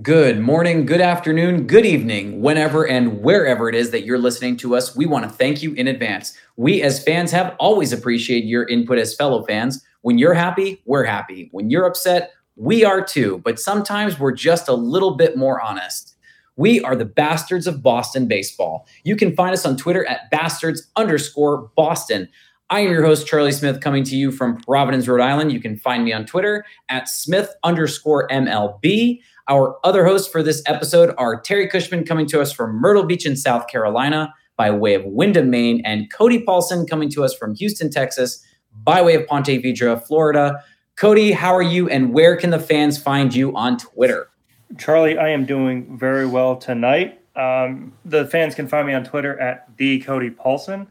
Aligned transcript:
Good 0.00 0.38
morning, 0.38 0.86
good 0.86 1.00
afternoon, 1.00 1.66
good 1.66 1.84
evening, 1.84 2.40
whenever 2.40 2.86
and 2.86 3.22
wherever 3.22 3.68
it 3.68 3.74
is 3.74 3.90
that 3.90 4.04
you're 4.04 4.20
listening 4.20 4.56
to 4.58 4.76
us. 4.76 4.94
We 4.94 5.04
want 5.04 5.24
to 5.24 5.28
thank 5.28 5.64
you 5.64 5.74
in 5.74 5.88
advance. 5.88 6.38
We, 6.56 6.80
as 6.80 7.02
fans, 7.02 7.32
have 7.32 7.56
always 7.58 7.92
appreciated 7.92 8.46
your 8.46 8.68
input 8.68 8.98
as 8.98 9.16
fellow 9.16 9.44
fans. 9.44 9.84
When 10.02 10.16
you're 10.16 10.32
happy, 10.32 10.80
we're 10.86 11.02
happy. 11.02 11.48
When 11.50 11.70
you're 11.70 11.86
upset, 11.86 12.30
we 12.54 12.84
are 12.84 13.04
too. 13.04 13.38
But 13.44 13.58
sometimes 13.58 14.16
we're 14.16 14.30
just 14.30 14.68
a 14.68 14.74
little 14.74 15.16
bit 15.16 15.36
more 15.36 15.60
honest. 15.60 16.14
We 16.54 16.80
are 16.82 16.94
the 16.94 17.04
bastards 17.04 17.66
of 17.66 17.82
Boston 17.82 18.28
baseball. 18.28 18.86
You 19.02 19.16
can 19.16 19.34
find 19.34 19.52
us 19.52 19.66
on 19.66 19.76
Twitter 19.76 20.06
at 20.06 20.30
bastards 20.30 20.88
underscore 20.94 21.68
Boston. 21.74 22.28
I 22.72 22.78
am 22.80 22.92
your 22.92 23.04
host, 23.04 23.26
Charlie 23.26 23.50
Smith, 23.50 23.80
coming 23.80 24.04
to 24.04 24.14
you 24.14 24.30
from 24.30 24.56
Providence, 24.58 25.08
Rhode 25.08 25.20
Island. 25.20 25.50
You 25.50 25.58
can 25.58 25.76
find 25.76 26.04
me 26.04 26.12
on 26.12 26.24
Twitter 26.24 26.64
at 26.88 27.08
Smith 27.08 27.52
underscore 27.64 28.28
MLB. 28.28 29.18
Our 29.50 29.80
other 29.82 30.04
hosts 30.04 30.30
for 30.30 30.44
this 30.44 30.62
episode 30.66 31.12
are 31.18 31.40
Terry 31.40 31.66
Cushman 31.66 32.04
coming 32.04 32.24
to 32.26 32.40
us 32.40 32.52
from 32.52 32.76
Myrtle 32.76 33.02
Beach 33.02 33.26
in 33.26 33.34
South 33.36 33.66
Carolina 33.66 34.32
by 34.56 34.70
way 34.70 34.94
of 34.94 35.04
Windham, 35.04 35.50
Maine, 35.50 35.82
and 35.84 36.08
Cody 36.12 36.40
Paulson 36.40 36.86
coming 36.86 37.10
to 37.10 37.24
us 37.24 37.34
from 37.34 37.56
Houston, 37.56 37.90
Texas 37.90 38.46
by 38.84 39.02
way 39.02 39.16
of 39.16 39.26
Ponte 39.26 39.48
Vedra, 39.48 40.00
Florida. 40.06 40.62
Cody, 40.94 41.32
how 41.32 41.52
are 41.52 41.62
you 41.62 41.88
and 41.88 42.14
where 42.14 42.36
can 42.36 42.50
the 42.50 42.60
fans 42.60 42.96
find 42.96 43.34
you 43.34 43.52
on 43.56 43.76
Twitter? 43.76 44.30
Charlie, 44.78 45.18
I 45.18 45.30
am 45.30 45.46
doing 45.46 45.98
very 45.98 46.28
well 46.28 46.54
tonight. 46.54 47.20
Um, 47.34 47.92
the 48.04 48.26
fans 48.26 48.54
can 48.54 48.68
find 48.68 48.86
me 48.86 48.94
on 48.94 49.02
Twitter 49.02 49.36
at 49.40 49.76
the 49.78 49.98
Cody 50.02 50.30
Paulson 50.30 50.86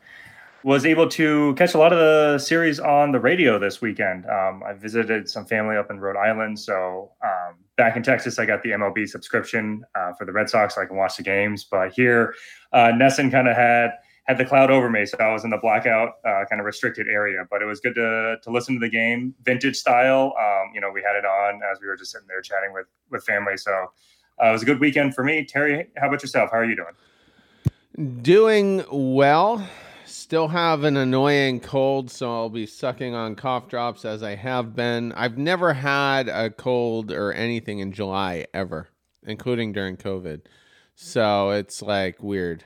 was 0.63 0.85
able 0.85 1.07
to 1.07 1.55
catch 1.55 1.73
a 1.73 1.77
lot 1.77 1.93
of 1.93 1.99
the 1.99 2.37
series 2.37 2.79
on 2.79 3.11
the 3.11 3.19
radio 3.19 3.57
this 3.57 3.81
weekend. 3.81 4.25
Um, 4.25 4.61
I 4.63 4.73
visited 4.73 5.29
some 5.29 5.45
family 5.45 5.77
up 5.77 5.89
in 5.89 5.99
Rhode 5.99 6.17
Island, 6.17 6.59
so 6.59 7.11
um, 7.23 7.55
back 7.79 7.95
in 7.95 8.03
Texas, 8.03 8.37
I 8.37 8.45
got 8.45 8.61
the 8.61 8.71
MLB 8.71 9.07
subscription 9.07 9.85
uh, 9.95 10.11
for 10.11 10.25
the 10.25 10.33
Red 10.33 10.49
Sox, 10.49 10.75
so 10.75 10.81
I 10.81 10.85
can 10.85 10.97
watch 10.97 11.15
the 11.15 11.23
games. 11.23 11.63
But 11.63 11.93
here, 11.93 12.35
uh, 12.73 12.91
NESN 12.93 13.31
kind 13.31 13.47
of 13.47 13.55
had 13.55 13.91
had 14.25 14.37
the 14.37 14.43
cloud 14.43 14.69
over 14.69 14.89
me, 14.89 15.05
so 15.05 15.17
I 15.17 15.31
was 15.31 15.45
in 15.45 15.49
the 15.49 15.57
blackout 15.57 16.09
uh, 16.27 16.43
kind 16.49 16.59
of 16.59 16.65
restricted 16.65 17.07
area. 17.07 17.45
But 17.49 17.61
it 17.61 17.65
was 17.65 17.79
good 17.79 17.95
to 17.95 18.35
to 18.43 18.51
listen 18.51 18.75
to 18.75 18.79
the 18.81 18.89
game, 18.89 19.33
vintage 19.43 19.77
style. 19.77 20.33
Um, 20.37 20.71
you 20.75 20.81
know, 20.81 20.91
we 20.91 21.01
had 21.01 21.15
it 21.15 21.23
on 21.25 21.61
as 21.71 21.79
we 21.81 21.87
were 21.87 21.95
just 21.95 22.11
sitting 22.11 22.27
there 22.27 22.41
chatting 22.41 22.73
with 22.73 22.85
with 23.09 23.23
family. 23.23 23.55
So 23.55 23.71
uh, 24.43 24.49
it 24.49 24.51
was 24.51 24.61
a 24.61 24.65
good 24.65 24.81
weekend 24.81 25.15
for 25.15 25.23
me. 25.23 25.45
Terry, 25.45 25.87
how 25.95 26.09
about 26.09 26.21
yourself? 26.21 26.51
How 26.51 26.57
are 26.57 26.65
you 26.65 26.75
doing? 26.75 28.21
Doing 28.21 28.83
well 28.91 29.65
still 30.29 30.47
have 30.47 30.83
an 30.83 30.95
annoying 30.95 31.59
cold, 31.59 32.11
so 32.11 32.31
I'll 32.31 32.49
be 32.49 32.67
sucking 32.67 33.15
on 33.15 33.33
cough 33.33 33.67
drops 33.67 34.05
as 34.05 34.21
I 34.21 34.35
have 34.35 34.75
been. 34.75 35.11
I've 35.13 35.39
never 35.39 35.73
had 35.73 36.29
a 36.29 36.51
cold 36.51 37.11
or 37.11 37.33
anything 37.33 37.79
in 37.79 37.91
July 37.91 38.45
ever, 38.53 38.89
including 39.25 39.71
during 39.71 39.97
COVID. 39.97 40.41
So 40.93 41.49
it's 41.49 41.81
like 41.81 42.21
weird. 42.21 42.63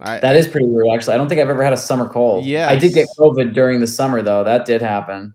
I, 0.00 0.18
that 0.18 0.34
is 0.34 0.48
pretty 0.48 0.66
weird, 0.66 0.88
actually. 0.92 1.14
I 1.14 1.18
don't 1.18 1.28
think 1.28 1.40
I've 1.40 1.48
ever 1.48 1.62
had 1.62 1.72
a 1.72 1.76
summer 1.76 2.08
cold. 2.08 2.44
Yeah, 2.44 2.68
I 2.68 2.74
did 2.74 2.92
get 2.92 3.06
COVID 3.16 3.54
during 3.54 3.78
the 3.78 3.86
summer, 3.86 4.20
though. 4.20 4.42
That 4.42 4.66
did 4.66 4.82
happen. 4.82 5.34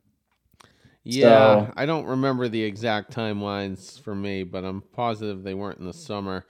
Yeah, 1.06 1.68
so. 1.68 1.74
I 1.78 1.86
don't 1.86 2.06
remember 2.06 2.50
the 2.50 2.62
exact 2.62 3.16
timelines 3.16 3.98
for 3.98 4.14
me, 4.14 4.44
but 4.44 4.66
I'm 4.66 4.82
positive 4.92 5.42
they 5.44 5.54
weren't 5.54 5.80
in 5.80 5.86
the 5.86 5.94
summer. 5.94 6.46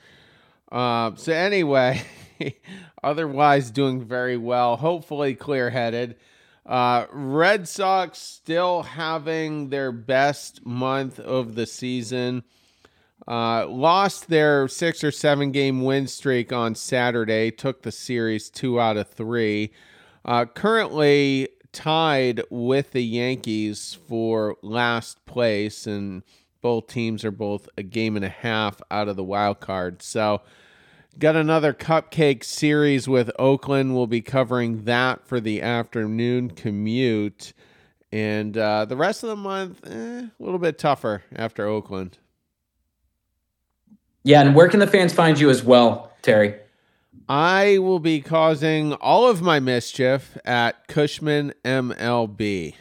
Uh, 0.74 1.12
so 1.16 1.32
anyway, 1.32 2.02
otherwise 3.04 3.70
doing 3.70 4.04
very 4.04 4.38
well. 4.38 4.76
Hopefully 4.76 5.36
clear 5.36 5.70
headed. 5.70 6.16
Uh, 6.66 7.06
Red 7.12 7.68
Sox 7.68 8.18
still 8.18 8.82
having 8.82 9.70
their 9.70 9.92
best 9.92 10.66
month 10.66 11.20
of 11.20 11.54
the 11.54 11.68
season. 11.68 12.44
Uh, 13.28 13.68
lost 13.68 14.30
their 14.30 14.68
six 14.68 15.04
or 15.04 15.12
seven 15.12 15.52
game 15.52 15.84
win 15.84 16.08
streak 16.08 16.52
on 16.52 16.74
Saturday. 16.74 17.52
Took 17.52 17.84
the 17.84 17.92
series 17.92 18.50
two 18.50 18.80
out 18.80 18.98
of 18.98 19.10
three. 19.10 19.72
Uh, 20.26 20.46
currently 20.46 21.50
tied 21.72 22.42
with 22.50 22.92
the 22.92 23.04
Yankees 23.04 23.98
for 24.08 24.58
last 24.62 25.24
place, 25.26 25.86
and 25.86 26.24
both 26.62 26.88
teams 26.88 27.24
are 27.24 27.32
both 27.32 27.70
a 27.78 27.84
game 27.84 28.16
and 28.16 28.26
a 28.26 28.30
half 28.30 28.82
out 28.90 29.08
of 29.08 29.18
the 29.18 29.24
wild 29.24 29.60
card. 29.60 30.02
So 30.02 30.42
Got 31.20 31.36
another 31.36 31.74
cupcake 31.74 32.44
series 32.44 33.08
with 33.08 33.30
Oakland. 33.38 33.94
We'll 33.94 34.08
be 34.08 34.22
covering 34.22 34.86
that 34.86 35.28
for 35.28 35.40
the 35.40 35.62
afternoon 35.62 36.50
commute. 36.52 37.54
And 38.12 38.58
uh, 38.58 38.86
the 38.86 38.96
rest 38.96 39.22
of 39.22 39.30
the 39.30 39.36
month, 39.36 39.86
eh, 39.86 40.28
a 40.28 40.32
little 40.40 40.60
bit 40.60 40.80
tougher 40.80 41.24
after 41.36 41.68
Oakland. 41.68 42.18
Yeah, 44.24 44.42
and 44.42 44.56
where 44.56 44.68
can 44.68 44.80
the 44.80 44.88
fans 44.88 45.14
find 45.14 45.40
you 45.40 45.52
as 45.52 45.64
well, 45.64 46.12
Terry? 46.24 46.56
I 47.30 47.78
will 47.78 48.00
be 48.00 48.20
causing 48.20 48.94
all 48.94 49.30
of 49.30 49.42
my 49.42 49.60
mischief 49.60 50.38
at 50.46 50.88
Cushman 50.88 51.54
MLB. 51.64 52.74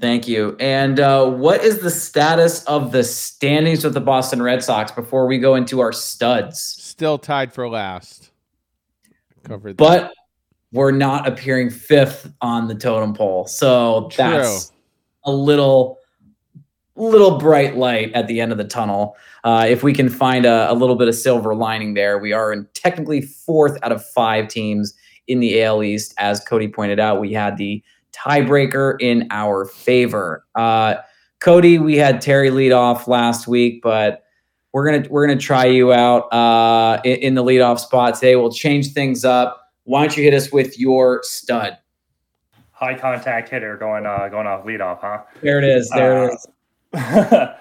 Thank 0.00 0.28
you. 0.28 0.56
And 0.60 0.98
uh, 0.98 1.28
what 1.30 1.62
is 1.62 1.80
the 1.80 1.90
status 1.90 2.64
of 2.64 2.92
the 2.92 3.04
standings 3.04 3.84
with 3.84 3.94
the 3.94 4.00
Boston 4.00 4.40
Red 4.40 4.62
Sox 4.62 4.92
before 4.92 5.26
we 5.26 5.38
go 5.38 5.54
into 5.54 5.80
our 5.80 5.92
studs? 5.92 6.83
Still 6.94 7.18
tied 7.18 7.52
for 7.52 7.68
last. 7.68 8.30
Covered, 9.42 9.76
that. 9.78 9.78
but 9.78 10.12
we're 10.70 10.92
not 10.92 11.26
appearing 11.26 11.68
fifth 11.68 12.32
on 12.40 12.68
the 12.68 12.74
totem 12.76 13.12
pole, 13.12 13.48
so 13.48 14.08
True. 14.12 14.24
that's 14.24 14.70
a 15.24 15.32
little, 15.32 15.98
little 16.94 17.36
bright 17.36 17.76
light 17.76 18.12
at 18.12 18.28
the 18.28 18.40
end 18.40 18.52
of 18.52 18.58
the 18.58 18.64
tunnel. 18.64 19.16
Uh, 19.42 19.66
if 19.68 19.82
we 19.82 19.92
can 19.92 20.08
find 20.08 20.46
a, 20.46 20.70
a 20.70 20.74
little 20.74 20.94
bit 20.94 21.08
of 21.08 21.16
silver 21.16 21.52
lining 21.52 21.94
there, 21.94 22.16
we 22.20 22.32
are 22.32 22.52
in 22.52 22.64
technically 22.74 23.22
fourth 23.22 23.76
out 23.82 23.90
of 23.90 24.06
five 24.10 24.46
teams 24.46 24.94
in 25.26 25.40
the 25.40 25.64
AL 25.64 25.82
East. 25.82 26.14
As 26.18 26.38
Cody 26.38 26.68
pointed 26.68 27.00
out, 27.00 27.18
we 27.18 27.32
had 27.32 27.56
the 27.56 27.82
tiebreaker 28.12 28.94
in 29.00 29.26
our 29.32 29.64
favor. 29.64 30.44
Uh, 30.54 30.94
Cody, 31.40 31.76
we 31.80 31.96
had 31.96 32.20
Terry 32.20 32.50
lead 32.50 32.70
off 32.70 33.08
last 33.08 33.48
week, 33.48 33.82
but 33.82 34.23
we're 34.74 34.84
gonna 34.84 35.08
we're 35.08 35.24
gonna 35.24 35.38
try 35.38 35.66
you 35.66 35.92
out 35.92 36.30
uh, 36.32 37.00
in, 37.04 37.16
in, 37.18 37.34
the 37.34 37.44
leadoff 37.44 37.78
spot 37.78 38.14
today. 38.14 38.34
We'll 38.34 38.50
change 38.50 38.92
things 38.92 39.24
up. 39.24 39.70
Why 39.84 40.00
don't 40.00 40.16
you 40.16 40.24
hit 40.24 40.34
us 40.34 40.50
with 40.50 40.78
your 40.80 41.20
stud? 41.22 41.78
High 42.72 42.98
contact 42.98 43.48
hitter 43.48 43.76
going 43.76 44.04
uh, 44.04 44.28
going 44.28 44.48
off 44.48 44.64
leadoff, 44.64 45.00
huh? 45.00 45.22
There 45.42 45.58
it 45.58 45.64
is. 45.64 45.88
There 45.90 46.24
it 46.24 46.38
uh, 46.92 46.96
is. 46.96 47.48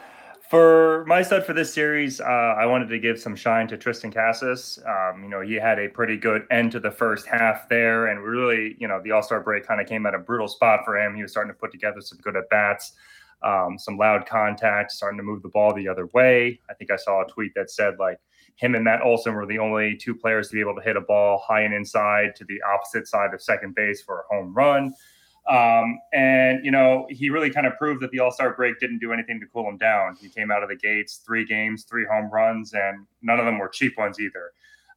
For 0.50 1.03
my 1.07 1.23
stud 1.23 1.47
for 1.47 1.53
this 1.53 1.73
series, 1.73 2.22
uh, 2.22 2.25
I 2.25 2.68
wanted 2.68 2.88
to 2.90 3.00
give 3.00 3.19
some 3.19 3.35
shine 3.35 3.68
to 3.69 3.78
Triston 3.78 4.13
Casas. 4.13 4.78
Um, 4.85 5.23
you 5.23 5.29
know, 5.29 5.41
he 5.41 5.56
had 5.56 5.79
a 5.79 5.88
pretty 5.88 6.16
good 6.16 6.46
end 6.52 6.72
to 6.73 6.79
the 6.79 6.91
first 6.91 7.25
half 7.25 7.68
there, 7.69 8.06
and 8.06 8.22
really, 8.22 8.75
you 8.78 8.88
know, 8.88 9.02
the 9.03 9.09
All 9.09 9.23
Star 9.23 9.41
break 9.41 9.66
kind 9.66 9.81
of 9.81 9.88
came 9.88 10.06
at 10.06 10.13
a 10.13 10.19
brutal 10.19 10.47
spot 10.47 10.81
for 10.85 10.96
him. 10.96 11.16
He 11.16 11.23
was 11.23 11.31
starting 11.31 11.52
to 11.52 11.57
put 11.57 11.72
together 11.72 12.02
some 12.02 12.19
good 12.19 12.35
at 12.35 12.47
bats, 12.52 12.91
um, 13.44 13.78
some 13.78 13.98
loud 13.98 14.26
contact, 14.26 14.92
starting 14.92 15.18
to 15.18 15.24
move 15.24 15.42
the 15.42 15.50
ball 15.50 15.74
the 15.74 15.88
other 15.88 16.08
way. 16.14 16.59
I 16.70 16.74
think 16.74 16.92
I 16.92 16.96
saw 16.96 17.24
a 17.24 17.28
tweet 17.28 17.54
that 17.56 17.70
said 17.70 17.96
like 18.00 18.20
him 18.56 18.76
and 18.76 18.84
Matt 18.84 19.02
Olson 19.02 19.34
were 19.34 19.46
the 19.46 19.59
only 19.59 19.98
two 19.98 20.16
players 20.16 20.50
to 20.50 20.54
be 20.54 20.59
able 20.59 20.76
to 20.76 20.81
hit 20.81 20.96
a 20.96 21.02
ball 21.02 21.44
high 21.46 21.62
and 21.62 21.74
inside 21.74 22.36
to 22.36 22.46
the 22.46 22.62
opposite 22.74 23.08
side 23.08 23.34
of 23.34 23.42
second 23.42 23.76
base 23.76 24.02
for 24.02 24.22
a 24.22 24.36
home 24.36 24.53
run. 24.53 24.94
Um, 25.50 26.00
and, 26.14 26.64
you 26.64 26.72
know, 26.72 27.06
he 27.09 27.30
really 27.30 27.50
kind 27.50 27.68
of 27.68 27.78
proved 27.78 28.02
that 28.02 28.12
the 28.12 28.20
All 28.20 28.32
Star 28.32 28.53
break 28.56 28.80
didn't 28.80 29.00
do 29.00 29.12
anything 29.12 29.40
to 29.42 29.46
cool 29.48 29.68
him 29.68 29.78
down. 29.78 30.16
He 30.22 30.30
came 30.30 30.52
out 30.52 30.64
of 30.64 30.70
the 30.70 30.76
gates, 30.76 31.22
three 31.26 31.46
games, 31.46 31.84
three 31.84 32.06
home 32.06 32.30
runs, 32.32 32.74
and 32.74 33.06
none 33.22 33.40
of 33.40 33.46
them 33.46 33.58
were 33.58 33.68
cheap 33.68 33.98
ones 33.98 34.20
either. 34.20 34.52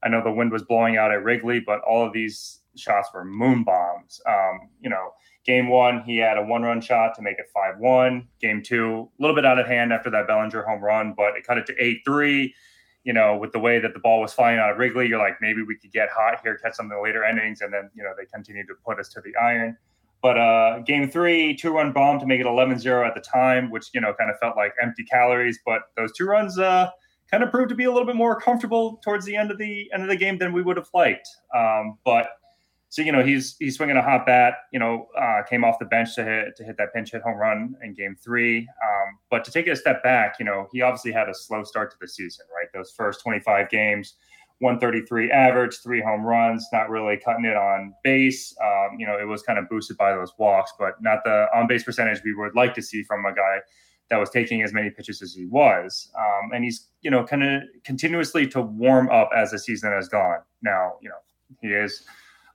I 0.04 0.08
know 0.08 0.22
the 0.22 0.30
wind 0.30 0.52
was 0.52 0.62
blowing 0.62 0.98
out 0.98 1.10
at 1.10 1.24
Wrigley, 1.24 1.58
but 1.58 1.80
all 1.80 2.06
of 2.06 2.12
these 2.12 2.60
shots 2.76 3.08
were 3.12 3.24
moon 3.24 3.64
bombs. 3.64 4.20
Um, 4.28 4.68
you 4.80 4.90
know, 4.90 5.14
game 5.46 5.68
one, 5.68 6.02
he 6.02 6.16
had 6.18 6.36
a 6.36 6.42
one 6.42 6.62
run 6.62 6.80
shot 6.80 7.14
to 7.16 7.22
make 7.22 7.38
it 7.38 7.46
5 7.54 7.78
1. 7.78 8.28
Game 8.40 8.62
two, 8.62 9.08
a 9.18 9.22
little 9.22 9.36
bit 9.36 9.46
out 9.46 9.58
of 9.58 9.66
hand 9.66 9.92
after 9.92 10.10
that 10.10 10.26
Bellinger 10.26 10.62
home 10.62 10.82
run, 10.82 11.14
but 11.16 11.36
it 11.36 11.46
cut 11.46 11.58
it 11.58 11.66
to 11.66 11.74
8 11.82 12.00
3 12.04 12.54
you 13.06 13.12
know, 13.12 13.36
with 13.36 13.52
the 13.52 13.58
way 13.60 13.78
that 13.78 13.94
the 13.94 14.00
ball 14.00 14.20
was 14.20 14.32
flying 14.32 14.58
out 14.58 14.68
of 14.68 14.78
Wrigley, 14.78 15.06
you're 15.06 15.20
like, 15.20 15.36
maybe 15.40 15.62
we 15.62 15.76
could 15.76 15.92
get 15.92 16.08
hot 16.10 16.40
here, 16.42 16.58
catch 16.58 16.74
some 16.74 16.86
of 16.86 16.90
the 16.90 17.00
later 17.00 17.22
innings, 17.22 17.60
and 17.60 17.72
then, 17.72 17.88
you 17.94 18.02
know, 18.02 18.10
they 18.18 18.26
continued 18.26 18.66
to 18.66 18.74
put 18.84 18.98
us 18.98 19.08
to 19.10 19.20
the 19.20 19.32
iron. 19.36 19.76
But 20.22 20.36
uh, 20.36 20.80
game 20.80 21.08
three, 21.08 21.54
two 21.54 21.72
run 21.72 21.92
bomb 21.92 22.18
to 22.18 22.26
make 22.26 22.40
it 22.40 22.46
11 22.46 22.80
0 22.80 23.06
at 23.06 23.14
the 23.14 23.20
time, 23.20 23.70
which, 23.70 23.90
you 23.94 24.00
know, 24.00 24.12
kind 24.14 24.28
of 24.28 24.36
felt 24.40 24.56
like 24.56 24.74
empty 24.82 25.04
calories. 25.04 25.60
But 25.64 25.82
those 25.96 26.10
two 26.16 26.26
runs 26.26 26.58
uh, 26.58 26.90
kind 27.30 27.44
of 27.44 27.52
proved 27.52 27.68
to 27.68 27.76
be 27.76 27.84
a 27.84 27.92
little 27.92 28.06
bit 28.06 28.16
more 28.16 28.40
comfortable 28.40 29.00
towards 29.04 29.24
the 29.24 29.36
end 29.36 29.52
of 29.52 29.58
the 29.58 29.88
end 29.94 30.02
of 30.02 30.08
the 30.08 30.16
game 30.16 30.38
than 30.38 30.52
we 30.52 30.62
would 30.62 30.76
have 30.76 30.88
liked. 30.92 31.28
Um, 31.54 31.98
but 32.04 32.30
so, 32.96 33.02
you 33.02 33.12
know, 33.12 33.22
he's 33.22 33.56
he's 33.58 33.76
swinging 33.76 33.98
a 33.98 34.02
hot 34.02 34.24
bat, 34.24 34.54
you 34.72 34.78
know, 34.78 35.08
uh, 35.20 35.42
came 35.42 35.64
off 35.64 35.78
the 35.78 35.84
bench 35.84 36.14
to 36.14 36.24
hit 36.24 36.56
to 36.56 36.64
hit 36.64 36.78
that 36.78 36.94
pinch 36.94 37.12
hit 37.12 37.20
home 37.20 37.36
run 37.36 37.74
in 37.82 37.92
game 37.92 38.16
three. 38.24 38.60
Um, 38.60 39.18
but 39.30 39.44
to 39.44 39.50
take 39.50 39.66
it 39.66 39.72
a 39.72 39.76
step 39.76 40.02
back, 40.02 40.36
you 40.38 40.46
know, 40.46 40.66
he 40.72 40.80
obviously 40.80 41.12
had 41.12 41.28
a 41.28 41.34
slow 41.34 41.62
start 41.62 41.90
to 41.90 41.98
the 42.00 42.08
season, 42.08 42.46
right? 42.56 42.68
Those 42.72 42.94
first 42.96 43.20
25 43.22 43.68
games 43.68 44.14
133 44.60 45.30
average, 45.30 45.76
three 45.82 46.00
home 46.00 46.24
runs, 46.24 46.66
not 46.72 46.88
really 46.88 47.18
cutting 47.22 47.44
it 47.44 47.54
on 47.54 47.92
base. 48.02 48.56
Um, 48.64 48.98
you 48.98 49.06
know, 49.06 49.18
it 49.18 49.26
was 49.26 49.42
kind 49.42 49.58
of 49.58 49.68
boosted 49.68 49.98
by 49.98 50.12
those 50.12 50.32
walks, 50.38 50.72
but 50.78 50.94
not 51.02 51.18
the 51.22 51.48
on 51.54 51.66
base 51.66 51.84
percentage 51.84 52.22
we 52.24 52.34
would 52.34 52.54
like 52.54 52.72
to 52.76 52.80
see 52.80 53.02
from 53.02 53.26
a 53.26 53.34
guy 53.34 53.58
that 54.08 54.16
was 54.16 54.30
taking 54.30 54.62
as 54.62 54.72
many 54.72 54.88
pitches 54.88 55.20
as 55.20 55.34
he 55.34 55.44
was. 55.44 56.10
Um, 56.18 56.52
and 56.54 56.64
he's, 56.64 56.88
you 57.02 57.10
know, 57.10 57.24
kind 57.24 57.42
of 57.42 57.60
continuously 57.84 58.46
to 58.46 58.62
warm 58.62 59.10
up 59.10 59.28
as 59.36 59.50
the 59.50 59.58
season 59.58 59.92
has 59.92 60.08
gone. 60.08 60.38
Now, 60.62 60.94
you 61.02 61.10
know, 61.10 61.16
he 61.60 61.74
is 61.74 62.06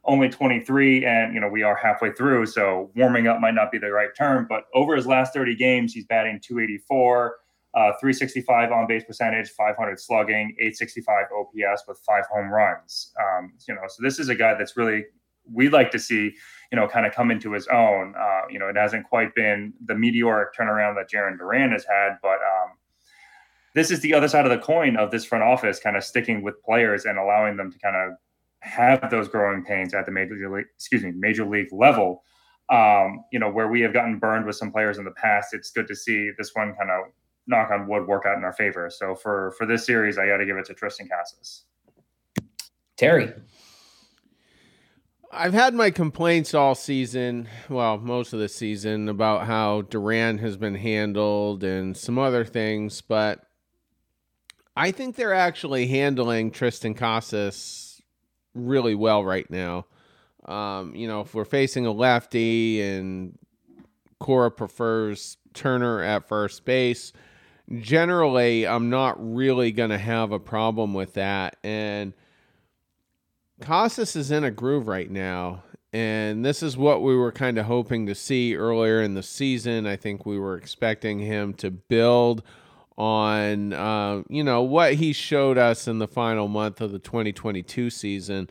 only 0.04 0.30
23 0.30 1.06
and, 1.06 1.34
you 1.34 1.40
know, 1.40 1.48
we 1.48 1.64
are 1.64 1.76
halfway 1.76 2.12
through. 2.12 2.46
So 2.48 2.92
warming 2.96 3.28
up 3.28 3.40
might 3.40 3.54
not 3.54 3.72
be 3.72 3.78
the 3.78 3.92
right 3.92 4.10
term, 4.18 4.48
but 4.50 4.64
over 4.74 4.96
his 4.96 5.06
last 5.06 5.34
30 5.34 5.56
games, 5.56 5.94
he's 5.94 6.06
batting 6.06 6.40
284, 6.42 7.36
uh, 7.74 7.80
365 8.00 8.72
on 8.72 8.88
base 8.88 9.04
percentage, 9.04 9.50
500 9.50 10.00
slugging, 10.00 10.56
865 10.60 11.26
OPS 11.38 11.84
with 11.88 12.00
five 12.06 12.26
home 12.32 12.50
runs. 12.50 13.14
Um, 13.20 13.54
you 13.68 13.76
know, 13.76 13.82
so 13.88 14.02
this 14.02 14.18
is 14.18 14.30
a 14.30 14.36
guy 14.36 14.56
that's 14.56 14.76
really, 14.76 15.06
we'd 15.52 15.72
like 15.72 15.92
to 15.92 16.00
see 16.00 16.34
you 16.72 16.80
know, 16.80 16.88
kind 16.88 17.06
of 17.06 17.14
come 17.14 17.32
into 17.32 17.52
his 17.52 17.68
own. 17.68 18.14
Uh, 18.18 18.42
you 18.50 18.58
know, 18.58 18.68
it 18.68 18.78
hasn't 18.78 19.08
quite 19.08 19.36
been 19.36 19.74
the 19.86 19.94
meteoric 19.94 20.56
turnaround 20.58 20.96
that 20.96 21.10
Jarren 21.10 21.38
Duran 21.38 21.72
has 21.72 21.86
had, 21.86 22.18
but 22.22 22.36
um, 22.36 22.72
this 23.76 23.92
is 23.92 24.00
the 24.00 24.14
other 24.14 24.30
side 24.30 24.46
of 24.46 24.52
the 24.52 24.58
coin 24.58 24.96
of 24.96 25.12
this 25.12 25.26
front 25.26 25.44
office 25.44 25.80
kind 25.80 25.98
of 25.98 26.04
sticking 26.04 26.42
with 26.42 26.62
players 26.64 27.06
and 27.06 27.20
allowing 27.20 27.58
them 27.58 27.72
to 27.72 27.78
kind 27.80 27.96
of 27.96 28.18
have 28.62 29.10
those 29.10 29.28
growing 29.28 29.64
pains 29.64 29.94
at 29.94 30.06
the 30.06 30.12
major 30.12 30.36
league, 30.50 30.66
excuse 30.76 31.04
me, 31.04 31.12
major 31.12 31.46
league 31.46 31.72
level. 31.72 32.24
Um, 32.70 33.26
you 33.32 33.40
know, 33.40 33.52
where 33.52 33.68
we 33.68 33.82
have 33.82 33.92
gotten 33.92 34.18
burned 34.18 34.46
with 34.46 34.56
some 34.56 34.72
players 34.72 34.98
in 34.98 35.04
the 35.04 35.12
past, 35.12 35.54
it's 35.54 35.72
good 35.72 35.88
to 35.88 35.96
see 35.96 36.32
this 36.38 36.52
one 36.54 36.74
kind 36.76 36.90
of 36.90 37.12
knock 37.48 37.70
on 37.70 37.88
wood 37.88 38.08
work 38.08 38.26
out 38.26 38.38
in 38.38 38.44
our 38.44 38.54
favor. 38.54 38.90
So 38.90 39.14
for 39.14 39.54
for 39.58 39.66
this 39.66 39.86
series, 39.86 40.18
I 40.18 40.28
got 40.28 40.38
to 40.38 40.46
give 40.46 40.58
it 40.58 40.66
to 40.66 40.74
Triston 40.74 41.10
Casas. 41.10 41.66
Terry. 42.96 43.34
I've 45.34 45.54
had 45.54 45.74
my 45.74 45.92
complaints 45.92 46.54
all 46.54 46.76
season, 46.76 47.48
well, 47.70 47.98
most 47.98 48.34
of 48.34 48.40
the 48.40 48.50
season, 48.50 49.08
about 49.08 49.48
how 49.48 49.84
Duran 49.84 50.38
has 50.40 50.58
been 50.58 50.76
handled 50.76 51.64
and 51.64 51.96
some 51.96 52.20
other 52.20 52.44
things, 52.44 53.00
but 53.00 53.46
I 54.76 54.92
think 54.92 55.16
they're 55.16 55.34
actually 55.34 55.88
handling 55.88 56.52
Triston 56.52 56.98
Casas 56.98 57.91
really 58.54 58.96
well 58.96 59.24
right 59.24 59.50
now. 59.50 59.86
Um, 60.46 60.96
you 60.96 61.08
know, 61.08 61.22
if 61.22 61.34
we're 61.34 61.46
facing 61.46 61.86
a 61.86 61.92
lefty 61.92 62.82
and 62.82 63.38
Cora 64.20 64.52
prefers 64.52 65.38
Turner 65.54 66.02
at 66.02 66.28
first 66.28 66.66
base, 66.66 67.14
generally, 67.80 68.68
I'm 68.68 68.90
not 68.90 69.16
really 69.20 69.72
going 69.72 69.92
to 69.92 69.98
have 69.98 70.32
a 70.32 70.40
problem 70.40 70.94
with 70.94 71.14
that. 71.14 71.58
And 71.64 72.14
Casas 73.62 74.16
is 74.16 74.32
in 74.32 74.44
a 74.44 74.52
groove 74.52 74.88
right 74.88 75.10
now, 75.10 75.64
and 75.94 76.44
this 76.44 76.64
is 76.64 76.78
what 76.78 77.02
we 77.02 77.16
were 77.16 77.32
kind 77.32 77.58
of 77.58 77.66
hoping 77.66 78.08
to 78.08 78.16
see 78.16 78.56
earlier 78.56 79.02
in 79.02 79.14
the 79.14 79.24
season. 79.24 79.86
I 79.86 79.96
think 79.96 80.26
we 80.26 80.40
were 80.40 80.56
expecting 80.56 81.20
him 81.20 81.54
to 81.56 81.70
build 81.70 82.44
on, 83.02 83.74
uh, 83.74 84.22
you 84.30 84.44
know, 84.44 84.62
what 84.62 84.94
he 84.94 85.12
showed 85.12 85.58
us 85.58 85.88
in 85.88 85.98
the 85.98 86.08
final 86.08 86.48
month 86.48 86.82
of 86.82 86.92
the 86.92 87.00
2022 87.00 87.90
season, 87.90 88.48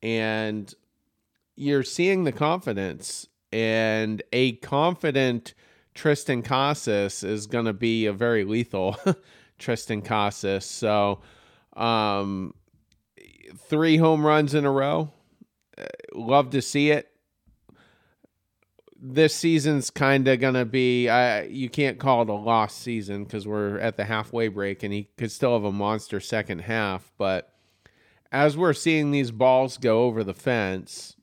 and 0.00 0.72
you're 1.56 1.82
seeing 1.82 2.22
the 2.22 2.30
confidence, 2.30 3.26
and 3.52 4.22
a 4.32 4.52
confident 4.52 5.52
Triston 5.96 6.44
Casas 6.44 7.24
is 7.24 7.48
going 7.48 7.64
to 7.64 7.72
be 7.72 8.06
a 8.06 8.12
very 8.12 8.44
lethal 8.44 8.96
Triston 9.58 10.04
Casas. 10.04 10.64
So, 10.64 11.18
um, 11.76 12.54
three 13.56 13.96
home 13.96 14.24
runs 14.24 14.54
in 14.54 14.64
a 14.64 14.70
row. 14.70 15.10
Uh, 15.76 15.86
love 16.14 16.50
to 16.50 16.62
see 16.62 16.92
it. 16.92 17.10
This 19.00 19.34
season's 19.34 19.90
kind 19.90 20.26
of 20.26 20.40
gonna 20.40 20.64
be. 20.64 21.04
You 21.48 21.68
can't 21.68 21.98
call 21.98 22.22
it 22.22 22.28
a 22.28 22.34
lost 22.34 22.78
season 22.78 23.24
because 23.24 23.46
we're 23.46 23.78
at 23.78 23.96
the 23.96 24.04
halfway 24.04 24.48
break, 24.48 24.82
and 24.82 24.92
he 24.92 25.08
could 25.16 25.30
still 25.30 25.52
have 25.52 25.64
a 25.64 25.72
monster 25.72 26.20
second 26.20 26.60
half. 26.60 27.12
But 27.16 27.52
as 28.32 28.56
we're 28.56 28.72
seeing 28.72 29.10
these 29.10 29.30
balls 29.30 29.78
go 29.78 30.02
over 30.04 30.24
the 30.24 30.34
fence, 30.34 31.16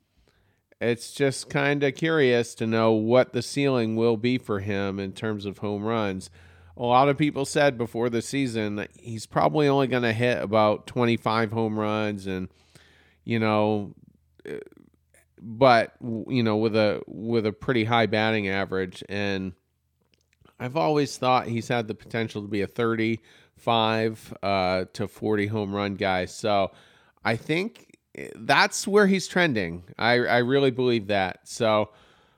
it's 0.80 1.12
just 1.12 1.50
kind 1.50 1.83
of 1.83 1.95
curious 1.95 2.56
to 2.56 2.68
know 2.68 2.92
what 2.92 3.33
the 3.33 3.42
ceiling 3.42 3.95
will 3.95 4.18
be 4.18 4.38
for 4.38 4.60
him 4.60 5.00
in 5.00 5.12
terms 5.12 5.45
of 5.45 5.60
home 5.60 5.83
runs 5.83 6.30
a 6.77 6.83
lot 6.83 7.10
of 7.10 7.18
people 7.18 7.45
said 7.45 7.77
before 7.77 8.10
the 8.10 8.22
season 8.22 8.86
he's 8.98 9.25
probably 9.25 9.68
only 9.68 9.88
going 9.88 10.04
to 10.04 10.13
hit 10.13 10.42
about 10.42 10.88
25 10.88 11.51
home 11.51 11.80
runs 11.80 12.27
and 12.27 12.50
you 13.24 13.39
know 13.39 13.94
but 15.47 15.94
you 16.01 16.42
know 16.42 16.57
with 16.57 16.75
a 16.75 17.01
with 17.07 17.45
a 17.45 17.53
pretty 17.53 17.83
high 17.83 18.07
batting 18.07 18.50
average 18.50 19.03
and 19.07 19.53
I've 20.59 20.77
always 20.77 21.18
thought 21.18 21.47
he's 21.47 21.68
had 21.68 21.88
the 21.88 21.95
potential 21.95 22.42
to 22.42 22.47
be 22.47 22.62
a 22.62 22.68
35 22.68 24.38
uh, 24.42 24.86
to 24.94 25.07
40 25.07 25.47
home 25.47 25.75
run 25.75 25.95
guy. 25.95 26.25
So 26.25 26.71
I 27.24 27.36
think 27.36 27.97
that's 28.36 28.88
where 28.88 29.07
he's 29.07 29.27
trending. 29.27 29.83
I, 29.97 30.13
I 30.13 30.38
really 30.39 30.71
believe 30.71 31.07
that. 31.07 31.42
So 31.44 31.89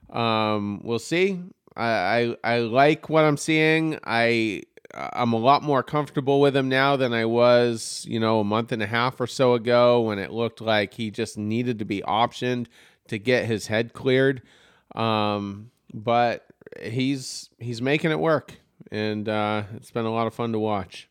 um, 0.10 0.82
we'll 0.84 1.00
see. 1.00 1.42
I, 1.76 2.36
I, 2.44 2.56
I 2.56 2.60
like 2.60 3.08
what 3.08 3.24
I'm 3.24 3.38
seeing. 3.38 4.00
I 4.04 4.64
I'm 4.94 5.34
a 5.34 5.38
lot 5.38 5.64
more 5.64 5.84
comfortable 5.84 6.40
with 6.40 6.56
him 6.56 6.70
now 6.70 6.96
than 6.96 7.14
I 7.14 7.26
was, 7.26 8.06
you 8.08 8.20
know, 8.20 8.40
a 8.40 8.44
month 8.44 8.72
and 8.72 8.82
a 8.82 8.88
half 8.88 9.20
or 9.20 9.28
so 9.28 9.54
ago 9.54 10.02
when 10.02 10.18
it 10.18 10.32
looked 10.32 10.62
like 10.62 10.94
he 10.94 11.12
just 11.12 11.38
needed 11.38 11.80
to 11.80 11.86
be 11.86 12.02
optioned 12.02 12.68
to 13.10 13.20
get 13.20 13.46
his 13.46 13.68
head 13.68 13.94
cleared. 13.94 14.42
Um, 14.96 15.72
but 15.94 16.46
he's 16.82 17.50
he's 17.60 17.82
making 17.82 18.12
it 18.12 18.20
work, 18.20 18.56
and 18.92 19.28
uh, 19.28 19.64
it's 19.76 19.92
been 19.92 20.06
a 20.06 20.12
lot 20.12 20.28
of 20.28 20.34
fun 20.34 20.52
to 20.54 20.60
watch. 20.60 21.10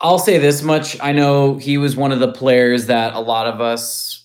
I'll 0.00 0.18
say 0.18 0.38
this 0.38 0.62
much: 0.62 0.98
I 1.00 1.12
know 1.12 1.56
he 1.56 1.78
was 1.78 1.96
one 1.96 2.12
of 2.12 2.20
the 2.20 2.32
players 2.32 2.86
that 2.86 3.14
a 3.14 3.20
lot 3.20 3.46
of 3.46 3.60
us 3.60 4.20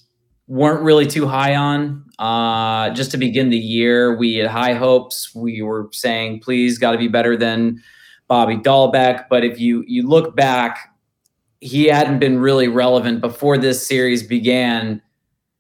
weren't 0.48 0.84
really 0.84 1.08
too 1.08 1.28
high 1.28 1.56
on. 1.56 2.06
Uh, 2.20 2.92
just 2.92 3.12
to 3.12 3.18
begin 3.18 3.50
the 3.50 3.58
year, 3.58 4.16
we 4.16 4.36
had 4.36 4.48
high 4.48 4.74
hopes. 4.74 5.34
We 5.36 5.62
were 5.62 5.90
saying, 5.92 6.42
please, 6.42 6.78
got 6.78 6.92
to 6.92 6.98
be 6.98 7.08
better 7.08 7.36
than 7.36 7.82
Bobby 8.28 8.58
Dalbec. 8.58 9.26
But 9.30 9.44
if 9.44 9.60
you 9.60 9.84
you 9.88 10.08
look 10.08 10.36
back, 10.36 10.94
he 11.60 11.86
hadn't 11.86 12.20
been 12.20 12.40
really 12.40 12.68
relevant 12.68 13.22
before 13.22 13.58
this 13.58 13.86
series 13.86 14.24
began 14.24 15.02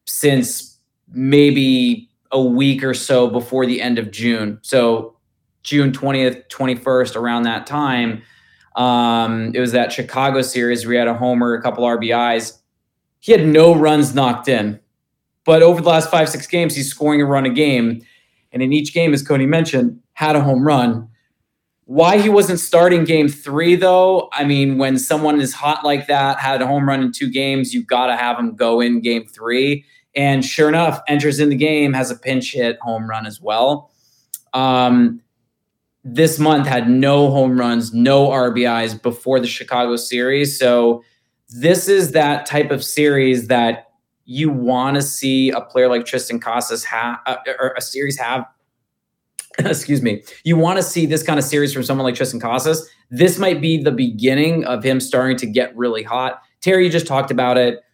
since 0.05 0.79
maybe 1.09 2.09
a 2.31 2.41
week 2.41 2.83
or 2.83 2.93
so 2.93 3.27
before 3.27 3.65
the 3.65 3.81
end 3.81 3.99
of 3.99 4.11
June. 4.11 4.59
So 4.61 5.15
June 5.63 5.91
20th, 5.91 6.47
21st, 6.49 7.15
around 7.15 7.43
that 7.43 7.65
time. 7.65 8.21
Um, 8.75 9.51
it 9.53 9.59
was 9.59 9.71
that 9.71 9.91
Chicago 9.91 10.41
series 10.41 10.85
where 10.85 10.93
he 10.93 10.99
had 10.99 11.07
a 11.07 11.13
homer, 11.13 11.53
a 11.53 11.61
couple 11.61 11.85
RBIs 11.85 12.59
he 13.25 13.31
had 13.31 13.47
no 13.47 13.73
runs 13.73 14.13
knocked 14.13 14.47
in. 14.47 14.79
But 15.45 15.63
over 15.63 15.81
the 15.81 15.89
last 15.89 16.11
five, 16.11 16.29
six 16.29 16.45
games, 16.45 16.75
he's 16.75 16.91
scoring 16.91 17.23
a 17.23 17.25
run 17.25 17.47
a 17.47 17.49
game. 17.49 18.05
And 18.51 18.61
in 18.61 18.71
each 18.71 18.93
game, 18.93 19.15
as 19.15 19.23
Cody 19.23 19.47
mentioned, 19.47 19.99
had 20.13 20.35
a 20.35 20.41
home 20.41 20.63
run. 20.63 21.09
Why 21.85 22.19
he 22.19 22.29
wasn't 22.29 22.59
starting 22.59 23.03
game 23.03 23.27
three, 23.27 23.75
though, 23.75 24.29
I 24.31 24.43
mean, 24.43 24.77
when 24.77 24.99
someone 24.99 25.41
is 25.41 25.55
hot 25.55 25.83
like 25.83 26.05
that, 26.05 26.37
had 26.37 26.61
a 26.61 26.67
home 26.67 26.87
run 26.87 27.01
in 27.01 27.11
two 27.11 27.31
games, 27.31 27.73
you've 27.73 27.87
got 27.87 28.07
to 28.07 28.15
have 28.15 28.37
him 28.37 28.55
go 28.55 28.79
in 28.79 29.01
game 29.01 29.25
three. 29.25 29.85
And 30.15 30.45
sure 30.45 30.69
enough, 30.69 31.01
enters 31.07 31.39
in 31.39 31.49
the 31.49 31.55
game, 31.55 31.93
has 31.93 32.09
a 32.09 32.15
pinch 32.15 32.53
hit 32.53 32.77
home 32.79 33.09
run 33.09 33.25
as 33.25 33.41
well. 33.41 33.91
Um, 34.53 35.21
this 36.03 36.39
month 36.39 36.67
had 36.67 36.89
no 36.89 37.31
home 37.31 37.59
runs, 37.59 37.93
no 37.93 38.29
RBIs 38.29 39.01
before 39.01 39.39
the 39.39 39.47
Chicago 39.47 39.95
series. 39.95 40.57
So 40.57 41.03
this 41.49 41.89
is 41.89 42.11
that 42.11 42.45
type 42.45 42.71
of 42.71 42.83
series 42.83 43.47
that 43.47 43.87
you 44.25 44.49
want 44.49 44.95
to 44.95 45.01
see 45.01 45.49
a 45.51 45.61
player 45.61 45.87
like 45.87 46.03
Triston 46.03 46.41
Casas 46.41 46.83
have, 46.83 47.19
uh, 47.25 47.37
or 47.59 47.73
a 47.77 47.81
series 47.81 48.17
have. 48.19 48.45
Excuse 49.59 50.01
me. 50.01 50.23
You 50.43 50.57
want 50.57 50.77
to 50.77 50.83
see 50.83 51.05
this 51.05 51.23
kind 51.23 51.39
of 51.39 51.45
series 51.45 51.73
from 51.73 51.83
someone 51.83 52.05
like 52.05 52.15
Triston 52.15 52.41
Casas. 52.41 52.87
This 53.09 53.37
might 53.37 53.61
be 53.61 53.81
the 53.81 53.91
beginning 53.91 54.65
of 54.65 54.83
him 54.83 54.99
starting 54.99 55.37
to 55.37 55.45
get 55.45 55.75
really 55.75 56.03
hot. 56.03 56.41
Terry, 56.61 56.85
you 56.85 56.91
just 56.91 57.07
talked 57.07 57.31
about 57.31 57.57
it. 57.57 57.84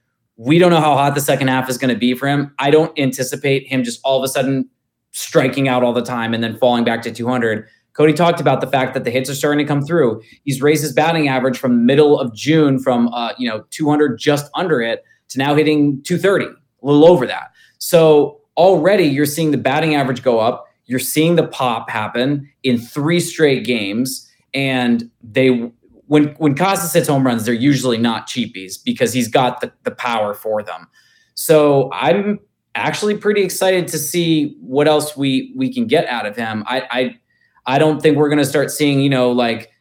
We 0.43 0.57
don't 0.57 0.71
know 0.71 0.81
how 0.81 0.95
hot 0.95 1.13
the 1.13 1.21
second 1.21 1.50
half 1.50 1.69
is 1.69 1.77
going 1.77 1.93
to 1.93 2.00
be 2.00 2.15
for 2.15 2.27
him. 2.27 2.51
I 2.57 2.71
don't 2.71 2.98
anticipate 2.98 3.67
him 3.67 3.83
just 3.83 4.00
all 4.03 4.17
of 4.17 4.24
a 4.24 4.27
sudden 4.27 4.67
striking 5.12 5.67
out 5.67 5.83
all 5.83 5.93
the 5.93 6.01
time 6.01 6.33
and 6.33 6.43
then 6.43 6.57
falling 6.57 6.83
back 6.83 7.03
to 7.03 7.12
200. 7.12 7.67
Cody 7.93 8.12
talked 8.12 8.41
about 8.41 8.60
the 8.60 8.65
fact 8.65 8.95
that 8.95 9.03
the 9.03 9.12
hits 9.12 9.29
are 9.29 9.36
starting 9.36 9.63
to 9.63 9.71
come 9.71 9.83
through. 9.83 10.19
He's 10.43 10.60
raised 10.60 10.81
his 10.81 10.93
batting 10.93 11.27
average 11.27 11.60
from 11.60 11.86
middle 11.86 12.19
of 12.19 12.33
June 12.33 12.79
from 12.79 13.10
uh, 13.10 13.33
you 13.38 13.48
know 13.48 13.65
200 13.69 14.17
just 14.17 14.50
under 14.55 14.81
it 14.81 15.03
to 15.29 15.38
now 15.38 15.53
hitting 15.53 16.01
230, 16.01 16.45
a 16.45 16.50
little 16.81 17.05
over 17.05 17.27
that. 17.27 17.51
So 17.77 18.41
already 18.57 19.03
you're 19.03 19.27
seeing 19.27 19.51
the 19.51 19.60
batting 19.60 19.93
average 19.93 20.24
go 20.24 20.39
up. 20.39 20.65
You're 20.86 20.98
seeing 20.98 21.36
the 21.36 21.48
pop 21.48 21.88
happen 21.88 22.50
in 22.63 22.79
three 22.79 23.19
straight 23.19 23.63
games, 23.63 24.27
and 24.55 25.07
they 25.21 25.71
when 26.12 26.36
when 26.39 26.56
Casas 26.56 26.91
hits 26.91 27.08
home 27.08 27.25
runs, 27.25 27.46
they're 27.46 27.53
usually 27.53 27.98
not 27.98 28.27
cheapies 28.27 28.75
because 28.84 29.13
he's 29.13 29.30
got 29.30 29.62
the, 29.62 29.72
the 29.84 29.91
power 29.91 30.34
for 30.34 30.62
them. 30.62 30.89
So 31.36 31.89
I'm 31.94 32.38
actually 32.75 33.15
pretty 33.15 33.44
excited 33.44 33.88
to 33.88 33.98
see 33.98 34.58
what 34.60 34.89
else 34.89 35.15
we 35.15 35.53
we 35.56 35.74
can 35.74 35.88
get 35.88 36.06
out 36.08 36.25
of 36.25 36.36
him. 36.36 36.65
I, 36.68 36.82
I 36.91 37.20
I 37.65 37.80
don't 37.80 38.01
think 38.01 38.18
we're 38.18 38.27
going 38.27 38.39
to 38.39 38.46
start 38.46 38.72
seeing, 38.72 39.00
you 39.00 39.10
know, 39.10 39.32
like 39.32 39.72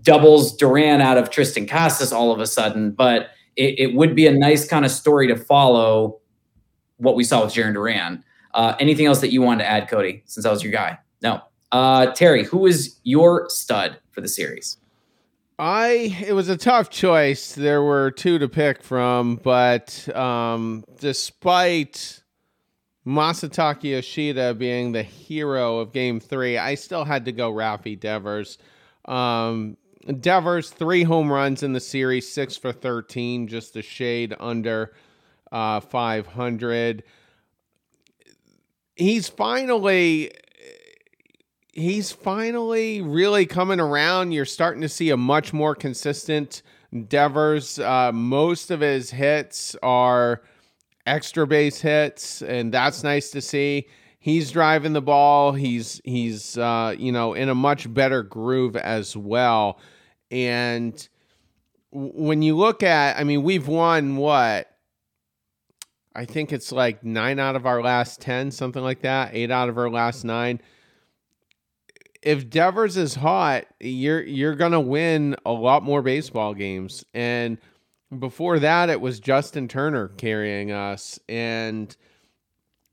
doubles 0.00 0.56
Duran 0.56 1.02
out 1.02 1.18
of 1.18 1.28
Triston 1.28 1.68
Casas 1.68 2.14
all 2.14 2.32
of 2.32 2.40
a 2.40 2.46
sudden, 2.46 2.92
but 2.92 3.28
it, 3.56 3.78
it 3.78 3.94
would 3.94 4.14
be 4.14 4.26
a 4.26 4.32
nice 4.32 4.66
kind 4.66 4.86
of 4.86 4.90
story 4.90 5.26
to 5.26 5.36
follow 5.36 6.18
what 6.96 7.14
we 7.14 7.24
saw 7.24 7.44
with 7.44 7.52
Jarren 7.52 7.74
Duran. 7.74 8.24
Uh, 8.54 8.74
anything 8.80 9.04
else 9.04 9.20
that 9.20 9.32
you 9.32 9.42
wanted 9.42 9.64
to 9.64 9.68
add, 9.68 9.86
Cody, 9.90 10.22
since 10.24 10.46
I 10.46 10.50
was 10.50 10.62
your 10.62 10.72
guy? 10.72 10.96
No. 11.20 11.42
Uh, 11.72 12.06
Terry, 12.12 12.44
who 12.44 12.64
is 12.64 12.98
your 13.02 13.50
stud 13.50 13.98
for 14.12 14.22
the 14.22 14.28
series? 14.28 14.78
I 15.58 16.16
it 16.24 16.34
was 16.34 16.48
a 16.48 16.56
tough 16.56 16.88
choice. 16.88 17.52
There 17.54 17.82
were 17.82 18.12
two 18.12 18.38
to 18.38 18.48
pick 18.48 18.82
from, 18.82 19.36
but 19.36 20.08
um, 20.16 20.84
despite 21.00 22.22
Masataka 23.04 23.82
Yoshida 23.82 24.54
being 24.54 24.92
the 24.92 25.02
hero 25.02 25.78
of 25.78 25.92
Game 25.92 26.20
Three, 26.20 26.58
I 26.58 26.76
still 26.76 27.04
had 27.04 27.24
to 27.24 27.32
go 27.32 27.52
Rafi 27.52 27.98
Devers. 27.98 28.58
Um, 29.06 29.76
Devers 30.20 30.70
three 30.70 31.02
home 31.02 31.30
runs 31.30 31.62
in 31.62 31.72
the 31.72 31.80
series, 31.80 32.30
six 32.30 32.56
for 32.56 32.72
thirteen, 32.72 33.48
just 33.48 33.76
a 33.76 33.82
shade 33.82 34.36
under 34.38 34.94
uh, 35.50 35.80
five 35.80 36.28
hundred. 36.28 37.02
He's 38.94 39.28
finally 39.28 40.30
he's 41.72 42.12
finally 42.12 43.00
really 43.02 43.46
coming 43.46 43.80
around. 43.80 44.32
You're 44.32 44.44
starting 44.44 44.82
to 44.82 44.88
see 44.88 45.10
a 45.10 45.16
much 45.16 45.52
more 45.52 45.74
consistent 45.74 46.62
Devers. 47.08 47.78
Uh, 47.78 48.12
most 48.12 48.70
of 48.70 48.80
his 48.80 49.10
hits 49.10 49.76
are 49.82 50.42
extra 51.06 51.46
base 51.46 51.80
hits, 51.80 52.40
and 52.40 52.72
that's 52.72 53.02
nice 53.02 53.30
to 53.32 53.42
see. 53.42 53.86
He's 54.20 54.50
driving 54.50 54.94
the 54.94 55.02
ball. 55.02 55.52
He's 55.52 56.00
he's 56.04 56.56
uh, 56.56 56.94
you 56.98 57.12
know 57.12 57.34
in 57.34 57.50
a 57.50 57.54
much 57.54 57.92
better 57.92 58.22
groove 58.22 58.74
as 58.74 59.14
well. 59.16 59.78
And 60.30 61.08
when 61.90 62.42
you 62.42 62.56
look 62.56 62.82
at, 62.82 63.18
I 63.18 63.24
mean, 63.24 63.42
we've 63.42 63.68
won 63.68 64.16
what 64.16 64.70
I 66.14 66.24
think 66.24 66.52
it's 66.52 66.72
like 66.72 67.04
nine 67.04 67.38
out 67.38 67.54
of 67.54 67.66
our 67.66 67.82
last 67.82 68.20
10, 68.20 68.50
something 68.50 68.82
like 68.82 69.02
that, 69.02 69.30
eight 69.34 69.50
out 69.50 69.68
of 69.68 69.78
our 69.78 69.90
last 69.90 70.24
nine 70.24 70.60
if 72.22 72.50
Devers 72.50 72.96
is 72.96 73.14
hot, 73.14 73.66
you're 73.80 74.22
you're 74.22 74.54
gonna 74.54 74.80
win 74.80 75.36
a 75.46 75.52
lot 75.52 75.82
more 75.82 76.02
baseball 76.02 76.54
games. 76.54 77.04
And 77.14 77.58
before 78.18 78.58
that, 78.58 78.88
it 78.88 79.00
was 79.00 79.20
Justin 79.20 79.68
Turner 79.68 80.08
carrying 80.08 80.72
us, 80.72 81.18
and 81.28 81.94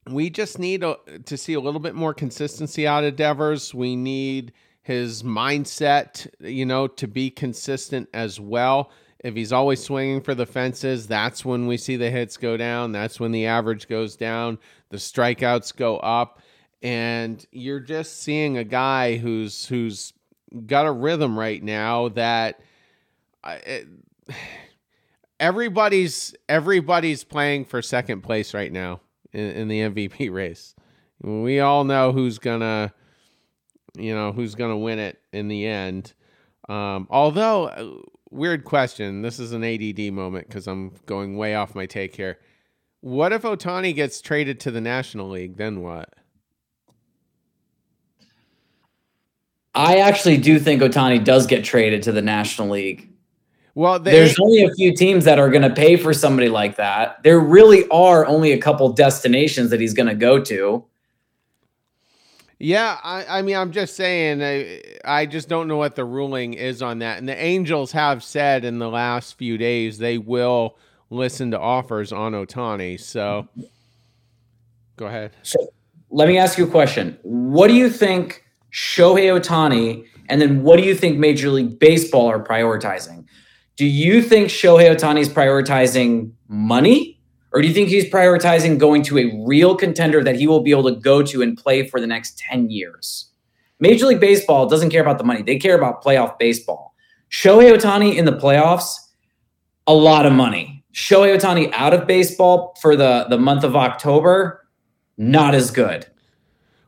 we 0.10 0.29
just 0.29 0.60
need 0.60 0.84
a, 0.84 0.98
to 1.25 1.38
see 1.38 1.53
a 1.53 1.60
little 1.60 1.79
bit 1.79 1.96
more 1.96 2.13
consistency 2.13 2.86
out 2.86 3.03
of 3.03 3.15
Devers. 3.15 3.74
We 3.74 3.96
need 3.96 4.53
his 4.82 5.24
mindset, 5.24 6.27
you 6.39 6.65
know, 6.65 6.88
to 6.88 7.08
be 7.08 7.32
consistent 7.32 8.08
as 8.13 8.39
well. 8.39 8.91
If 9.24 9.34
he's 9.34 9.51
always 9.51 9.84
swinging 9.84 10.22
for 10.22 10.36
the 10.36 10.46
fences, 10.46 11.08
that's 11.08 11.44
when 11.44 11.65
we 11.65 11.77
see 11.77 11.96
the 11.96 12.12
hits 12.12 12.38
go 12.38 12.58
down. 12.58 12.91
That's 12.91 13.20
when 13.20 13.32
the 13.32 13.48
average 13.48 13.88
goes 13.88 14.15
down. 14.15 14.60
The 14.89 14.98
strikeouts 14.98 15.75
go 15.75 15.98
up 15.98 16.39
and 16.86 17.44
you're 17.51 17.80
just 17.80 18.22
seeing 18.22 18.60
a 18.60 18.63
guy 18.63 19.18
who's 19.18 19.65
who's 19.65 20.13
got 20.68 20.86
a 20.86 20.92
rhythm 20.92 21.38
right 21.38 21.63
now 21.63 22.10
that 22.10 22.60
it, 23.44 23.88
everybody's 25.39 26.36
everybody's 26.48 27.24
playing 27.24 27.65
for 27.65 27.82
second 27.82 28.22
place 28.22 28.54
right 28.54 28.72
now 28.72 29.01
in, 29.34 29.50
in, 29.50 29.68
the 29.68 29.80
MVP 29.80 30.32
race. 30.32 30.75
We 31.24 31.60
all 31.60 31.86
know 31.86 32.12
who's 32.12 32.38
gonna, 32.38 32.94
you 33.98 34.13
know, 34.13 34.32
who's 34.32 34.54
gonna 34.54 34.77
win 34.77 35.00
it 35.00 35.20
in 35.34 35.48
the 35.48 35.65
end. 35.65 36.13
Um, 36.70 37.08
although, 37.10 37.65
uh, 37.65 37.94
weird 38.30 38.63
question. 38.63 39.24
This 39.24 39.39
is 39.39 39.54
an 39.54 39.63
ADD 39.63 40.13
moment 40.13 40.48
because 40.48 40.68
I'm 40.68 40.92
going 41.08 41.36
way 41.36 41.56
off 41.56 41.74
my 41.74 41.88
take 41.88 42.15
here. 42.15 42.38
What 43.01 43.34
if 43.34 43.42
Ohtani 43.42 43.96
gets 43.96 44.22
traded 44.22 44.60
to 44.60 44.72
the 44.72 44.82
National 44.82 45.30
League? 45.30 45.58
Then 45.58 45.82
what? 45.82 46.13
I 49.75 49.98
actually 49.98 50.38
do 50.38 50.58
think 50.58 50.82
Ohtani 50.82 51.24
does 51.24 51.46
get 51.46 51.63
traded 51.63 52.01
to 52.03 52.12
the 52.12 52.22
National 52.22 52.70
League. 52.70 53.10
Well, 53.75 54.00
they, 54.00 54.12
there's 54.12 54.39
only 54.39 54.63
a 54.63 54.74
few 54.74 54.96
teams 54.96 55.25
that 55.25 55.38
are 55.38 55.50
going 55.50 55.62
to 55.62 55.70
pay 55.70 55.98
for 55.98 56.13
somebody 56.13 56.48
like 56.48 56.77
that. 56.77 57.22
There 57.24 57.41
really 57.41 57.88
are 57.89 58.25
only 58.25 58.53
a 58.53 58.58
couple 58.58 58.88
destinations 58.94 59.70
that 59.70 59.82
he's 59.82 59.94
going 59.94 60.08
to 60.08 60.15
go 60.15 60.39
to. 60.39 60.86
Yeah, 62.58 62.98
I, 63.03 63.39
I, 63.39 63.41
mean, 63.41 63.58
I'm 63.58 63.74
just 63.74 63.98
saying, 63.98 64.41
I, 64.41 64.82
I 65.03 65.25
just 65.25 65.50
don't 65.50 65.67
know 65.67 65.75
what 65.75 65.96
the 65.96 66.05
ruling 66.05 66.53
is 66.53 66.82
on 66.82 67.00
that. 67.00 67.17
And 67.17 67.27
the 67.27 67.38
Angels 67.38 67.91
have 67.91 68.24
said 68.24 68.63
in 68.63 68.79
the 68.79 68.89
last 68.89 69.38
few 69.38 69.58
days 69.58 69.98
they 69.98 70.17
will 70.17 70.77
listen 71.10 71.51
to 71.51 71.60
offers 71.60 72.13
on 72.13 72.32
Ohtani. 72.32 72.98
So 72.98 73.50
go 74.96 75.08
ahead. 75.08 75.32
So 75.44 75.67
let 76.12 76.29
me 76.29 76.38
ask 76.38 76.58
you 76.58 76.65
a 76.65 76.72
question. 76.72 77.20
What 77.24 77.67
do 77.67 77.74
you 77.74 77.89
think 77.89 78.45
Shohei 78.75 79.32
Ohtani, 79.32 80.05
and 80.27 80.41
then 80.41 80.62
what 80.62 80.75
do 80.75 80.84
you 80.84 80.96
think 80.96 81.17
Major 81.17 81.50
League 81.50 81.79
Baseball 81.79 82.27
are 82.27 82.44
prioritizing? 82.44 83.25
Do 83.77 83.86
you 83.86 84.22
think 84.22 84.50
Shohei 84.50 84.94
Ohtani 84.94 85.22
is 85.22 85.29
prioritizing 85.29 86.34
money, 86.50 87.17
or 87.53 87.62
do 87.62 87.70
you 87.70 87.74
think 87.74 87.88
he's 87.88 88.12
prioritizing 88.12 88.77
going 88.77 89.01
to 89.03 89.17
a 89.17 89.44
real 89.48 89.77
contender 89.77 90.22
that 90.25 90.36
he 90.36 90.46
will 90.46 90.60
be 90.60 90.72
able 90.72 90.94
to 90.94 91.00
go 91.00 91.24
to 91.24 91.41
and 91.41 91.58
play 91.58 91.88
for 91.88 92.01
the 92.01 92.08
next 92.08 92.38
10 92.38 92.70
years? 92.70 93.32
Major 93.79 94.08
League 94.08 94.20
Baseball 94.20 94.67
doesn't 94.67 94.89
care 94.89 95.01
about 95.01 95.20
the 95.20 95.24
money, 95.24 95.41
they 95.41 95.58
care 95.58 95.77
about 95.77 96.03
playoff 96.03 96.38
baseball. 96.38 96.94
Shohei 97.32 97.74
Ohtani 97.74 98.17
in 98.17 98.25
the 98.25 98.34
playoffs, 98.34 98.98
a 99.88 99.94
lot 99.94 100.25
of 100.25 100.34
money. 100.34 100.84
Shohei 100.94 101.38
Ohtani 101.38 101.72
out 101.72 101.94
of 101.94 102.08
baseball 102.08 102.75
for 102.82 102.98
the, 102.98 103.25
the 103.29 103.38
month 103.38 103.63
of 103.63 103.74
October, 103.74 104.67
not 105.17 105.55
as 105.55 105.72
good 105.72 106.08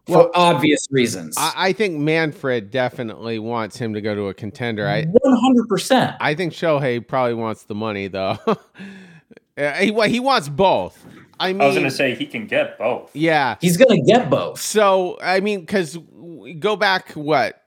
for 0.08 0.32
obvious 0.36 0.88
reasons. 0.90 1.36
I, 1.38 1.54
I, 1.56 1.74
think 1.74 2.00
Manfred 2.00 2.72
definitely 2.72 3.40
wants 3.40 3.78
him 3.78 3.94
to 3.94 4.02
go 4.02 4.16
to 4.16 4.28
a 4.28 4.34
contender. 4.34 4.88
I 4.88 5.06
100%. 5.06 6.18
I 6.20 6.34
think 6.34 6.54
Shohei 6.54 7.06
probably 7.06 7.34
wants 7.34 7.64
the 7.64 7.76
money 7.76 8.08
though. 8.08 8.38
Uh, 9.58 9.74
he 9.74 9.92
he 10.08 10.20
wants 10.20 10.50
both. 10.50 11.04
I 11.40 11.52
mean, 11.52 11.62
I 11.62 11.66
was 11.66 11.76
going 11.76 11.90
to 11.90 11.96
say 11.96 12.14
he 12.14 12.28
can 12.28 12.46
get 12.46 12.78
both. 12.78 13.16
Yeah, 13.16 13.56
he's 13.60 13.76
going 13.76 14.00
to 14.00 14.06
get 14.06 14.30
both. 14.30 14.62
So 14.62 15.18
I 15.20 15.40
mean, 15.40 15.62
because 15.62 15.98
go 16.60 16.76
back 16.76 17.14
what 17.14 17.64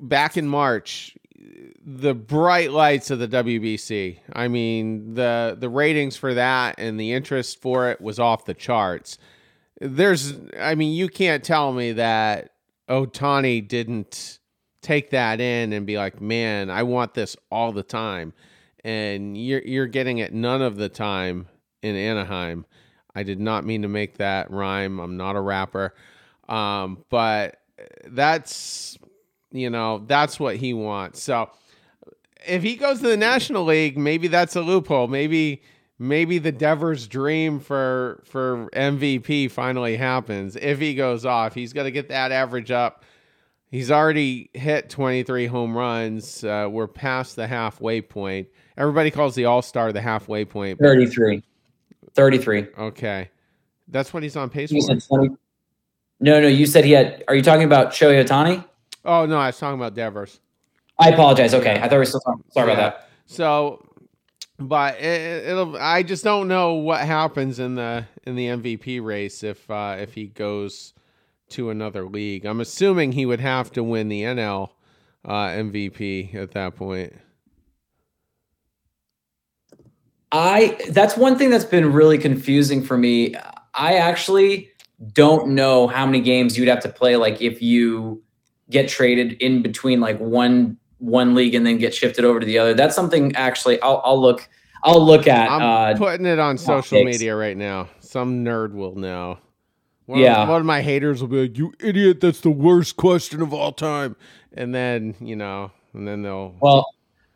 back 0.00 0.36
in 0.36 0.46
March, 0.46 1.16
the 1.84 2.14
bright 2.14 2.70
lights 2.70 3.10
of 3.10 3.18
the 3.18 3.26
WBC. 3.26 4.18
I 4.32 4.46
mean, 4.46 5.14
the 5.14 5.56
the 5.58 5.68
ratings 5.68 6.16
for 6.16 6.34
that 6.34 6.76
and 6.78 6.98
the 6.98 7.12
interest 7.12 7.60
for 7.60 7.90
it 7.90 8.00
was 8.00 8.20
off 8.20 8.44
the 8.44 8.54
charts 8.54 9.18
there's 9.80 10.34
I 10.58 10.74
mean, 10.74 10.92
you 10.92 11.08
can't 11.08 11.42
tell 11.42 11.72
me 11.72 11.92
that 11.92 12.52
Ohtani 12.88 13.66
didn't 13.66 14.38
take 14.82 15.10
that 15.10 15.40
in 15.40 15.72
and 15.72 15.86
be 15.86 15.96
like, 15.96 16.20
"Man, 16.20 16.70
I 16.70 16.82
want 16.82 17.14
this 17.14 17.36
all 17.50 17.72
the 17.72 17.82
time." 17.82 18.32
And 18.84 19.36
you're 19.36 19.62
you're 19.62 19.86
getting 19.86 20.18
it 20.18 20.32
none 20.32 20.62
of 20.62 20.76
the 20.76 20.88
time 20.88 21.48
in 21.82 21.96
Anaheim. 21.96 22.66
I 23.14 23.22
did 23.22 23.40
not 23.40 23.64
mean 23.64 23.82
to 23.82 23.88
make 23.88 24.18
that 24.18 24.50
rhyme. 24.50 25.00
I'm 25.00 25.16
not 25.16 25.36
a 25.36 25.40
rapper. 25.40 25.94
Um, 26.48 27.04
but 27.08 27.60
that's 28.06 28.98
you 29.52 29.70
know, 29.70 30.04
that's 30.06 30.38
what 30.38 30.56
he 30.56 30.74
wants. 30.74 31.22
So 31.22 31.50
if 32.46 32.62
he 32.62 32.76
goes 32.76 33.00
to 33.00 33.08
the 33.08 33.16
National 33.16 33.64
League, 33.64 33.98
maybe 33.98 34.28
that's 34.28 34.56
a 34.56 34.60
loophole. 34.60 35.08
Maybe 35.08 35.62
maybe 36.00 36.38
the 36.38 36.50
Devers 36.50 37.06
dream 37.06 37.60
for 37.60 38.22
for 38.24 38.68
MVP 38.72 39.50
finally 39.52 39.96
happens. 39.96 40.56
If 40.56 40.80
he 40.80 40.96
goes 40.96 41.24
off, 41.24 41.54
he's 41.54 41.72
got 41.72 41.84
to 41.84 41.92
get 41.92 42.08
that 42.08 42.32
average 42.32 42.72
up. 42.72 43.04
He's 43.70 43.92
already 43.92 44.50
hit 44.52 44.90
23 44.90 45.46
home 45.46 45.76
runs. 45.76 46.42
Uh, 46.42 46.66
we're 46.68 46.88
past 46.88 47.36
the 47.36 47.46
halfway 47.46 48.00
point. 48.00 48.48
Everybody 48.76 49.12
calls 49.12 49.36
the 49.36 49.44
All 49.44 49.62
Star 49.62 49.92
the 49.92 50.00
halfway 50.00 50.44
point. 50.44 50.80
33. 50.80 51.44
33. 52.14 52.66
Okay. 52.76 53.30
That's 53.86 54.12
what 54.12 54.24
he's 54.24 54.34
on 54.34 54.50
pace 54.50 54.72
you 54.72 54.80
for. 54.82 54.98
Said 54.98 55.06
20. 55.06 55.36
No, 56.18 56.40
no, 56.40 56.48
you 56.48 56.66
said 56.66 56.84
he 56.84 56.92
had. 56.92 57.22
Are 57.28 57.34
you 57.36 57.42
talking 57.42 57.64
about 57.64 57.92
Shohei 57.92 58.24
Ohtani? 58.24 58.64
Oh, 59.04 59.26
no, 59.26 59.38
I 59.38 59.46
was 59.46 59.58
talking 59.58 59.78
about 59.78 59.94
Devers. 59.94 60.40
I 60.98 61.10
apologize. 61.10 61.54
Okay. 61.54 61.74
I 61.74 61.82
thought 61.82 61.92
we 61.92 61.98
were 61.98 62.04
still 62.04 62.20
talking. 62.20 62.44
Sorry 62.50 62.68
yeah. 62.68 62.74
about 62.74 62.98
that. 62.98 63.08
So 63.26 63.89
but 64.60 65.00
it, 65.00 65.54
will 65.54 65.76
I 65.76 66.02
just 66.02 66.22
don't 66.22 66.46
know 66.46 66.74
what 66.74 67.00
happens 67.00 67.58
in 67.58 67.74
the 67.76 68.06
in 68.24 68.36
the 68.36 68.46
MVP 68.46 69.02
race 69.02 69.42
if 69.42 69.68
uh, 69.70 69.96
if 69.98 70.14
he 70.14 70.26
goes 70.26 70.92
to 71.50 71.70
another 71.70 72.04
league. 72.04 72.44
I'm 72.44 72.60
assuming 72.60 73.12
he 73.12 73.26
would 73.26 73.40
have 73.40 73.72
to 73.72 73.82
win 73.82 74.08
the 74.08 74.22
NL 74.22 74.70
uh, 75.24 75.46
MVP 75.46 76.34
at 76.34 76.52
that 76.52 76.76
point. 76.76 77.14
I 80.30 80.78
that's 80.90 81.16
one 81.16 81.38
thing 81.38 81.50
that's 81.50 81.64
been 81.64 81.92
really 81.92 82.18
confusing 82.18 82.84
for 82.84 82.96
me. 82.96 83.34
I 83.74 83.94
actually 83.94 84.70
don't 85.12 85.48
know 85.48 85.86
how 85.86 86.04
many 86.04 86.20
games 86.20 86.58
you'd 86.58 86.68
have 86.68 86.80
to 86.80 86.88
play 86.88 87.16
like 87.16 87.40
if 87.40 87.62
you 87.62 88.22
get 88.68 88.88
traded 88.88 89.32
in 89.40 89.62
between 89.62 90.00
like 90.00 90.18
one 90.18 90.76
one 91.00 91.34
league 91.34 91.54
and 91.54 91.66
then 91.66 91.78
get 91.78 91.94
shifted 91.94 92.24
over 92.24 92.40
to 92.40 92.46
the 92.46 92.58
other. 92.58 92.74
That's 92.74 92.94
something 92.94 93.34
actually 93.34 93.80
I'll, 93.82 94.00
I'll 94.04 94.20
look 94.20 94.48
I'll 94.82 95.04
look 95.04 95.26
at. 95.26 95.50
I'm 95.50 95.62
uh, 95.62 95.98
putting 95.98 96.26
it 96.26 96.38
on 96.38 96.56
social 96.56 97.04
media 97.04 97.36
right 97.36 97.56
now. 97.56 97.88
Some 98.00 98.44
nerd 98.44 98.72
will 98.72 98.94
know. 98.94 99.38
One 100.06 100.18
yeah, 100.18 100.42
of, 100.42 100.48
one 100.48 100.60
of 100.60 100.66
my 100.66 100.82
haters 100.82 101.20
will 101.20 101.28
be 101.28 101.42
like, 101.42 101.58
"You 101.58 101.72
idiot! 101.78 102.20
That's 102.20 102.40
the 102.40 102.50
worst 102.50 102.96
question 102.96 103.42
of 103.42 103.52
all 103.52 103.72
time." 103.72 104.16
And 104.52 104.74
then 104.74 105.14
you 105.20 105.36
know, 105.36 105.70
and 105.92 106.08
then 106.08 106.22
they'll. 106.22 106.56
Well, 106.60 106.86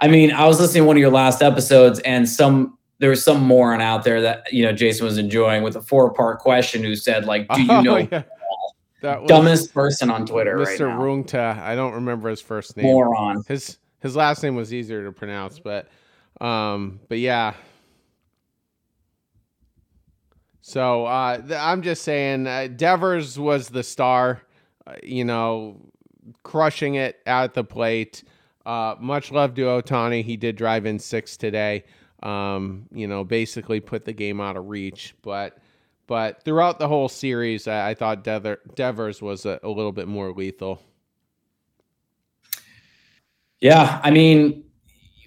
I 0.00 0.09
mean, 0.09 0.33
I 0.33 0.47
was 0.47 0.59
listening 0.59 0.83
to 0.83 0.87
one 0.87 0.97
of 0.97 1.00
your 1.00 1.11
last 1.11 1.42
episodes, 1.42 2.00
and 2.00 2.28
some 2.28 2.76
there 2.99 3.11
was 3.11 3.23
some 3.23 3.42
moron 3.42 3.80
out 3.80 4.02
there 4.02 4.21
that 4.23 4.52
you 4.52 4.64
know 4.64 4.73
Jason 4.73 5.04
was 5.04 5.18
enjoying 5.18 5.62
with 5.62 5.76
a 5.76 5.83
four 5.83 6.12
part 6.12 6.40
question 6.40 6.83
who 6.83 6.97
said 6.97 7.26
like, 7.26 7.47
"Do 7.49 7.62
you 7.62 7.71
oh, 7.73 7.80
know?" 7.83 7.97
Yeah. 7.99 8.23
That 9.04 9.26
dumbest 9.26 9.75
person 9.75 10.11
on 10.11 10.25
Twitter, 10.25 10.56
Mr. 10.56 10.88
Right 10.88 10.99
Rungta. 10.99 11.58
I 11.58 11.75
don't 11.75 11.92
remember 11.92 12.30
his 12.30 12.40
first 12.40 12.75
name. 12.75 12.87
Moron. 12.87 13.44
His 13.46 13.76
his 14.00 14.16
last 14.16 14.42
name 14.42 14.56
was 14.56 14.73
easier 14.73 15.04
to 15.04 15.12
pronounce, 15.12 15.58
but 15.58 15.88
um, 16.40 17.00
but 17.11 17.18
yeah. 17.18 17.52
So 20.62 21.04
uh, 21.04 21.37
th- 21.37 21.52
I'm 21.52 21.82
just 21.82 22.02
saying, 22.02 22.46
uh, 22.46 22.68
Devers 22.75 23.38
was 23.38 23.68
the 23.68 23.82
star. 23.82 24.40
Uh, 24.87 24.94
you 25.02 25.26
know, 25.26 25.82
crushing 26.42 26.94
it 26.94 27.20
at 27.26 27.52
the 27.52 27.62
plate. 27.62 28.25
Uh, 28.64 28.94
much 28.99 29.30
love 29.30 29.54
to 29.56 29.62
Ohtani. 29.64 30.25
He 30.25 30.38
did 30.38 30.56
drive 30.56 30.87
in 30.87 30.99
six 30.99 31.37
today. 31.37 31.84
Um, 32.23 32.87
you 32.90 33.06
know, 33.06 33.23
basically 33.23 33.80
put 33.80 34.06
the 34.06 34.14
game 34.14 34.40
out 34.40 34.56
of 34.56 34.66
reach. 34.66 35.14
But 35.20 35.58
but 36.06 36.42
throughout 36.44 36.78
the 36.78 36.88
whole 36.88 37.08
series, 37.08 37.66
I, 37.66 37.90
I 37.90 37.94
thought 37.94 38.25
Dever, 38.25 38.61
Devers 38.75 39.23
was 39.23 39.46
a, 39.46 39.58
a 39.62 39.68
little 39.68 39.92
bit 39.92 40.08
more 40.08 40.32
lethal. 40.32 40.82
Yeah, 43.61 44.00
I 44.02 44.11
mean, 44.11 44.64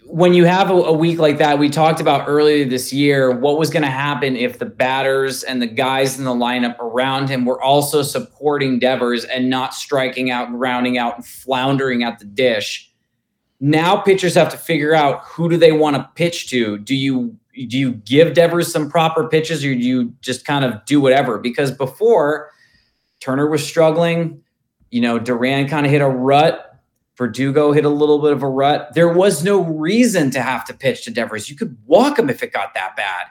when 0.05 0.33
you 0.33 0.45
have 0.45 0.69
a, 0.69 0.73
a, 0.73 0.93
week 0.93 1.19
like 1.19 1.37
that, 1.39 1.59
we 1.59 1.69
talked 1.69 1.99
about 1.99 2.27
earlier 2.27 2.65
this 2.65 2.93
year 2.93 3.31
what 3.31 3.57
was 3.57 3.69
going 3.69 3.83
to 3.83 3.89
happen 3.89 4.37
if 4.37 4.59
the 4.59 4.65
batters 4.65 5.43
and 5.43 5.61
the 5.61 5.67
guys 5.67 6.17
in 6.17 6.23
the 6.23 6.33
lineup 6.33 6.79
around 6.79 7.29
him 7.29 7.45
were 7.45 7.61
also 7.61 8.01
supporting 8.01 8.79
Devers 8.79 9.25
and 9.25 9.49
not 9.49 9.73
striking 9.73 10.31
out, 10.31 10.47
and 10.47 10.59
rounding 10.59 10.97
out, 10.97 11.15
and 11.15 11.25
floundering 11.25 12.03
at 12.03 12.19
the 12.19 12.25
dish. 12.25 12.91
Now 13.59 13.97
pitchers 13.97 14.35
have 14.35 14.49
to 14.49 14.57
figure 14.57 14.93
out 14.93 15.23
who 15.23 15.49
do 15.49 15.57
they 15.57 15.71
want 15.71 15.95
to 15.95 16.09
pitch 16.15 16.49
to. 16.51 16.77
Do 16.77 16.95
you 16.95 17.35
do 17.65 17.77
you 17.77 17.93
give 17.93 18.33
Devers 18.33 18.71
some 18.71 18.89
proper 18.89 19.27
pitches 19.27 19.63
or 19.63 19.73
do 19.73 19.79
you 19.79 20.13
just 20.21 20.45
kind 20.45 20.63
of 20.63 20.85
do 20.85 21.01
whatever? 21.01 21.37
Because 21.37 21.71
before 21.71 22.51
Turner 23.19 23.49
was 23.49 23.65
struggling, 23.65 24.41
you 24.91 25.01
know, 25.01 25.19
Duran 25.19 25.67
kind 25.67 25.85
of 25.85 25.91
hit 25.91 26.01
a 26.01 26.07
rut. 26.07 26.63
Verdugo 27.17 27.71
hit 27.71 27.83
a 27.83 27.89
little 27.89 28.19
bit 28.19 28.31
of 28.31 28.43
a 28.43 28.47
rut. 28.47 28.93
There 28.93 29.11
was 29.11 29.43
no 29.43 29.61
reason 29.61 30.29
to 30.31 30.41
have 30.41 30.63
to 30.65 30.73
pitch 30.73 31.03
to 31.05 31.11
Devers. 31.11 31.49
You 31.49 31.55
could 31.55 31.75
walk 31.87 32.19
him 32.19 32.29
if 32.29 32.43
it 32.43 32.53
got 32.53 32.75
that 32.75 32.95
bad. 32.95 33.25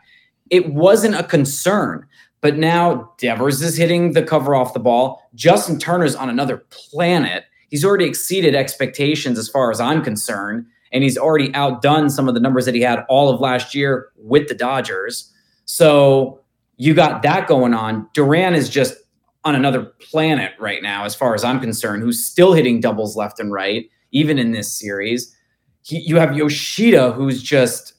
It 0.51 0.73
wasn't 0.73 1.15
a 1.15 1.23
concern. 1.23 2.07
But 2.41 2.57
now 2.57 3.13
Devers 3.19 3.63
is 3.63 3.77
hitting 3.77 4.13
the 4.13 4.23
cover 4.23 4.55
off 4.55 4.75
the 4.75 4.81
ball. 4.81 5.23
Justin 5.35 5.79
Turner's 5.79 6.17
on 6.17 6.29
another 6.29 6.65
planet. 6.71 7.45
He's 7.71 7.85
already 7.85 8.05
exceeded 8.07 8.55
expectations 8.55 9.39
as 9.39 9.49
far 9.49 9.71
as 9.71 9.81
I'm 9.81 10.03
concerned 10.03 10.67
and 10.93 11.03
he's 11.03 11.19
already 11.19 11.55
outdone 11.55 12.11
some 12.11 12.29
of 12.29 12.35
the 12.35 12.41
numbers 12.41 12.65
that 12.67 12.75
he 12.75 12.81
had 12.81 13.05
all 13.09 13.29
of 13.29 13.41
last 13.41 13.75
year 13.75 14.11
with 14.17 14.49
the 14.49 14.55
Dodgers. 14.55 15.33
So 15.65 16.41
you 16.77 16.95
got 16.95 17.23
that 17.23 17.49
going 17.49 17.75
on. 17.75 18.09
Duran 18.15 18.55
is 18.55 18.69
just 18.69 18.97
on 19.45 19.55
another 19.55 19.85
planet 19.85 20.53
right 20.59 20.83
now, 20.83 21.05
as 21.05 21.15
far 21.15 21.35
as 21.35 21.45
I'm 21.45 21.61
concerned, 21.61 22.03
who's 22.03 22.25
still 22.25 22.53
hitting 22.53 22.81
doubles 22.81 23.17
left 23.17 23.39
and 23.39 23.53
right, 23.53 23.89
even 24.11 24.39
in 24.39 24.53
this 24.53 24.73
series. 24.73 25.35
He, 25.83 26.01
you 26.01 26.17
have 26.17 26.37
Yoshida, 26.37 27.13
who's 27.13 27.43
just, 27.43 27.95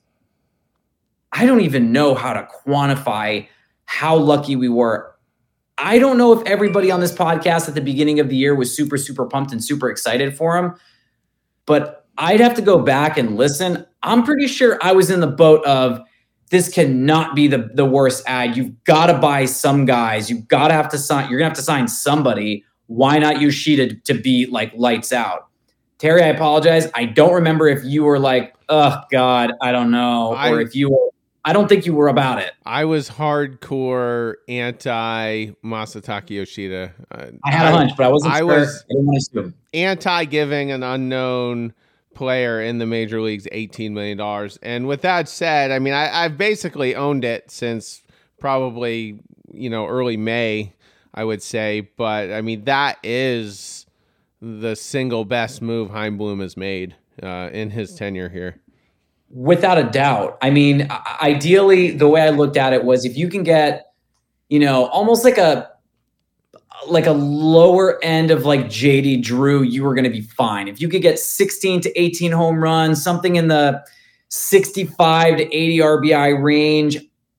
I 1.31 1.45
don't 1.45 1.61
even 1.61 1.91
know 1.91 2.15
how 2.15 2.33
to 2.33 2.47
quantify 2.65 3.47
how 3.85 4.17
lucky 4.17 4.57
we 4.57 4.67
were. 4.67 5.15
I 5.77 5.99
don't 5.99 6.17
know 6.17 6.33
if 6.33 6.45
everybody 6.45 6.91
on 6.91 6.99
this 6.99 7.13
podcast 7.13 7.69
at 7.69 7.75
the 7.75 7.81
beginning 7.81 8.19
of 8.19 8.29
the 8.29 8.35
year 8.35 8.55
was 8.55 8.75
super, 8.75 8.97
super 8.97 9.25
pumped 9.25 9.51
and 9.51 9.63
super 9.63 9.89
excited 9.89 10.35
for 10.35 10.57
him, 10.57 10.75
but 11.65 12.06
I'd 12.17 12.39
have 12.39 12.55
to 12.55 12.61
go 12.61 12.79
back 12.79 13.17
and 13.17 13.35
listen. 13.37 13.85
I'm 14.03 14.23
pretty 14.23 14.47
sure 14.47 14.77
I 14.81 14.91
was 14.91 15.09
in 15.09 15.19
the 15.19 15.27
boat 15.27 15.65
of 15.65 16.01
this 16.49 16.69
cannot 16.73 17.35
be 17.35 17.47
the, 17.47 17.69
the 17.73 17.85
worst 17.85 18.23
ad. 18.25 18.55
You've 18.55 18.83
got 18.85 19.07
to 19.07 19.17
buy 19.17 19.45
some 19.45 19.85
guys. 19.85 20.29
You've 20.29 20.47
got 20.47 20.69
to 20.69 20.73
have 20.73 20.89
to 20.89 20.97
sign. 20.97 21.29
You're 21.29 21.39
gonna 21.39 21.49
have 21.49 21.57
to 21.57 21.63
sign 21.63 21.87
somebody. 21.87 22.63
Why 22.87 23.19
not 23.19 23.41
use 23.41 23.53
Sheeta 23.53 23.95
to 24.05 24.13
be 24.13 24.45
like 24.45 24.71
lights 24.75 25.11
out? 25.11 25.47
Terry, 25.97 26.23
I 26.23 26.27
apologize. 26.27 26.89
I 26.93 27.05
don't 27.05 27.33
remember 27.33 27.67
if 27.67 27.83
you 27.83 28.03
were 28.03 28.19
like, 28.19 28.55
oh 28.69 29.01
God, 29.11 29.51
I 29.61 29.71
don't 29.71 29.91
know, 29.91 30.33
I, 30.33 30.51
or 30.51 30.61
if 30.61 30.75
you 30.75 30.91
were. 30.91 31.11
I 31.43 31.53
don't 31.53 31.69
think 31.69 31.85
you 31.85 31.93
were 31.93 32.09
about 32.09 32.39
it. 32.39 32.51
I 32.65 32.83
was 32.83 33.09
hardcore 33.09 34.35
anti 34.49 35.51
Masataka 35.63 36.29
Yoshida. 36.29 36.93
Uh, 37.09 37.27
I 37.45 37.51
had 37.51 37.67
a 37.67 37.71
hunch, 37.71 37.93
but 37.95 38.05
I 38.05 38.09
wasn't. 38.09 38.33
I 38.33 38.39
sure. 38.39 38.47
was 38.47 39.53
anti 39.73 40.25
giving 40.25 40.71
an 40.71 40.83
unknown 40.83 41.73
player 42.17 42.59
in 42.59 42.79
the 42.79 42.85
major 42.87 43.21
leagues 43.21 43.47
$18 43.53 43.91
million. 43.91 44.49
And 44.63 44.87
with 44.87 45.01
that 45.03 45.29
said, 45.29 45.69
I 45.69 45.77
mean, 45.77 45.93
I, 45.93 46.25
I've 46.25 46.37
basically 46.37 46.95
owned 46.95 47.23
it 47.23 47.51
since 47.51 48.01
probably, 48.39 49.19
you 49.53 49.69
know, 49.69 49.85
early 49.85 50.17
May, 50.17 50.73
I 51.13 51.23
would 51.23 51.43
say. 51.43 51.81
But 51.95 52.31
I 52.31 52.41
mean, 52.41 52.63
that 52.65 52.97
is 53.03 53.85
the 54.41 54.75
single 54.75 55.25
best 55.25 55.61
move 55.61 55.91
Chaim 55.91 56.17
Bloom 56.17 56.39
has 56.39 56.57
made 56.57 56.95
uh, 57.21 57.49
in 57.53 57.69
his 57.69 57.93
tenure 57.93 58.29
here. 58.29 58.59
Without 59.29 59.77
a 59.77 59.83
doubt. 59.83 60.39
I 60.41 60.49
mean, 60.49 60.89
ideally, 61.21 61.91
the 61.91 62.07
way 62.07 62.21
I 62.21 62.29
looked 62.29 62.57
at 62.57 62.73
it 62.73 62.83
was 62.83 63.05
if 63.05 63.15
you 63.15 63.29
can 63.29 63.43
get, 63.43 63.91
you 64.49 64.59
know, 64.59 64.87
almost 64.87 65.23
like 65.23 65.37
a 65.37 65.69
like 66.85 67.07
a 67.07 67.11
lower 67.11 68.03
end 68.03 68.31
of 68.31 68.45
like 68.45 68.65
JD 68.65 69.23
Drew, 69.23 69.63
you 69.63 69.83
were 69.83 69.95
going 69.95 70.03
to 70.03 70.09
be 70.09 70.21
fine. 70.21 70.67
If 70.67 70.79
you 70.79 70.87
could 70.89 71.01
get 71.01 71.19
16 71.19 71.81
to 71.81 71.99
18 71.99 72.31
home 72.31 72.63
runs, 72.63 73.01
something 73.03 73.35
in 73.35 73.47
the 73.47 73.83
65 74.29 75.37
to 75.37 75.43
80 75.43 75.77
RBI 75.79 76.43
range, 76.43 76.97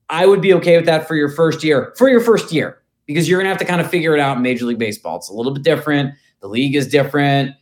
I 0.09 0.25
would 0.25 0.41
be 0.41 0.53
okay 0.55 0.75
with 0.75 0.85
that 0.85 1.07
for 1.07 1.15
your 1.15 1.29
first 1.29 1.63
year. 1.63 1.93
For 1.97 2.09
your 2.09 2.21
first 2.21 2.51
year, 2.51 2.81
because 3.05 3.29
you're 3.29 3.39
going 3.39 3.45
to 3.45 3.49
have 3.49 3.59
to 3.59 3.65
kind 3.65 3.81
of 3.81 3.89
figure 3.89 4.13
it 4.13 4.19
out 4.19 4.37
in 4.37 4.43
Major 4.43 4.65
League 4.65 4.79
Baseball. 4.79 5.17
It's 5.17 5.29
a 5.29 5.33
little 5.33 5.53
bit 5.53 5.63
different. 5.63 6.13
The 6.41 6.47
league 6.47 6.75
is 6.75 6.87
different. 6.87 7.55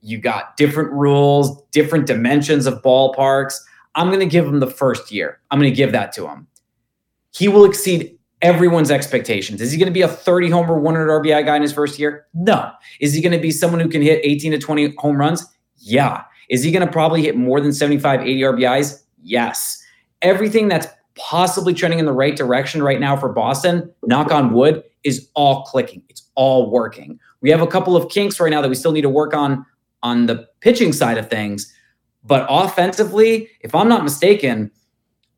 You 0.00 0.18
got 0.18 0.56
different 0.56 0.92
rules, 0.92 1.62
different 1.70 2.06
dimensions 2.06 2.66
of 2.66 2.82
ballparks. 2.82 3.54
I'm 3.94 4.08
going 4.08 4.20
to 4.20 4.26
give 4.26 4.46
him 4.46 4.60
the 4.60 4.66
first 4.66 5.12
year. 5.12 5.40
I'm 5.50 5.60
going 5.60 5.70
to 5.70 5.76
give 5.76 5.92
that 5.92 6.12
to 6.14 6.26
him. 6.26 6.48
He 7.34 7.48
will 7.48 7.64
exceed 7.64 8.18
everyone's 8.42 8.90
expectations. 8.90 9.60
Is 9.60 9.72
he 9.72 9.78
going 9.78 9.86
to 9.86 9.92
be 9.92 10.02
a 10.02 10.08
30 10.08 10.50
homer, 10.50 10.78
100 10.78 11.08
RBI 11.08 11.46
guy 11.46 11.56
in 11.56 11.62
his 11.62 11.72
first 11.72 11.98
year? 11.98 12.26
No. 12.34 12.70
Is 13.00 13.14
he 13.14 13.22
going 13.22 13.32
to 13.32 13.38
be 13.38 13.50
someone 13.50 13.80
who 13.80 13.88
can 13.88 14.02
hit 14.02 14.20
18 14.24 14.52
to 14.52 14.58
20 14.58 14.94
home 14.98 15.16
runs? 15.16 15.46
Yeah. 15.78 16.24
Is 16.50 16.62
he 16.62 16.70
going 16.70 16.84
to 16.84 16.92
probably 16.92 17.22
hit 17.22 17.36
more 17.36 17.60
than 17.60 17.72
75, 17.72 18.20
80 18.20 18.40
RBIs? 18.40 19.02
Yes. 19.22 19.82
Everything 20.20 20.68
that's 20.68 20.86
possibly 21.16 21.72
trending 21.72 21.98
in 21.98 22.06
the 22.06 22.12
right 22.12 22.36
direction 22.36 22.82
right 22.82 23.00
now 23.00 23.16
for 23.16 23.28
Boston, 23.28 23.92
knock 24.02 24.32
on 24.32 24.52
wood, 24.52 24.82
is 25.04 25.28
all 25.34 25.64
clicking. 25.64 26.02
It's 26.08 26.28
all 26.34 26.70
working. 26.70 27.18
We 27.40 27.50
have 27.50 27.60
a 27.60 27.66
couple 27.66 27.96
of 27.96 28.10
kinks 28.10 28.40
right 28.40 28.50
now 28.50 28.60
that 28.60 28.68
we 28.68 28.74
still 28.74 28.92
need 28.92 29.02
to 29.02 29.08
work 29.08 29.34
on 29.34 29.64
on 30.02 30.26
the 30.26 30.46
pitching 30.60 30.92
side 30.92 31.18
of 31.18 31.30
things. 31.30 31.72
But 32.24 32.46
offensively, 32.48 33.48
if 33.60 33.74
I'm 33.74 33.88
not 33.88 34.04
mistaken, 34.04 34.70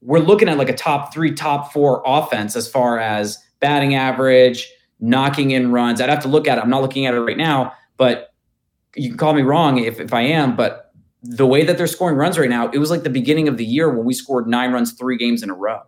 we're 0.05 0.21
looking 0.21 0.49
at 0.49 0.59
like 0.59 0.69
a 0.69 0.75
top 0.75 1.13
three, 1.13 1.33
top 1.33 1.73
four 1.73 2.03
offense 2.05 2.55
as 2.55 2.69
far 2.69 2.99
as 2.99 3.39
batting 3.61 3.95
average, 3.95 4.71
knocking 5.01 5.51
in 5.51 5.73
runs. 5.73 6.01
I'd 6.01 6.11
have 6.11 6.23
to 6.23 6.29
look 6.29 6.47
at 6.47 6.59
it. 6.59 6.61
I'm 6.61 6.71
not 6.71 6.83
looking 6.83 7.07
at 7.07 7.15
it 7.15 7.21
right 7.21 7.37
now, 7.37 7.73
but 7.97 8.35
you 8.95 9.09
can 9.09 9.19
call 9.19 9.33
me 9.33 9.43
wrong 9.43 9.79
if, 9.79 9.99
if 9.99 10.13
I 10.13 10.21
am. 10.23 10.55
But 10.55 10.93
the 11.23 11.47
way 11.47 11.65
that 11.65 11.79
they're 11.79 11.87
scoring 11.87 12.17
runs 12.17 12.39
right 12.39 12.51
now, 12.51 12.69
it 12.71 12.79
was 12.79 12.91
like 12.91 13.03
the 13.03 13.11
beginning 13.11 13.49
of 13.49 13.57
the 13.57 13.65
year 13.65 13.89
when 13.89 14.05
we 14.05 14.13
scored 14.13 14.47
nine 14.47 14.73
runs 14.73 14.93
three 14.93 15.17
games 15.17 15.43
in 15.43 15.49
a 15.49 15.55
row. 15.55 15.81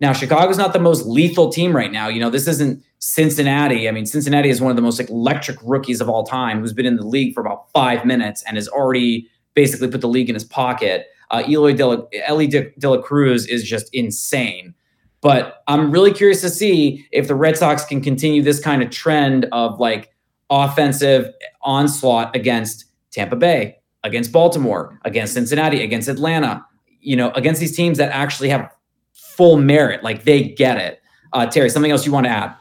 Now, 0.00 0.12
Chicago's 0.12 0.58
not 0.58 0.72
the 0.72 0.80
most 0.80 1.06
lethal 1.06 1.52
team 1.52 1.76
right 1.76 1.92
now. 1.92 2.08
You 2.08 2.20
know, 2.20 2.30
this 2.30 2.48
isn't 2.48 2.82
Cincinnati. 2.98 3.88
I 3.88 3.92
mean, 3.92 4.06
Cincinnati 4.06 4.48
is 4.48 4.60
one 4.60 4.70
of 4.70 4.76
the 4.76 4.82
most 4.82 4.98
electric 4.98 5.58
rookies 5.62 6.00
of 6.00 6.08
all 6.08 6.24
time 6.24 6.60
who's 6.60 6.72
been 6.72 6.86
in 6.86 6.96
the 6.96 7.06
league 7.06 7.34
for 7.34 7.40
about 7.40 7.70
five 7.72 8.04
minutes 8.04 8.42
and 8.46 8.56
has 8.56 8.68
already 8.68 9.28
basically 9.54 9.88
put 9.88 10.00
the 10.00 10.08
league 10.08 10.28
in 10.28 10.34
his 10.34 10.44
pocket. 10.44 11.06
Uh, 11.30 11.42
Eloy 11.48 11.74
De 11.74 11.86
La, 11.86 11.96
Elly 12.26 12.46
De, 12.46 12.70
De 12.78 12.90
La 12.90 13.00
Cruz 13.00 13.46
is 13.46 13.64
just 13.64 13.88
insane. 13.92 14.74
But 15.20 15.62
I'm 15.68 15.90
really 15.90 16.12
curious 16.12 16.42
to 16.42 16.50
see 16.50 17.06
if 17.10 17.28
the 17.28 17.34
Red 17.34 17.56
Sox 17.56 17.84
can 17.84 18.00
continue 18.00 18.42
this 18.42 18.60
kind 18.60 18.82
of 18.82 18.90
trend 18.90 19.46
of 19.52 19.80
like 19.80 20.10
offensive 20.50 21.32
onslaught 21.62 22.36
against 22.36 22.84
Tampa 23.10 23.36
Bay, 23.36 23.76
against 24.02 24.32
Baltimore, 24.32 25.00
against 25.04 25.32
Cincinnati, 25.34 25.82
against 25.82 26.08
Atlanta, 26.08 26.64
you 27.00 27.16
know, 27.16 27.30
against 27.30 27.60
these 27.60 27.74
teams 27.74 27.96
that 27.98 28.12
actually 28.12 28.50
have 28.50 28.70
full 29.12 29.56
merit, 29.56 30.02
like 30.02 30.24
they 30.24 30.42
get 30.42 30.76
it. 30.76 31.00
Uh, 31.32 31.46
Terry, 31.46 31.70
something 31.70 31.90
else 31.90 32.04
you 32.04 32.12
want 32.12 32.26
to 32.26 32.30
add? 32.30 32.54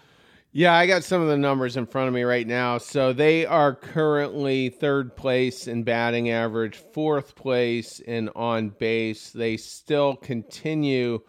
Yeah, 0.55 0.75
I 0.75 0.85
got 0.85 1.03
some 1.03 1.19
of 1.19 1.29
the 1.29 1.37
numbers 1.37 1.77
in 1.77 1.87
front 1.87 2.09
of 2.09 2.13
me 2.13 2.21
right 2.21 2.45
now. 2.45 2.77
So 2.77 3.11
they 3.11 3.43
are 3.43 3.73
currently 3.73 4.69
third 4.69 5.15
place 5.15 5.67
in 5.67 5.81
batting 5.83 6.29
average, 6.29 6.77
fourth 6.77 7.33
place 7.33 7.99
in 7.99 8.29
on 8.35 8.69
base. 8.69 9.31
They 9.31 9.57
still 9.57 10.15
continue 10.15 11.21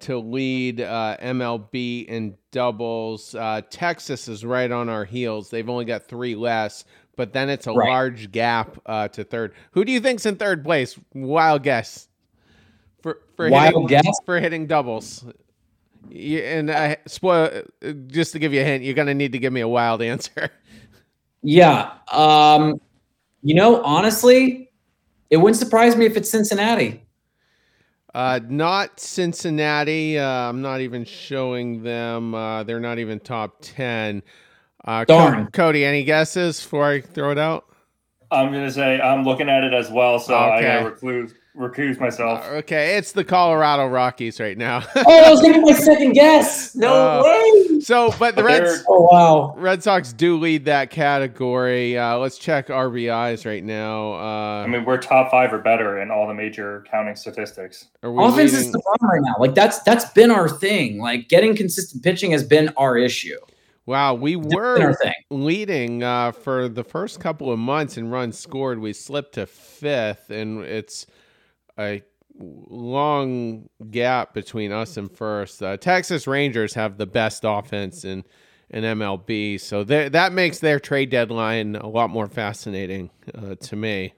to 0.00 0.18
lead 0.18 0.82
uh, 0.82 1.16
MLB 1.22 2.04
in 2.04 2.36
doubles. 2.50 3.34
Uh, 3.34 3.62
Texas 3.70 4.28
is 4.28 4.44
right 4.44 4.70
on 4.70 4.90
our 4.90 5.06
heels. 5.06 5.48
They've 5.48 5.68
only 5.68 5.86
got 5.86 6.06
three 6.06 6.34
less, 6.34 6.84
but 7.16 7.32
then 7.32 7.48
it's 7.48 7.66
a 7.66 7.72
right. 7.72 7.88
large 7.88 8.30
gap 8.30 8.78
uh, 8.84 9.08
to 9.08 9.24
third. 9.24 9.54
Who 9.70 9.86
do 9.86 9.92
you 9.92 10.00
think's 10.00 10.26
in 10.26 10.36
third 10.36 10.64
place? 10.64 10.98
Wild 11.14 11.62
guess. 11.62 12.08
For 13.02 13.20
for 13.36 13.48
Wild 13.48 13.72
hitting, 13.72 13.86
guess 13.86 14.18
for 14.26 14.38
hitting 14.38 14.66
doubles. 14.66 15.24
Yeah, 16.10 16.58
and 16.58 16.70
I 16.70 16.96
spoil 17.06 17.62
just 18.08 18.32
to 18.32 18.38
give 18.38 18.52
you 18.52 18.60
a 18.60 18.64
hint, 18.64 18.84
you're 18.84 18.94
gonna 18.94 19.14
need 19.14 19.32
to 19.32 19.38
give 19.38 19.52
me 19.52 19.60
a 19.60 19.68
wild 19.68 20.02
answer. 20.02 20.50
Yeah. 21.42 21.92
Um, 22.12 22.80
you 23.42 23.54
know, 23.54 23.82
honestly, 23.82 24.70
it 25.30 25.38
wouldn't 25.38 25.56
surprise 25.56 25.96
me 25.96 26.04
if 26.04 26.16
it's 26.16 26.28
Cincinnati. 26.28 27.02
Uh, 28.14 28.40
not 28.48 28.98
Cincinnati. 28.98 30.18
Uh, 30.18 30.26
I'm 30.26 30.60
not 30.60 30.80
even 30.80 31.04
showing 31.04 31.82
them. 31.82 32.34
Uh, 32.34 32.64
they're 32.64 32.80
not 32.80 32.98
even 32.98 33.20
top 33.20 33.58
ten. 33.60 34.22
Uh, 34.84 35.04
Darn. 35.04 35.46
Cody, 35.52 35.84
any 35.84 36.04
guesses 36.04 36.60
before 36.60 36.86
I 36.86 37.00
throw 37.00 37.30
it 37.30 37.38
out? 37.38 37.66
I'm 38.32 38.52
gonna 38.52 38.70
say 38.70 39.00
I'm 39.00 39.24
looking 39.24 39.48
at 39.48 39.64
it 39.64 39.72
as 39.72 39.90
well, 39.90 40.18
so 40.18 40.34
okay. 40.34 40.52
I 40.52 40.62
gotta 40.62 40.90
recluse 40.90 41.34
recuse 41.56 41.98
myself. 41.98 42.44
Uh, 42.44 42.56
okay, 42.56 42.96
it's 42.96 43.12
the 43.12 43.24
Colorado 43.24 43.86
Rockies 43.86 44.40
right 44.40 44.56
now. 44.56 44.84
oh, 44.96 45.24
I 45.24 45.30
was 45.30 45.40
gonna 45.40 45.54
be 45.54 45.72
my 45.72 45.72
second 45.72 46.12
guess. 46.12 46.74
No 46.74 46.92
uh, 46.92 47.22
way. 47.24 47.80
So, 47.80 48.14
but 48.18 48.36
the 48.36 48.44
Reds. 48.44 48.84
Oh 48.88 49.08
wow. 49.10 49.54
Red 49.56 49.82
Sox 49.82 50.12
do 50.12 50.38
lead 50.38 50.64
that 50.66 50.90
category. 50.90 51.98
Uh, 51.98 52.18
let's 52.18 52.38
check 52.38 52.68
RBIs 52.68 53.46
right 53.46 53.64
now. 53.64 54.14
Uh, 54.14 54.64
I 54.64 54.66
mean, 54.66 54.84
we're 54.84 54.98
top 54.98 55.30
five 55.30 55.52
or 55.52 55.58
better 55.58 56.00
in 56.00 56.10
all 56.10 56.26
the 56.26 56.34
major 56.34 56.84
counting 56.90 57.16
statistics. 57.16 57.88
Offense 58.02 58.52
leading? 58.52 58.54
is 58.54 58.72
the 58.72 58.80
problem 58.80 59.10
right 59.10 59.22
now. 59.22 59.36
Like 59.38 59.54
that's 59.54 59.80
that's 59.82 60.06
been 60.12 60.30
our 60.30 60.48
thing. 60.48 60.98
Like 60.98 61.28
getting 61.28 61.56
consistent 61.56 62.02
pitching 62.02 62.30
has 62.32 62.44
been 62.44 62.72
our 62.76 62.96
issue. 62.96 63.38
Wow, 63.86 64.14
we 64.14 64.36
were 64.36 64.94
leading 65.30 66.04
uh, 66.04 66.30
for 66.30 66.68
the 66.68 66.84
first 66.84 67.18
couple 67.18 67.50
of 67.50 67.58
months 67.58 67.96
in 67.96 68.08
runs 68.08 68.38
scored. 68.38 68.78
We 68.78 68.92
slipped 68.92 69.34
to 69.34 69.46
fifth, 69.46 70.30
and 70.30 70.62
it's 70.62 71.06
a 71.80 72.02
long 72.38 73.68
gap 73.90 74.34
between 74.34 74.72
us 74.72 74.96
and 74.96 75.10
first. 75.10 75.62
Uh, 75.62 75.76
Texas 75.76 76.26
Rangers 76.26 76.74
have 76.74 76.98
the 76.98 77.06
best 77.06 77.42
offense 77.44 78.04
in 78.04 78.24
in 78.72 78.84
MLB, 78.84 79.60
so 79.60 79.82
that 79.82 80.32
makes 80.32 80.60
their 80.60 80.78
trade 80.78 81.10
deadline 81.10 81.74
a 81.74 81.88
lot 81.88 82.08
more 82.08 82.28
fascinating 82.28 83.10
uh, 83.34 83.56
to 83.56 83.74
me. 83.74 84.14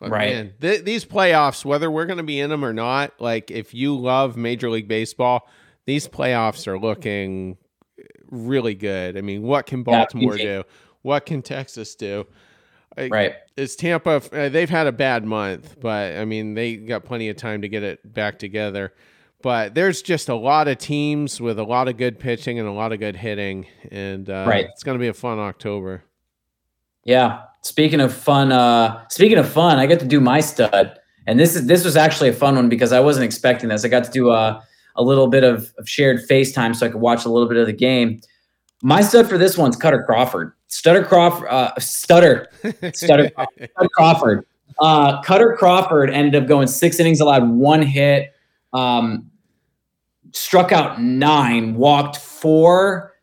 But 0.00 0.10
right. 0.10 0.34
Man, 0.34 0.52
th- 0.60 0.84
these 0.84 1.04
playoffs, 1.04 1.64
whether 1.64 1.90
we're 1.90 2.06
going 2.06 2.16
to 2.16 2.24
be 2.24 2.40
in 2.40 2.50
them 2.50 2.64
or 2.64 2.72
not, 2.72 3.12
like 3.20 3.52
if 3.52 3.72
you 3.72 3.96
love 3.96 4.36
Major 4.36 4.68
League 4.68 4.88
Baseball, 4.88 5.48
these 5.86 6.08
playoffs 6.08 6.66
are 6.66 6.78
looking 6.78 7.56
really 8.30 8.74
good. 8.74 9.16
I 9.16 9.20
mean, 9.20 9.42
what 9.42 9.66
can 9.66 9.82
Baltimore 9.82 10.36
do? 10.36 10.64
What 11.02 11.26
can 11.26 11.42
Texas 11.42 11.94
do? 11.94 12.26
Right. 13.08 13.34
Is 13.56 13.76
Tampa? 13.76 14.22
Uh, 14.32 14.48
they've 14.48 14.68
had 14.68 14.86
a 14.86 14.92
bad 14.92 15.24
month, 15.24 15.76
but 15.80 16.16
I 16.16 16.24
mean, 16.24 16.54
they 16.54 16.76
got 16.76 17.04
plenty 17.04 17.28
of 17.28 17.36
time 17.36 17.62
to 17.62 17.68
get 17.68 17.82
it 17.82 18.12
back 18.12 18.38
together. 18.38 18.92
But 19.42 19.74
there's 19.74 20.02
just 20.02 20.28
a 20.28 20.34
lot 20.34 20.68
of 20.68 20.78
teams 20.78 21.40
with 21.40 21.58
a 21.58 21.64
lot 21.64 21.88
of 21.88 21.96
good 21.96 22.18
pitching 22.18 22.58
and 22.58 22.68
a 22.68 22.72
lot 22.72 22.92
of 22.92 22.98
good 22.98 23.16
hitting, 23.16 23.66
and 23.90 24.28
uh, 24.28 24.44
right. 24.46 24.66
it's 24.66 24.82
going 24.82 24.98
to 24.98 25.00
be 25.00 25.08
a 25.08 25.14
fun 25.14 25.38
October. 25.38 26.04
Yeah. 27.04 27.44
Speaking 27.62 28.00
of 28.00 28.12
fun, 28.12 28.52
uh, 28.52 29.06
speaking 29.08 29.38
of 29.38 29.48
fun, 29.48 29.78
I 29.78 29.86
get 29.86 30.00
to 30.00 30.06
do 30.06 30.20
my 30.20 30.40
stud, 30.40 30.98
and 31.26 31.38
this 31.38 31.56
is 31.56 31.66
this 31.66 31.84
was 31.84 31.96
actually 31.96 32.28
a 32.30 32.32
fun 32.32 32.56
one 32.56 32.68
because 32.68 32.92
I 32.92 33.00
wasn't 33.00 33.24
expecting 33.24 33.68
this. 33.68 33.84
I 33.84 33.88
got 33.88 34.04
to 34.04 34.10
do 34.10 34.30
a 34.30 34.62
a 34.96 35.02
little 35.02 35.28
bit 35.28 35.44
of, 35.44 35.72
of 35.78 35.88
shared 35.88 36.20
FaceTime 36.28 36.74
so 36.76 36.86
I 36.86 36.88
could 36.90 37.00
watch 37.00 37.24
a 37.24 37.28
little 37.28 37.48
bit 37.48 37.56
of 37.56 37.66
the 37.66 37.72
game. 37.72 38.20
My 38.82 39.02
stud 39.02 39.28
for 39.28 39.38
this 39.38 39.58
one's 39.58 39.76
Kutter 39.76 40.04
Crawford. 40.04 40.52
Stutter 40.68 41.04
Crawford, 41.04 41.48
uh, 41.48 41.72
Stutter, 41.78 42.48
Stutter, 42.94 43.30
Stutter 43.34 43.88
Crawford. 43.94 44.46
Uh, 44.78 45.20
Kutter 45.22 45.56
Crawford 45.56 46.10
ended 46.10 46.40
up 46.40 46.48
going 46.48 46.66
six 46.66 46.98
innings, 46.98 47.20
allowed 47.20 47.48
one 47.48 47.82
hit, 47.82 48.32
um, 48.72 49.30
struck 50.32 50.72
out 50.72 51.02
nine, 51.02 51.74
walked 51.74 52.16
four. 52.16 53.14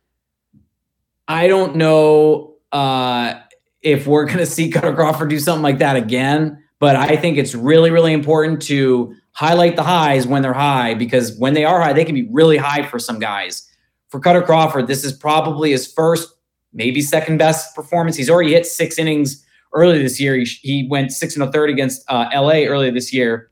I 1.28 1.48
don't 1.48 1.78
know 1.78 2.56
uh, 2.72 3.36
if 3.82 4.06
we're 4.06 4.26
going 4.26 4.38
to 4.38 4.46
see 4.46 4.70
Kutter 4.70 4.94
Crawford 4.94 5.30
do 5.30 5.40
something 5.40 5.64
like 5.64 5.80
that 5.80 5.96
again, 5.96 6.64
but 6.80 6.96
I 6.96 7.16
think 7.16 7.38
it's 7.38 7.56
really, 7.56 7.90
really 7.90 8.14
important 8.14 8.62
to 8.64 9.16
highlight 9.32 9.76
the 9.76 9.84
highs 9.84 10.28
when 10.28 10.42
they're 10.42 10.54
high 10.54 10.94
because 10.94 11.38
when 11.38 11.54
they 11.54 11.66
are 11.66 11.82
high, 11.82 11.94
they 11.94 12.06
can 12.06 12.16
be 12.16 12.28
really 12.32 12.58
high 12.58 12.84
for 12.84 13.00
some 13.00 13.20
guys. 13.20 13.68
For 14.10 14.20
Kutter 14.20 14.46
Crawford, 14.46 14.88
this 14.88 15.04
is 15.04 15.14
probably 15.14 15.72
his 15.72 15.92
first 15.92 16.34
maybe 16.74 17.02
second 17.02 17.38
best 17.38 17.76
performance. 17.76 18.16
He's 18.16 18.30
already 18.30 18.54
hit 18.54 18.66
six 18.66 18.98
innings 18.98 19.46
earlier 19.74 20.02
this 20.02 20.20
year. 20.20 20.36
He, 20.36 20.46
he 20.46 20.88
went 20.90 21.12
six 21.12 21.36
and 21.36 21.44
a 21.44 21.52
third 21.52 21.70
against 21.70 22.04
uh, 22.10 22.30
LA 22.34 22.66
earlier 22.66 22.92
this 22.92 23.14
year. 23.14 23.52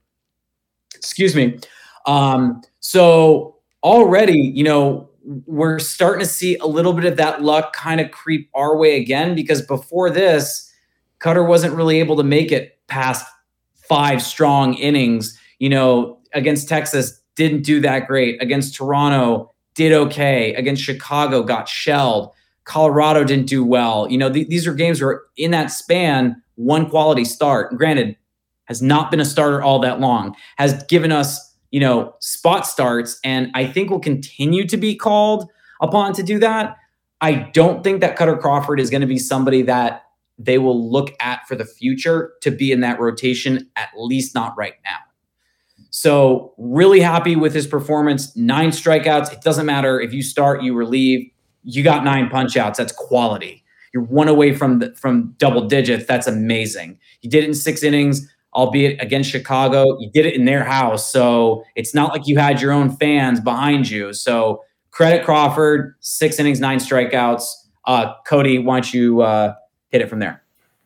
Excuse 0.96 1.36
me. 1.36 1.60
Um, 2.06 2.62
so 2.80 3.58
already, 3.84 4.40
you 4.40 4.64
know, 4.64 5.10
we're 5.46 5.80
starting 5.80 6.20
to 6.20 6.32
see 6.32 6.56
a 6.58 6.68
little 6.68 6.94
bit 6.94 7.06
of 7.06 7.18
that 7.18 7.42
luck 7.42 7.74
kind 7.74 8.00
of 8.00 8.12
creep 8.12 8.50
our 8.54 8.78
way 8.78 9.00
again 9.02 9.36
because 9.36 9.62
before 9.62 10.10
this, 10.10 10.72
Kutter 11.20 11.48
wasn't 11.48 11.74
really 11.74 12.00
able 12.00 12.16
to 12.18 12.24
make 12.24 12.52
it 12.52 12.80
past 12.88 13.26
five 13.74 14.22
strong 14.22 14.76
innings. 14.76 15.40
You 15.60 15.70
know, 15.70 16.20
against 16.34 16.70
Texas, 16.70 17.22
didn't 17.36 17.64
do 17.64 17.80
that 17.82 18.08
great. 18.08 18.42
Against 18.42 18.76
Toronto, 18.76 19.52
did 19.76 19.94
okay. 19.94 20.54
Against 20.56 20.82
Chicago, 20.82 21.44
got 21.44 21.68
shelled. 21.70 22.32
Colorado 22.64 23.24
didn't 23.24 23.48
do 23.48 23.64
well. 23.64 24.10
You 24.10 24.18
know, 24.18 24.32
th- 24.32 24.48
these 24.48 24.66
are 24.66 24.74
games 24.74 25.02
where 25.02 25.22
in 25.38 25.52
that 25.52 25.68
span, 25.68 26.42
one 26.56 26.90
quality 26.90 27.26
start, 27.26 27.78
granted, 27.78 28.16
has 28.66 28.82
not 28.82 29.12
been 29.12 29.20
a 29.20 29.26
starter 29.26 29.62
all 29.62 29.80
that 29.80 30.00
long, 30.00 30.36
has 30.58 30.84
given 30.86 31.12
us, 31.12 31.54
you 31.70 31.80
know, 31.80 32.16
spot 32.20 32.66
starts, 32.66 33.20
and 33.24 33.52
I 33.54 33.68
think 33.68 33.92
will 33.92 34.00
continue 34.00 34.68
to 34.68 34.78
be 34.78 34.96
called 34.96 35.50
upon 35.82 36.14
to 36.14 36.24
do 36.24 36.40
that. 36.40 36.78
I 37.22 37.34
don't 37.54 37.84
think 37.84 38.02
that 38.02 38.18
Kutter 38.18 38.40
Crawford 38.40 38.80
is 38.80 38.90
going 38.90 39.02
to 39.02 39.08
be 39.08 39.20
somebody 39.20 39.62
that 39.64 40.04
they 40.38 40.58
will 40.58 40.92
look 40.92 41.12
at 41.20 41.48
for 41.48 41.56
the 41.56 41.66
future 41.66 42.34
to 42.42 42.52
be 42.52 42.72
in 42.72 42.82
that 42.82 43.00
rotation, 43.00 43.70
at 43.76 43.90
least 43.98 44.36
not 44.36 44.58
right 44.58 44.76
now. 44.84 44.98
So, 45.98 46.54
really 46.58 47.00
happy 47.00 47.36
with 47.36 47.54
his 47.54 47.68
performance. 47.68 48.36
Nine 48.36 48.72
strikeouts. 48.72 49.32
It 49.32 49.42
doesn't 49.42 49.66
matter 49.66 50.00
if 50.00 50.14
you 50.14 50.22
start, 50.22 50.62
you 50.62 50.74
relieve 50.74 51.32
you 51.66 51.84
got 51.84 52.04
nine 52.04 52.30
punch 52.30 52.56
outs. 52.56 52.78
That's 52.78 52.94
quality. 52.94 53.64
You're 53.94 54.04
one 54.04 54.28
away 54.28 54.54
from 54.54 54.80
the, 54.80 54.94
from 54.96 55.34
double 55.38 55.68
digits. 55.68 56.06
That's 56.06 56.28
amazing. 56.28 57.00
You 57.22 57.30
did 57.30 57.44
it 57.44 57.48
in 57.48 57.54
six 57.54 57.82
innings, 57.82 58.32
albeit 58.54 59.02
against 59.02 59.30
Chicago. 59.30 59.98
You 60.00 60.12
did 60.12 60.26
it 60.26 60.36
in 60.36 60.46
their 60.46 60.64
house, 60.64 61.12
so 61.12 61.64
it's 61.76 61.94
not 61.94 62.12
like 62.12 62.28
you 62.28 62.38
had 62.38 62.62
your 62.62 62.72
own 62.72 62.96
fans 62.98 63.40
behind 63.40 63.90
you. 63.90 64.14
So 64.14 64.64
credit 64.92 65.26
Crawford, 65.26 65.96
six 66.02 66.40
innings, 66.40 66.60
nine 66.60 66.80
strikeouts. 66.80 67.46
Uh, 67.86 68.14
Cody, 68.28 68.60
why 68.60 68.76
don't 68.76 68.94
you 68.94 69.22
uh, 69.22 69.56
hit 69.90 70.02
it 70.02 70.10
from 70.10 70.20
there? 70.20 70.45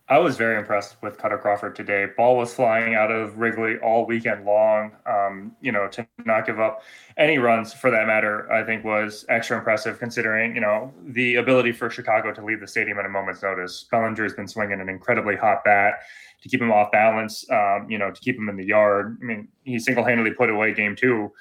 I 0.10 0.18
was 0.18 0.38
very 0.38 0.58
impressed 0.58 0.98
with 1.04 1.20
Kutter 1.20 1.40
Crawford 1.40 1.76
today. 1.76 2.08
Ball 2.18 2.36
was 2.36 2.52
flying 2.52 2.96
out 2.96 3.12
of 3.12 3.38
Wrigley 3.38 3.78
all 3.78 4.08
weekend 4.08 4.44
long. 4.44 4.92
Um, 5.06 5.56
you 5.62 5.72
know, 5.72 5.88
to 5.90 6.08
not 6.26 6.48
give 6.48 6.60
up 6.60 6.82
any 7.16 7.38
runs 7.38 7.74
for 7.74 7.92
that 7.92 8.08
matter, 8.08 8.52
I 8.52 8.64
think 8.64 8.84
was 8.84 9.24
extra 9.30 9.56
impressive 9.56 10.00
considering, 10.00 10.56
you 10.56 10.62
know, 10.62 10.92
the 11.10 11.36
ability 11.36 11.74
for 11.74 11.92
Chicago 11.92 12.34
to 12.34 12.44
leave 12.44 12.60
the 12.60 12.68
stadium 12.68 12.98
at 12.98 13.06
a 13.06 13.10
moment's 13.10 13.44
notice. 13.44 13.86
Bellinger 13.92 14.24
has 14.24 14.34
been 14.34 14.48
swinging 14.48 14.82
an 14.82 14.90
incredibly 14.90 15.36
hot 15.36 15.64
bat 15.64 16.02
to 16.42 16.50
keep 16.50 16.60
him 16.60 16.72
off 16.72 16.92
balance, 16.92 17.46
um, 17.52 17.86
you 17.88 18.00
know, 18.00 18.10
to 18.10 18.20
keep 18.20 18.36
him 18.36 18.50
in 18.50 18.56
the 18.56 18.66
yard. 18.66 19.20
I 19.22 19.26
mean, 19.26 19.48
he 19.64 19.78
single 19.78 20.04
handedly 20.04 20.32
put 20.32 20.50
away 20.50 20.74
game 20.74 20.96
two 20.96 21.32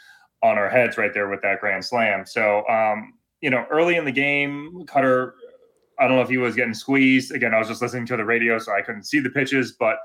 on 0.42 0.58
our 0.58 0.68
heads 0.68 0.98
right 0.98 1.14
there 1.14 1.30
with 1.30 1.40
that 1.40 1.60
grand 1.60 1.86
slam. 1.86 2.26
So, 2.26 2.68
um, 2.68 3.14
you 3.40 3.48
know, 3.48 3.64
early 3.70 3.96
in 3.96 4.04
the 4.04 4.12
game, 4.12 4.84
Kutter 4.86 5.32
I 5.98 6.06
don't 6.06 6.16
know 6.16 6.22
if 6.22 6.28
he 6.28 6.38
was 6.38 6.54
getting 6.54 6.74
squeezed. 6.74 7.32
Again, 7.32 7.54
I 7.54 7.58
was 7.58 7.68
just 7.68 7.82
listening 7.82 8.06
to 8.06 8.16
the 8.16 8.24
radio, 8.24 8.58
so 8.58 8.72
I 8.72 8.82
couldn't 8.82 9.04
see 9.04 9.20
the 9.20 9.30
pitches. 9.30 9.72
But 9.72 9.98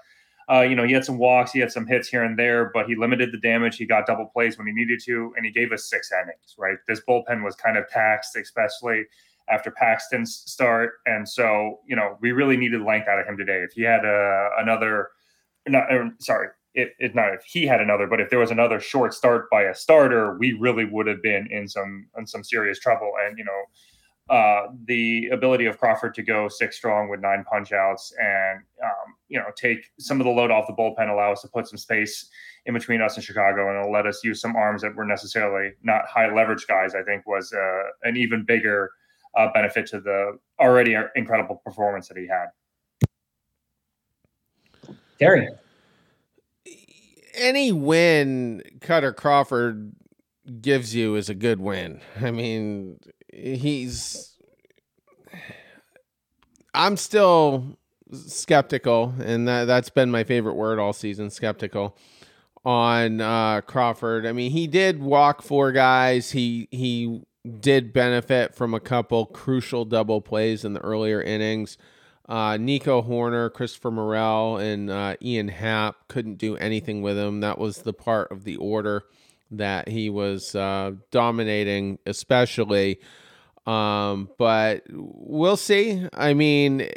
uh, 0.51 0.61
you 0.61 0.75
know, 0.75 0.83
he 0.83 0.93
had 0.93 1.05
some 1.05 1.17
walks, 1.17 1.51
he 1.51 1.59
had 1.59 1.71
some 1.71 1.87
hits 1.87 2.09
here 2.09 2.23
and 2.23 2.37
there, 2.37 2.71
but 2.73 2.87
he 2.87 2.95
limited 2.95 3.31
the 3.31 3.37
damage. 3.37 3.77
He 3.77 3.85
got 3.85 4.05
double 4.05 4.25
plays 4.25 4.57
when 4.57 4.67
he 4.67 4.73
needed 4.73 4.99
to, 5.05 5.33
and 5.37 5.45
he 5.45 5.51
gave 5.51 5.71
us 5.71 5.89
six 5.89 6.11
innings. 6.11 6.55
Right, 6.57 6.77
this 6.87 7.01
bullpen 7.07 7.43
was 7.43 7.55
kind 7.55 7.77
of 7.77 7.87
taxed, 7.89 8.35
especially 8.35 9.03
after 9.49 9.71
Paxton's 9.71 10.43
start, 10.45 10.93
and 11.05 11.27
so 11.27 11.79
you 11.87 11.95
know 11.95 12.17
we 12.21 12.31
really 12.31 12.57
needed 12.57 12.81
length 12.81 13.07
out 13.07 13.19
of 13.19 13.27
him 13.27 13.37
today. 13.37 13.59
If 13.59 13.73
he 13.73 13.83
had 13.83 14.05
uh, 14.05 14.49
another, 14.57 15.09
not 15.67 15.85
sorry, 16.19 16.49
if, 16.73 16.89
if 16.99 17.15
not 17.15 17.33
if 17.33 17.43
he 17.45 17.65
had 17.65 17.79
another, 17.79 18.07
but 18.07 18.19
if 18.19 18.29
there 18.29 18.39
was 18.39 18.51
another 18.51 18.79
short 18.79 19.13
start 19.13 19.49
by 19.49 19.63
a 19.63 19.75
starter, 19.75 20.37
we 20.37 20.53
really 20.53 20.85
would 20.85 21.07
have 21.07 21.21
been 21.21 21.47
in 21.51 21.67
some 21.67 22.07
in 22.17 22.27
some 22.27 22.43
serious 22.43 22.79
trouble. 22.79 23.13
And 23.25 23.37
you 23.37 23.45
know, 23.45 23.61
uh, 24.29 24.67
the 24.85 25.27
ability 25.29 25.65
of 25.65 25.77
Crawford 25.77 26.13
to 26.15 26.23
go 26.23 26.47
six 26.47 26.77
strong 26.77 27.09
with 27.09 27.19
nine 27.19 27.43
punch 27.49 27.71
outs 27.71 28.13
and 28.21 28.59
um, 28.83 29.15
you 29.27 29.37
know 29.37 29.45
take 29.55 29.91
some 29.99 30.19
of 30.19 30.25
the 30.25 30.31
load 30.31 30.51
off 30.51 30.67
the 30.67 30.73
bullpen, 30.73 31.09
allow 31.09 31.31
us 31.31 31.41
to 31.41 31.47
put 31.49 31.67
some 31.67 31.77
space 31.77 32.29
in 32.65 32.73
between 32.73 33.01
us 33.01 33.15
and 33.15 33.23
Chicago, 33.23 33.69
and 33.69 33.77
it'll 33.77 33.91
let 33.91 34.05
us 34.05 34.23
use 34.23 34.39
some 34.39 34.55
arms 34.55 34.81
that 34.81 34.95
were 34.95 35.05
necessarily 35.05 35.71
not 35.83 36.05
high 36.07 36.33
leverage 36.33 36.65
guys. 36.67 36.95
I 36.95 37.03
think 37.03 37.27
was 37.27 37.51
uh, 37.53 37.83
an 38.03 38.15
even 38.15 38.45
bigger 38.45 38.91
uh, 39.35 39.49
benefit 39.53 39.87
to 39.87 39.99
the 39.99 40.39
already 40.59 40.95
incredible 41.15 41.61
performance 41.65 42.07
that 42.07 42.17
he 42.17 42.27
had. 42.27 42.47
Terry 45.19 45.49
any 47.33 47.71
win 47.71 48.61
Kutter 48.79 49.15
Crawford 49.15 49.93
gives 50.61 50.93
you 50.93 51.15
is 51.15 51.29
a 51.29 51.35
good 51.35 51.59
win. 51.59 52.01
I 52.21 52.31
mean, 52.31 52.99
he's. 53.33 54.37
I'm 56.73 56.97
still 56.97 57.77
skeptical, 58.11 59.13
and 59.23 59.47
that, 59.47 59.65
that's 59.65 59.89
been 59.89 60.11
my 60.11 60.23
favorite 60.23 60.55
word 60.55 60.79
all 60.79 60.93
season 60.93 61.29
skeptical 61.29 61.97
on 62.65 63.21
uh, 63.21 63.61
Crawford. 63.61 64.25
I 64.25 64.31
mean, 64.31 64.51
he 64.51 64.67
did 64.67 65.01
walk 65.01 65.41
four 65.41 65.71
guys. 65.71 66.31
He 66.31 66.67
he 66.71 67.21
did 67.59 67.93
benefit 67.93 68.55
from 68.55 68.73
a 68.73 68.79
couple 68.79 69.25
crucial 69.25 69.85
double 69.85 70.21
plays 70.21 70.63
in 70.63 70.73
the 70.73 70.79
earlier 70.79 71.21
innings. 71.21 71.77
Uh, 72.27 72.55
Nico 72.55 73.01
Hoerner, 73.01 73.51
Christopher 73.51 73.91
Morel, 73.91 74.57
and 74.57 74.89
uh, 74.89 75.15
Ian 75.21 75.49
Happ 75.49 76.07
couldn't 76.07 76.35
do 76.35 76.55
anything 76.55 77.01
with 77.01 77.17
him. 77.17 77.41
That 77.41 77.57
was 77.57 77.79
the 77.79 77.91
part 77.91 78.31
of 78.31 78.45
the 78.45 78.55
order 78.55 79.03
that 79.51 79.89
he 79.89 80.09
was 80.09 80.55
uh, 80.55 80.93
dominating, 81.11 81.99
especially. 82.05 82.99
Um, 83.65 84.29
but 84.37 84.83
we'll 84.89 85.57
see. 85.57 86.07
I 86.13 86.33
mean, 86.33 86.89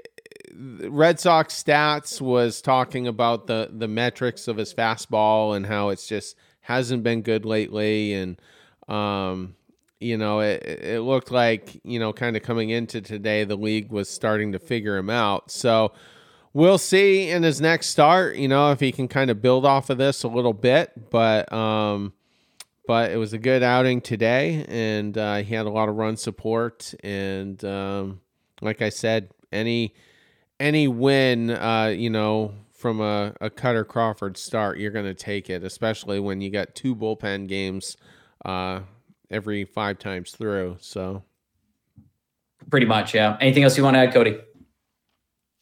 Red 0.55 1.21
Sox 1.21 1.63
stats 1.63 2.21
was 2.21 2.61
talking 2.61 3.07
about 3.07 3.47
the 3.47 3.71
the 3.73 3.89
metrics 3.89 4.49
of 4.49 4.57
his 4.57 4.75
fastball 4.75 5.57
and 5.57 5.67
how 5.67 5.91
it's 5.91 6.07
just 6.09 6.37
hasn't 6.63 7.03
been 7.03 7.23
good 7.23 7.45
lately, 7.45 8.15
and 8.15 8.41
um, 8.89 9.55
you 10.01 10.17
know, 10.17 10.41
it, 10.41 10.63
it 10.63 11.01
looked 11.01 11.31
like, 11.31 11.81
you 11.85 11.99
know, 11.99 12.13
kind 12.13 12.37
of 12.37 12.43
coming 12.43 12.71
into 12.71 13.01
today, 13.01 13.45
the 13.45 13.57
league 13.57 13.91
was 13.91 14.09
starting 14.09 14.53
to 14.53 14.59
figure 14.59 14.97
him 14.97 15.11
out. 15.11 15.51
So 15.51 15.93
we'll 16.53 16.79
see 16.79 17.31
in 17.31 17.43
his 17.43 17.61
next 17.61 17.89
start, 17.89 18.37
you 18.37 18.49
know, 18.49 18.73
if 18.73 18.81
he 18.81 18.93
can 18.93 19.09
kind 19.09 19.31
of 19.31 19.41
build 19.41 19.65
off 19.65 19.91
of 19.91 19.99
this 19.99 20.23
a 20.23 20.29
little 20.29 20.53
bit. 20.53 21.11
But, 21.11 21.51
um, 21.53 22.13
but 22.87 23.11
it 23.11 23.17
was 23.17 23.33
a 23.33 23.39
good 23.39 23.63
outing 23.63 24.01
today, 24.01 24.65
and 24.69 25.17
uh, 25.17 25.37
he 25.37 25.55
had 25.55 25.67
a 25.67 25.71
lot 25.71 25.89
of 25.89 25.97
run 25.97 26.17
support. 26.17 26.95
And 27.03 27.63
um, 27.65 28.21
like 28.61 28.83
I 28.83 28.89
said, 28.89 29.31
any 29.53 29.95
any 30.59 30.89
win, 30.89 31.51
uh, 31.51 31.93
you 31.97 32.11
know, 32.11 32.55
from 32.73 33.01
a, 33.01 33.35
a 33.41 33.51
Kutter 33.51 33.87
Crawford 33.87 34.37
start, 34.37 34.79
you're 34.79 34.91
going 34.91 35.05
to 35.07 35.15
take 35.15 35.51
it, 35.51 35.65
especially 35.65 36.21
when 36.21 36.41
you 36.41 36.51
got 36.51 36.75
two 36.75 36.95
bullpen 36.95 37.49
games 37.49 37.97
uh, 38.45 38.81
every 39.31 39.65
five 39.65 39.99
times 39.99 40.33
through. 40.33 40.77
So 40.81 41.23
pretty 42.71 42.87
much, 42.87 43.15
yeah. 43.15 43.37
Anything 43.41 43.65
else 43.65 43.77
you 43.77 43.85
want 43.85 43.95
to 43.95 44.01
add, 44.01 44.13
Cody? 44.13 44.39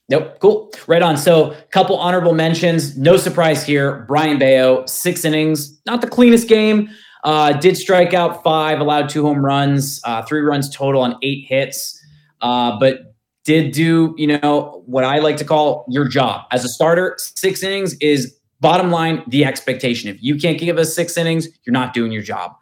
Nope. 0.09 0.39
Cool. 0.39 0.71
Right 0.87 1.01
on. 1.01 1.17
So, 1.17 1.57
couple 1.71 1.97
honorable 1.97 2.35
mentions. 2.35 2.97
No 2.99 3.17
surprise 3.17 3.65
here. 3.65 4.05
Brayan 4.07 4.39
Bello, 4.39 4.85
six 4.87 5.25
innings, 5.25 5.81
not 5.87 6.03
the 6.03 6.07
cleanest 6.07 6.47
game. 6.47 6.91
Uh, 7.25 7.55
did 7.55 7.77
strike 7.77 8.13
out 8.13 8.43
five, 8.43 8.81
allowed 8.81 9.09
two 9.09 9.25
home 9.25 9.45
runs, 9.45 10.01
uh, 10.05 10.23
three 10.23 10.41
runs 10.41 10.69
total 10.75 11.03
on 11.03 11.17
eight 11.23 11.47
hits. 11.49 11.99
Uh, 12.43 12.79
but 12.79 13.15
did 13.45 13.73
do, 13.73 14.15
you 14.17 14.27
know, 14.27 14.83
what 14.87 15.05
I 15.05 15.19
like 15.19 15.37
to 15.39 15.45
call 15.45 15.87
your 15.89 16.07
job 16.07 16.47
as 16.51 16.65
a 16.65 16.69
starter. 16.69 17.17
Six 17.19 17.63
innings 17.63 17.95
is 17.95 18.37
bottom 18.61 18.91
line 18.91 19.23
the 19.27 19.45
expectation. 19.45 20.09
If 20.09 20.23
you 20.23 20.37
can't 20.37 20.59
give 20.59 20.79
us 20.79 20.95
six 20.95 21.17
innings, 21.17 21.49
you're 21.65 21.73
not 21.73 21.95
doing 21.95 22.13
your 22.13 22.23
job. 22.23 22.53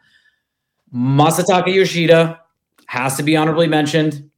Masataka 0.95 1.73
Yoshida 1.73 2.41
has 2.87 3.17
to 3.17 3.23
be 3.23 3.37
honorably 3.37 3.67
mentioned. 3.67 4.29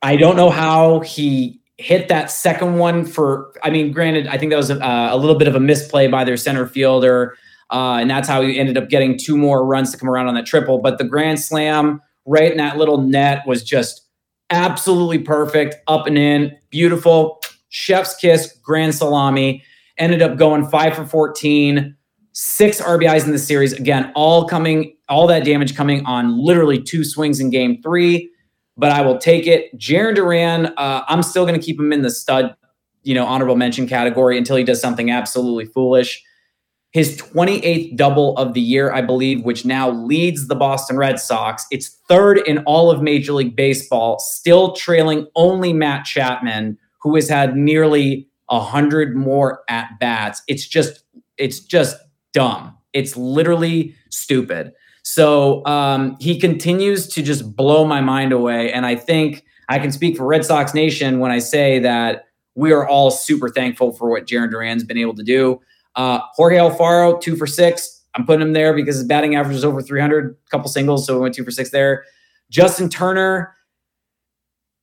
I, 0.00 0.16
don't 0.16 0.36
know 0.36 0.50
how 0.50 1.00
he 1.00 1.60
hit 1.78 2.08
that 2.08 2.30
second 2.30 2.78
one 2.78 3.04
for. 3.04 3.52
I 3.64 3.70
mean, 3.70 3.90
granted, 3.92 4.28
I 4.28 4.38
think 4.38 4.50
that 4.50 4.56
was 4.56 4.70
a, 4.70 4.78
a 4.78 5.16
little 5.16 5.34
bit 5.34 5.48
of 5.48 5.56
a 5.56 5.60
misplay 5.60 6.06
by 6.06 6.22
their 6.24 6.36
center 6.36 6.66
fielder, 6.66 7.36
uh, 7.70 7.98
and 8.00 8.10
that's 8.10 8.28
how 8.28 8.42
he 8.42 8.58
ended 8.58 8.76
up 8.76 8.88
getting 8.88 9.18
two 9.18 9.36
more 9.36 9.64
runs 9.64 9.90
to 9.92 9.98
come 9.98 10.08
around 10.08 10.28
on 10.28 10.34
that 10.34 10.46
triple. 10.46 10.78
But 10.78 10.98
the 10.98 11.04
grand 11.04 11.40
slam 11.40 12.00
right 12.26 12.50
in 12.50 12.58
that 12.58 12.76
little 12.76 12.98
net 12.98 13.46
was 13.46 13.62
just 13.62 14.06
absolutely 14.50 15.18
perfect, 15.18 15.76
up 15.86 16.06
and 16.06 16.16
in, 16.16 16.56
beautiful. 16.70 17.40
Chef's 17.68 18.16
kiss, 18.16 18.56
grand 18.62 18.94
salami. 18.94 19.62
Ended 19.98 20.22
up 20.22 20.36
going 20.36 20.66
five 20.66 20.94
for 20.94 21.04
14 21.04 21.96
six 22.38 22.80
RBIs 22.80 23.24
in 23.26 23.32
the 23.32 23.38
series. 23.38 23.72
Again, 23.72 24.12
all 24.14 24.46
coming, 24.46 24.96
all 25.08 25.26
that 25.26 25.44
damage 25.44 25.74
coming 25.74 26.06
on 26.06 26.38
literally 26.38 26.80
two 26.80 27.02
swings 27.02 27.40
in 27.40 27.50
game 27.50 27.82
three. 27.82 28.30
But 28.76 28.92
I 28.92 29.00
will 29.02 29.18
take 29.18 29.48
it. 29.48 29.76
Jarren 29.76 30.14
Duran, 30.14 30.66
uh, 30.76 31.02
I'm 31.08 31.24
still 31.24 31.44
going 31.44 31.58
to 31.58 31.64
keep 31.64 31.80
him 31.80 31.92
in 31.92 32.02
the 32.02 32.10
stud, 32.10 32.54
you 33.02 33.12
know, 33.12 33.26
honorable 33.26 33.56
mention 33.56 33.88
category 33.88 34.38
until 34.38 34.54
he 34.54 34.62
does 34.62 34.80
something 34.80 35.10
absolutely 35.10 35.64
foolish. 35.64 36.22
His 36.92 37.20
28th 37.20 37.96
double 37.96 38.36
of 38.36 38.54
the 38.54 38.60
year, 38.60 38.92
I 38.92 39.02
believe, 39.02 39.44
which 39.44 39.64
now 39.64 39.90
leads 39.90 40.48
the 40.48 40.54
Boston 40.54 40.96
Red 40.96 41.20
Sox. 41.20 41.66
It's 41.70 41.88
third 42.08 42.38
in 42.38 42.58
all 42.60 42.90
of 42.90 43.02
Major 43.02 43.34
League 43.34 43.54
Baseball, 43.54 44.18
still 44.18 44.72
trailing 44.72 45.26
only 45.34 45.72
Matt 45.72 46.06
Chapman, 46.06 46.78
who 47.00 47.14
has 47.14 47.28
had 47.28 47.56
nearly 47.56 48.26
a 48.48 48.60
hundred 48.60 49.14
more 49.14 49.62
at 49.68 49.98
bats. 50.00 50.42
It's 50.48 50.66
just, 50.66 51.04
it's 51.36 51.60
just 51.60 51.96
dumb. 52.32 52.74
It's 52.94 53.16
literally 53.16 53.94
stupid. 54.10 54.72
So 55.02 55.64
um, 55.66 56.16
he 56.20 56.38
continues 56.38 57.06
to 57.08 57.22
just 57.22 57.54
blow 57.54 57.84
my 57.84 58.00
mind 58.00 58.32
away. 58.32 58.72
And 58.72 58.86
I 58.86 58.94
think 58.94 59.44
I 59.68 59.78
can 59.78 59.92
speak 59.92 60.16
for 60.16 60.26
Red 60.26 60.44
Sox 60.44 60.74
Nation 60.74 61.18
when 61.18 61.30
I 61.30 61.38
say 61.38 61.78
that 61.80 62.24
we 62.54 62.72
are 62.72 62.86
all 62.86 63.10
super 63.10 63.48
thankful 63.48 63.92
for 63.92 64.10
what 64.10 64.26
Jarren 64.26 64.50
Duran's 64.50 64.84
been 64.84 64.98
able 64.98 65.14
to 65.14 65.22
do. 65.22 65.60
Uh, 65.98 66.20
Jorge 66.32 66.56
Alfaro, 66.56 67.20
two 67.20 67.36
for 67.36 67.46
six. 67.46 68.02
I'm 68.14 68.24
putting 68.24 68.40
him 68.40 68.54
there 68.54 68.72
because 68.72 68.96
his 68.96 69.04
batting 69.04 69.34
average 69.34 69.56
is 69.56 69.64
over 69.64 69.82
300, 69.82 70.30
a 70.30 70.50
couple 70.50 70.70
singles, 70.70 71.06
so 71.06 71.14
we 71.14 71.20
went 71.20 71.34
two 71.34 71.44
for 71.44 71.50
six 71.50 71.70
there. 71.70 72.04
Justin 72.50 72.88
Turner, 72.88 73.54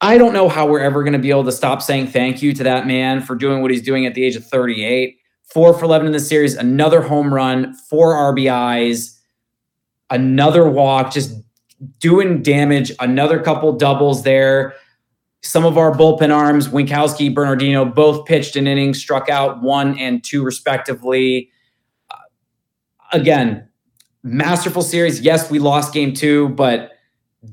I 0.01 0.19
don't 0.19 0.34
know 0.34 0.47
how 0.47 0.67
we're 0.67 0.82
ever 0.82 1.01
going 1.01 1.13
to 1.13 1.19
be 1.19 1.32
able 1.32 1.45
to 1.45 1.51
stop 1.51 1.82
saying 1.82 2.08
thank 2.08 2.43
you 2.43 2.54
to 2.54 2.63
that 2.63 2.86
man 2.86 3.21
for 3.21 3.34
doing 3.34 3.63
what 3.63 3.71
he's 3.71 3.82
doing 3.82 4.06
at 4.06 4.13
the 4.13 4.23
age 4.23 4.36
of 4.36 4.45
38 4.45 5.17
four 5.45 5.73
for 5.73 5.86
11 5.86 6.08
in 6.08 6.13
the 6.13 6.19
series, 6.19 6.56
another 6.56 7.01
home 7.01 7.34
run, 7.34 7.73
four 7.89 8.13
RBIs, 8.13 9.17
another 10.10 10.69
walk, 10.69 11.13
just 11.13 11.41
doing 11.99 12.41
damage, 12.41 12.91
another 12.99 13.39
couple 13.39 13.71
doubles 13.73 14.23
there. 14.23 14.73
Some 15.45 15.63
of 15.63 15.77
our 15.77 15.91
bullpen 15.91 16.36
arms, 16.36 16.69
Winckowski, 16.69 17.31
Bernardino, 17.31 17.86
both 17.86 18.25
pitched 18.25 18.55
an 18.55 18.65
inning, 18.65 18.95
struck 18.95 19.29
out 19.29 19.62
one 19.62 19.95
and 19.99 20.23
two 20.23 20.43
respectively. 20.43 21.51
Again, 23.12 23.69
masterful 24.23 24.81
series. 24.81 25.21
Yes, 25.21 25.51
we 25.51 25.60
lost 25.60 25.93
game 25.93 26.15
two, 26.15 26.49
but 26.49 26.93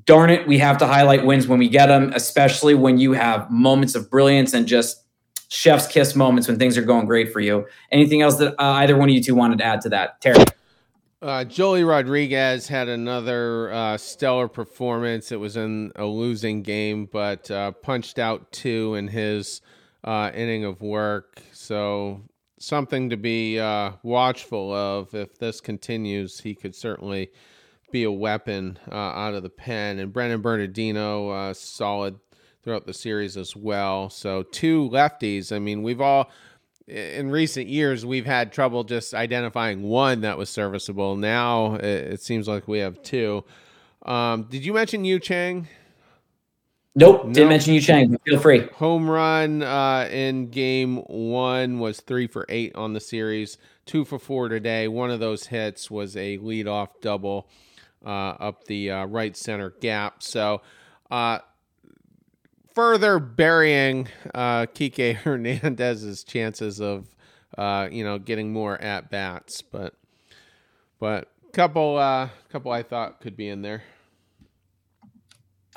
darn 0.07 0.31
it, 0.31 0.49
we 0.49 0.57
have 0.57 0.79
to 0.79 0.87
highlight 0.87 1.27
wins 1.27 1.47
when 1.47 1.59
we 1.59 1.69
get 1.69 1.89
them, 1.89 2.13
especially 2.15 2.75
when 2.75 2.97
you 2.97 3.13
have 3.13 3.51
moments 3.51 3.95
of 3.95 4.09
brilliance 4.11 4.55
and 4.55 4.67
just 4.67 5.05
chef's 5.51 5.87
kiss 5.87 6.17
moments 6.17 6.49
when 6.49 6.59
things 6.59 6.79
are 6.79 6.83
going 6.83 7.05
great 7.05 7.31
for 7.31 7.41
you. 7.41 7.67
Anything 7.91 8.23
else 8.23 8.37
that 8.37 8.55
uh, 8.55 8.81
either 8.81 8.97
one 8.97 9.11
of 9.11 9.15
you 9.15 9.23
two 9.23 9.35
wanted 9.35 9.59
to 9.59 9.65
add 9.65 9.83
to 9.83 9.91
that? 9.91 10.19
Terry. 10.23 10.43
Uh, 11.23 11.45
Joely 11.45 11.87
Rodriguez 11.87 12.67
had 12.67 12.89
another 12.89 13.73
uh, 13.73 13.97
stellar 13.97 14.49
performance. 14.49 15.31
It 15.31 15.39
was 15.39 15.57
in 15.57 15.93
a 15.95 16.05
losing 16.05 16.63
game, 16.63 17.07
but 17.07 17.49
uh, 17.49 17.71
punched 17.71 18.19
out 18.19 18.51
two 18.51 18.97
in 18.97 19.07
his 19.07 19.61
uh, 20.03 20.33
inning 20.35 20.65
of 20.65 20.83
work. 20.83 21.41
So 21.53 22.23
something 22.59 23.09
to 23.11 23.17
be 23.17 23.61
uh, 23.61 23.93
watchful 24.03 24.75
of. 24.75 25.15
If 25.15 25.39
this 25.39 25.61
continues, 25.61 26.41
he 26.41 26.57
could 26.57 26.75
certainly 26.75 27.31
be 27.93 28.03
a 28.03 28.11
weapon 28.11 28.81
uh, 28.91 28.97
out 28.97 29.35
of 29.35 29.45
the 29.45 29.49
pen. 29.49 30.01
And 30.01 30.13
Brennan 30.13 30.41
Bernardino, 30.41 31.53
solid 31.53 32.19
throughout 32.65 32.87
the 32.87 32.95
series 32.95 33.37
as 33.37 33.55
well. 33.55 34.11
So 34.11 34.43
two 34.43 34.89
lefties. 34.91 35.55
I 35.55 35.61
mean, 35.61 35.85
we've 35.85 36.01
all 36.01 36.33
in 36.87 37.31
recent 37.31 37.69
years 37.69 38.05
we've 38.05 38.27
had 38.27 38.53
trouble 38.53 38.85
just 38.85 39.15
identifying 39.15 39.83
one 39.83 40.23
that 40.23 40.37
was 40.37 40.51
serviceable. 40.51 41.17
Now 41.17 41.75
it, 41.77 41.85
it 41.85 42.23
seems 42.23 42.49
like 42.49 42.69
we 42.69 42.79
have 42.79 43.03
two. 43.03 43.45
Um, 44.05 44.45
did 44.45 44.65
you 44.65 44.73
mention 44.73 45.05
Yu 45.05 45.21
Chang? 45.21 45.69
Nope, 46.95 47.33
didn't 47.33 47.49
mention 47.49 47.73
Yu 47.73 47.81
Chang. 47.81 48.19
Feel 48.27 48.39
free. 48.39 48.67
Home 48.75 49.09
run 49.09 49.63
uh, 49.63 50.09
in 50.11 50.51
game 50.51 50.99
one 51.07 51.79
was 51.79 52.01
three 52.01 52.27
for 52.27 52.45
eight 52.51 52.75
on 52.75 52.93
the 52.93 53.01
series, 53.01 53.57
two 53.87 54.05
for 54.05 54.19
four 54.19 54.49
today. 54.49 54.89
One 54.89 55.11
of 55.11 55.19
those 55.19 55.47
hits 55.47 55.91
was 55.91 56.17
a 56.17 56.37
leadoff 56.39 56.89
double 57.01 57.49
uh, 58.05 58.35
up 58.39 58.65
the 58.65 58.91
uh, 58.91 59.07
right 59.07 59.35
center 59.35 59.71
gap. 59.81 60.23
So, 60.23 60.61
uh, 61.11 61.39
further 62.75 63.19
burying 63.19 64.09
uh, 64.35 64.67
Kike 64.67 65.15
Hernandez's 65.25 66.25
chances 66.25 66.81
of 66.81 67.07
uh, 67.57 67.89
you 67.91 68.05
know 68.05 68.19
getting 68.19 68.53
more 68.53 68.81
at 68.81 69.11
bats, 69.11 69.63
but 69.63 69.95
but 70.99 71.29
couple 71.53 71.97
couple 72.51 72.73
I 72.73 72.83
thought 72.83 73.21
could 73.21 73.37
be 73.37 73.49
in 73.49 73.63
there. 73.63 73.83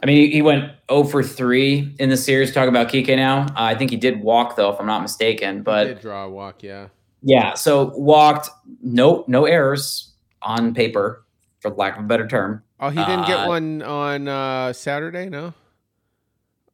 I 0.03 0.07
mean, 0.07 0.31
he 0.31 0.41
went 0.41 0.73
0 0.91 1.05
for 1.05 1.23
3 1.23 1.95
in 1.99 2.09
the 2.09 2.17
series. 2.17 2.53
Talking 2.53 2.69
about 2.69 2.89
Kike 2.89 3.15
now. 3.15 3.43
Uh, 3.43 3.53
I 3.55 3.75
think 3.75 3.91
he 3.91 3.97
did 3.97 4.21
walk, 4.21 4.55
though, 4.55 4.69
if 4.69 4.79
I'm 4.79 4.85
not 4.85 5.01
mistaken. 5.01 5.63
But 5.63 5.87
he 5.87 5.93
did 5.93 6.01
draw 6.01 6.25
a 6.25 6.29
walk, 6.29 6.63
yeah. 6.63 6.87
Yeah. 7.21 7.53
So 7.53 7.91
walked, 7.95 8.49
no, 8.83 9.23
no 9.27 9.45
errors 9.45 10.13
on 10.41 10.73
paper, 10.73 11.25
for 11.59 11.71
lack 11.71 11.97
of 11.97 12.03
a 12.03 12.07
better 12.07 12.27
term. 12.27 12.61
Oh, 12.79 12.89
he 12.89 12.99
didn't 12.99 13.21
uh, 13.21 13.27
get 13.27 13.47
one 13.47 13.81
on 13.81 14.27
uh, 14.27 14.73
Saturday, 14.73 15.29
no? 15.29 15.53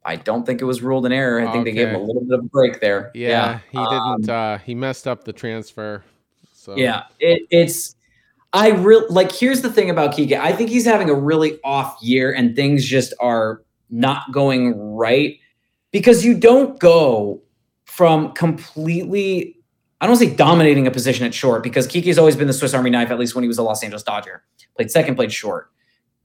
I 0.04 0.16
don't 0.16 0.46
think 0.46 0.62
it 0.62 0.66
was 0.66 0.82
ruled 0.82 1.06
an 1.06 1.12
error. 1.12 1.40
I 1.40 1.44
okay. 1.44 1.52
think 1.52 1.66
they 1.66 1.72
gave 1.74 1.90
him 1.90 1.96
a 1.96 2.04
little 2.04 2.24
bit 2.24 2.40
of 2.40 2.46
a 2.46 2.48
break 2.48 2.82
there. 2.82 3.12
Yeah, 3.14 3.30
yeah. 3.30 3.60
he 3.72 3.78
didn't. 3.78 4.30
Um, 4.30 4.54
uh, 4.54 4.58
he 4.60 4.74
messed 4.74 5.08
up 5.08 5.24
the 5.24 5.34
transfer. 5.34 6.04
So 6.54 6.76
yeah, 6.76 7.04
it, 7.20 7.44
it's 7.52 7.96
I 8.54 8.70
really 8.70 9.06
like. 9.10 9.32
Here's 9.32 9.62
the 9.62 9.72
thing 9.72 9.90
about 9.90 10.14
Kike. 10.14 10.34
I 10.34 10.54
think 10.54 10.70
he's 10.70 10.86
having 10.86 11.10
a 11.10 11.14
really 11.14 11.60
off 11.64 11.98
year, 12.02 12.34
and 12.34 12.56
things 12.56 12.86
just 12.86 13.14
are 13.20 13.64
not 13.90 14.32
going 14.32 14.76
right 14.96 15.40
because 15.92 16.26
you 16.26 16.38
don't 16.38 16.80
go 16.80 17.42
from 17.86 18.34
completely. 18.34 19.58
I 20.02 20.08
don't 20.08 20.16
say 20.16 20.36
dominating 20.36 20.88
a 20.88 20.92
position 20.92 21.26
at 21.28 21.34
short 21.34 21.62
because 21.62 21.88
Kike's 21.88 22.18
always 22.18 22.36
been 22.36 22.48
the 22.48 22.54
Swiss 22.54 22.74
Army 22.74 22.90
knife. 22.90 23.12
At 23.12 23.20
least 23.20 23.36
when 23.36 23.44
he 23.44 23.48
was 23.48 23.60
a 23.60 23.64
Los 23.64 23.84
Angeles 23.84 24.04
Dodger, 24.04 24.44
played 24.76 24.90
second, 24.90 25.16
played 25.16 25.32
short, 25.32 25.72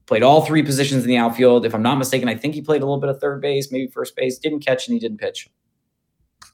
played 0.07 0.23
all 0.23 0.41
three 0.41 0.63
positions 0.63 1.03
in 1.03 1.07
the 1.07 1.17
outfield. 1.17 1.65
If 1.65 1.75
I'm 1.75 1.83
not 1.83 1.97
mistaken, 1.97 2.27
I 2.27 2.35
think 2.35 2.55
he 2.55 2.61
played 2.61 2.81
a 2.81 2.85
little 2.85 2.99
bit 2.99 3.09
of 3.09 3.19
third 3.19 3.41
base, 3.41 3.71
maybe 3.71 3.87
first 3.87 4.15
base. 4.15 4.39
Didn't 4.39 4.61
catch 4.61 4.87
and 4.87 4.93
he 4.93 4.99
didn't 4.99 5.19
pitch. 5.19 5.49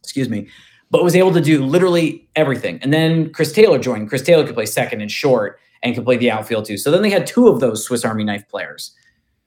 Excuse 0.01 0.27
me 0.27 0.49
but 0.93 1.03
was 1.03 1.15
able 1.15 1.33
to 1.33 1.41
do 1.41 1.65
literally 1.65 2.29
everything. 2.35 2.77
And 2.83 2.93
then 2.93 3.33
Chris 3.33 3.51
Taylor 3.51 3.79
joined. 3.79 4.09
Chris 4.09 4.21
Taylor 4.21 4.45
could 4.45 4.53
play 4.53 4.67
second 4.67 5.01
and 5.01 5.09
short 5.09 5.59
and 5.81 5.95
could 5.95 6.05
play 6.05 6.17
the 6.17 6.29
outfield 6.29 6.65
too. 6.65 6.77
So 6.77 6.91
then 6.91 7.01
they 7.01 7.09
had 7.09 7.25
two 7.25 7.47
of 7.47 7.59
those 7.59 7.83
Swiss 7.83 8.05
Army 8.05 8.23
knife 8.23 8.47
players. 8.47 8.95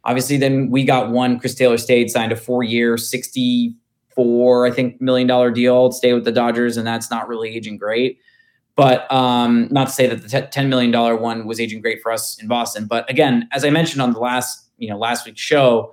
Obviously, 0.02 0.38
then 0.38 0.72
we 0.72 0.82
got 0.82 1.12
one. 1.12 1.38
Chris 1.38 1.54
Taylor 1.54 1.78
stayed, 1.78 2.10
signed 2.10 2.32
a 2.32 2.36
four-year, 2.36 2.98
sixty-four, 2.98 4.66
I 4.66 4.72
think, 4.72 5.00
million 5.00 5.28
dollar 5.28 5.52
deal. 5.52 5.92
Stay 5.92 6.12
with 6.14 6.24
the 6.24 6.32
Dodgers, 6.32 6.76
and 6.76 6.84
that's 6.84 7.12
not 7.12 7.28
really 7.28 7.54
aging 7.54 7.78
great. 7.78 8.18
But 8.76 9.10
um, 9.10 9.68
not 9.70 9.88
to 9.88 9.92
say 9.92 10.06
that 10.06 10.22
the 10.22 10.48
ten 10.52 10.68
million 10.68 10.90
dollar 10.90 11.16
one 11.16 11.46
was 11.46 11.58
aging 11.58 11.80
great 11.80 12.02
for 12.02 12.12
us 12.12 12.40
in 12.40 12.46
Boston. 12.46 12.86
But 12.86 13.08
again, 13.10 13.48
as 13.52 13.64
I 13.64 13.70
mentioned 13.70 14.02
on 14.02 14.12
the 14.12 14.20
last, 14.20 14.68
you 14.76 14.90
know, 14.90 14.98
last 14.98 15.24
week's 15.24 15.40
show, 15.40 15.92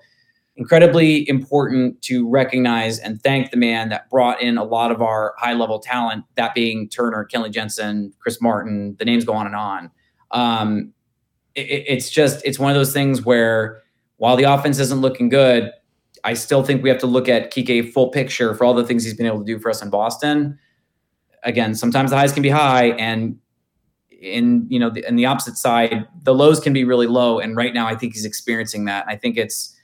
incredibly 0.56 1.28
important 1.28 2.02
to 2.04 2.30
recognize 2.30 3.00
and 3.00 3.22
thank 3.24 3.52
the 3.52 3.58
man 3.58 3.90
that 3.90 4.10
brought 4.10 4.42
in 4.42 4.58
a 4.58 4.64
lot 4.64 4.92
of 4.92 5.02
our 5.02 5.34
high 5.38 5.54
level 5.54 5.80
talent, 5.80 6.26
that 6.36 6.54
being 6.54 6.90
Turner, 6.90 7.28
Kenley 7.32 7.52
Jansen, 7.52 8.14
Chris 8.20 8.42
Martin, 8.42 8.96
the 9.00 9.06
names 9.06 9.26
go 9.26 9.34
on 9.34 9.48
and 9.48 9.56
on. 9.56 9.90
Um, 10.32 10.94
it, 11.56 11.86
it's 11.88 12.10
just, 12.10 12.46
it's 12.46 12.60
one 12.60 12.70
of 12.70 12.76
those 12.76 12.94
things 12.94 13.24
where 13.24 13.82
while 14.18 14.36
the 14.36 14.44
offense 14.44 14.78
isn't 14.80 15.02
looking 15.02 15.30
good, 15.30 15.72
I 16.24 16.34
still 16.34 16.64
think 16.64 16.84
we 16.84 16.90
have 16.90 17.00
to 17.00 17.08
look 17.08 17.28
at 17.28 17.52
Kike 17.52 17.92
full 17.92 18.10
picture 18.10 18.54
for 18.54 18.64
all 18.66 18.74
the 18.74 18.86
things 18.86 19.04
he's 19.04 19.16
been 19.16 19.26
able 19.26 19.40
to 19.40 19.46
do 19.46 19.58
for 19.58 19.70
us 19.70 19.82
in 19.82 19.90
Boston. 19.90 20.60
Again, 21.44 21.76
sometimes 21.76 22.12
the 22.12 22.18
highs 22.18 22.32
can 22.32 22.44
be 22.44 22.50
high 22.50 22.92
and 22.92 23.38
in 24.10 24.66
you 24.70 24.80
know 24.80 24.90
the, 24.90 25.06
in 25.06 25.18
the 25.18 25.26
opposite 25.26 25.58
side 25.58 26.08
the 26.22 26.34
lows 26.34 26.62
can 26.62 26.72
be 26.72 26.86
really 26.86 27.08
low 27.08 27.40
and 27.40 27.58
right 27.58 27.74
now 27.74 27.86
i 27.86 27.94
think 27.94 28.14
he's 28.14 28.24
experiencing 28.24 28.86
that 28.86 29.04
i 29.06 29.18
think 29.18 29.36
it's 29.36 29.76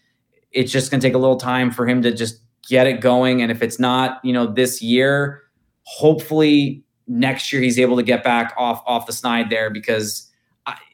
it's 0.51 0.71
just 0.71 0.89
going 0.89 0.99
to 0.99 1.05
take 1.05 1.13
a 1.13 1.17
little 1.17 1.35
time 1.35 1.71
for 1.71 1.87
him 1.87 2.01
to 2.01 2.11
just 2.13 2.39
get 2.67 2.87
it 2.87 3.01
going. 3.01 3.41
And 3.41 3.51
if 3.51 3.61
it's 3.61 3.79
not, 3.79 4.19
you 4.23 4.33
know, 4.33 4.45
this 4.45 4.81
year, 4.81 5.43
hopefully 5.83 6.83
next 7.07 7.51
year 7.51 7.61
he's 7.61 7.79
able 7.79 7.97
to 7.97 8.03
get 8.03 8.23
back 8.23 8.53
off 8.57 8.83
off 8.85 9.07
the 9.07 9.13
snide 9.13 9.49
there 9.49 9.69
because 9.69 10.29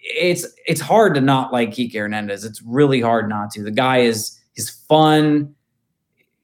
it's 0.01 0.45
it's 0.67 0.79
hard 0.79 1.15
to 1.15 1.21
not 1.21 1.51
like 1.51 1.71
Kike 1.71 1.93
Hernandez. 1.93 2.45
It's 2.45 2.61
really 2.61 3.01
hard 3.01 3.27
not 3.27 3.51
to. 3.51 3.63
The 3.63 3.71
guy 3.71 3.99
is 3.99 4.39
he's 4.53 4.69
fun. 4.69 5.54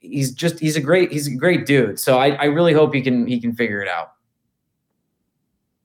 He's 0.01 0.31
just 0.31 0.59
he's 0.59 0.75
a 0.75 0.81
great 0.81 1.11
he's 1.11 1.27
a 1.27 1.35
great 1.35 1.65
dude. 1.65 1.99
So 1.99 2.19
I, 2.19 2.31
I 2.31 2.45
really 2.45 2.73
hope 2.73 2.93
he 2.93 3.01
can 3.01 3.25
he 3.25 3.39
can 3.39 3.53
figure 3.53 3.81
it 3.81 3.87
out. 3.87 4.13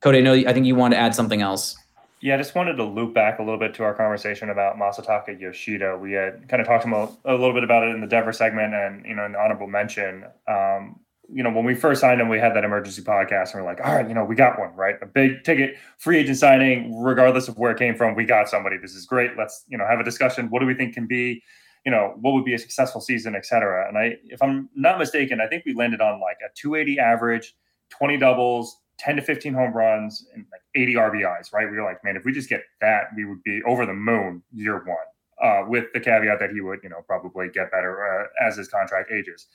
Cody, 0.00 0.18
I 0.18 0.20
know 0.22 0.32
I 0.34 0.52
think 0.52 0.66
you 0.66 0.74
want 0.74 0.92
to 0.92 0.98
add 0.98 1.14
something 1.14 1.40
else. 1.40 1.76
Yeah, 2.22 2.34
I 2.34 2.38
just 2.38 2.54
wanted 2.54 2.74
to 2.76 2.84
loop 2.84 3.12
back 3.12 3.38
a 3.38 3.42
little 3.42 3.58
bit 3.58 3.74
to 3.74 3.84
our 3.84 3.92
conversation 3.92 4.48
about 4.48 4.76
Masataka 4.76 5.38
Yoshida. 5.38 5.98
We 5.98 6.12
had 6.12 6.48
kind 6.48 6.62
of 6.62 6.66
talked 6.66 6.86
a, 6.86 7.30
a 7.30 7.36
little 7.36 7.52
bit 7.52 7.62
about 7.62 7.84
it 7.84 7.94
in 7.94 8.00
the 8.00 8.06
Devers 8.06 8.38
segment 8.38 8.74
and, 8.74 9.04
you 9.04 9.14
know, 9.14 9.26
an 9.26 9.36
honorable 9.36 9.66
mention. 9.66 10.24
Um, 10.48 10.98
you 11.28 11.42
know, 11.42 11.50
when 11.50 11.64
we 11.64 11.74
first 11.74 12.00
signed 12.00 12.20
him, 12.20 12.28
we 12.28 12.38
had 12.38 12.54
that 12.56 12.64
emergency 12.64 13.02
podcast 13.02 13.52
and 13.52 13.62
we're 13.62 13.68
like, 13.68 13.84
all 13.84 13.94
right, 13.94 14.08
you 14.08 14.14
know, 14.14 14.24
we 14.24 14.34
got 14.34 14.58
one, 14.58 14.74
right? 14.74 14.96
A 15.02 15.06
big 15.06 15.44
ticket 15.44 15.76
free 15.98 16.18
agent 16.18 16.38
signing, 16.38 16.98
regardless 16.98 17.48
of 17.48 17.58
where 17.58 17.70
it 17.70 17.78
came 17.78 17.94
from. 17.94 18.14
We 18.14 18.24
got 18.24 18.48
somebody. 18.48 18.78
This 18.78 18.94
is 18.94 19.04
great. 19.04 19.36
Let's, 19.36 19.64
you 19.68 19.76
know, 19.76 19.86
have 19.86 20.00
a 20.00 20.04
discussion. 20.04 20.48
What 20.48 20.60
do 20.60 20.66
we 20.66 20.74
think 20.74 20.94
can 20.94 21.06
be, 21.06 21.42
you 21.86 21.92
know, 21.92 22.14
what 22.20 22.34
would 22.34 22.44
be 22.44 22.52
a 22.52 22.58
successful 22.58 23.00
season, 23.00 23.36
et 23.36 23.46
cetera. 23.46 23.88
And 23.88 23.96
I, 23.96 24.16
if 24.24 24.42
I'm 24.42 24.68
not 24.74 24.98
mistaken, 24.98 25.40
I 25.40 25.46
think 25.46 25.64
we 25.64 25.72
landed 25.72 26.00
on 26.00 26.20
like 26.20 26.38
a 26.44 26.52
280 26.56 26.98
average, 26.98 27.54
20 27.90 28.18
doubles, 28.18 28.80
10 28.98 29.16
to 29.16 29.22
15 29.22 29.54
home 29.54 29.72
runs 29.72 30.26
and 30.34 30.44
like 30.50 30.62
80 30.74 30.94
RBIs, 30.94 31.52
right? 31.52 31.70
We 31.70 31.76
were 31.76 31.84
like, 31.84 32.02
man, 32.02 32.16
if 32.16 32.24
we 32.24 32.32
just 32.32 32.48
get 32.48 32.62
that, 32.80 33.10
we 33.16 33.24
would 33.24 33.40
be 33.44 33.62
over 33.64 33.86
the 33.86 33.94
moon 33.94 34.42
year 34.52 34.84
one. 34.84 34.96
Uh, 35.40 35.64
with 35.68 35.84
the 35.92 36.00
caveat 36.00 36.40
that 36.40 36.50
he 36.50 36.62
would, 36.62 36.80
you 36.82 36.88
know, 36.88 37.02
probably 37.06 37.50
get 37.50 37.70
better 37.70 38.24
uh, 38.24 38.46
as 38.46 38.56
his 38.56 38.68
contract 38.68 39.12
ages. 39.12 39.48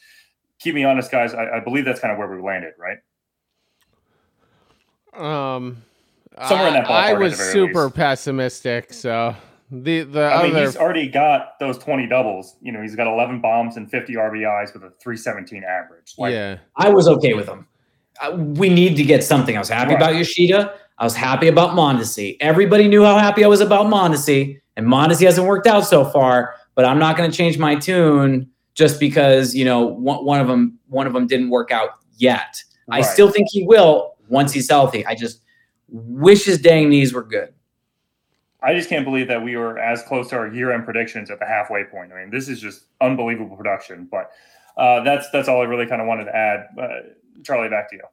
Keep 0.60 0.76
me 0.76 0.84
honest, 0.84 1.10
guys. 1.10 1.34
I, 1.34 1.58
I, 1.58 1.60
believe 1.60 1.86
that's 1.86 2.00
kind 2.00 2.12
of 2.12 2.20
where 2.20 2.28
we 2.28 2.40
landed, 2.40 2.74
right? 2.78 3.00
Um, 5.16 5.82
somewhere 6.48 6.68
in 6.68 6.76
that 6.76 6.86
ballpark. 6.86 6.92
I 6.92 7.14
was 7.14 7.36
super 7.36 7.86
least. 7.86 7.96
pessimistic, 7.96 8.94
so 8.94 9.36
the 9.72 10.04
the 10.04 10.22
I 10.22 10.34
other... 10.34 10.54
mean, 10.54 10.66
he's 10.66 10.78
already 10.78 11.08
got 11.08 11.60
those 11.60 11.78
20 11.78 12.08
doubles. 12.08 12.58
You 12.62 12.72
know, 12.72 12.82
he's 12.82 12.96
got 12.96 13.08
11 13.08 13.42
bombs 13.42 13.78
and 13.78 13.90
50 13.90 14.14
RBIs 14.14 14.74
with 14.74 14.84
a 14.84 14.92
317 15.02 15.64
average. 15.64 16.14
Like, 16.18 16.34
yeah, 16.34 16.58
I 16.76 16.90
was 16.90 17.08
okay 17.08 17.34
with 17.34 17.48
him 17.48 17.68
we 18.36 18.70
need 18.70 18.96
to 18.98 19.04
get 19.04 19.24
something. 19.24 19.56
I 19.56 19.60
was 19.60 19.70
happy 19.70 19.94
right. 19.94 19.98
about 19.98 20.16
Yoshida. 20.16 20.74
I 20.98 21.04
was 21.04 21.16
happy 21.16 21.48
about 21.48 21.72
Mondesi. 21.72 22.38
Everybody 22.40 22.88
knew 22.88 23.04
how 23.04 23.18
happy 23.18 23.44
I 23.44 23.48
was 23.48 23.62
about 23.62 23.88
Mondesi, 23.88 24.60
and 24.76 24.86
Mondesi 24.86 25.26
hasn't 25.26 25.48
worked 25.48 25.68
out 25.68 25.82
so 25.82 26.06
far. 26.06 26.56
But 26.76 26.86
I'm 26.86 27.00
not 27.00 27.18
going 27.18 27.30
to 27.30 27.36
change 27.36 27.58
my 27.58 27.76
tune 27.76 28.50
just 28.74 29.00
because 29.00 29.56
you 29.56 29.66
know 29.66 29.86
one, 29.86 30.24
one, 30.24 30.40
of 30.40 30.48
them 30.48 30.78
one 30.88 31.08
of 31.08 31.14
them 31.14 31.28
didn't 31.28 31.50
work 31.50 31.72
out 31.72 31.90
yet. 32.18 32.62
Right. 32.88 33.00
I 33.00 33.02
still 33.02 33.30
think 33.30 33.48
he 33.52 33.64
will 33.64 34.16
once 34.30 34.54
he's 34.54 34.70
healthy. 34.70 35.06
I 35.06 35.16
just 35.16 35.42
wish 35.90 36.46
his 36.46 36.62
dang 36.62 36.90
knees 36.90 37.14
were 37.14 37.24
good. 37.24 37.54
I 38.64 38.74
just 38.76 38.90
can't 38.90 39.06
believe 39.06 39.28
that 39.28 39.44
we 39.44 39.56
were 39.56 39.80
as 39.80 40.04
close 40.04 40.30
to 40.30 40.38
our 40.38 40.48
year-end 40.48 40.86
predictions 40.86 41.32
at 41.32 41.40
the 41.40 41.46
halfway 41.46 41.84
point. 41.84 42.12
I 42.14 42.22
mean, 42.22 42.30
this 42.30 42.48
is 42.48 42.62
just 42.62 42.84
unbelievable 43.00 43.56
production. 43.56 44.08
But 44.12 44.32
uh, 44.78 45.04
that's 45.04 45.30
that's 45.32 45.48
all 45.48 45.62
I 45.62 45.66
really 45.66 45.88
kind 45.88 46.02
of 46.02 46.08
wanted 46.08 46.26
to 46.26 46.36
add. 46.36 46.68
Uh, 46.80 46.88
Charlie, 47.44 47.70
back 47.70 47.90
to 47.90 47.96
you. 47.96 48.04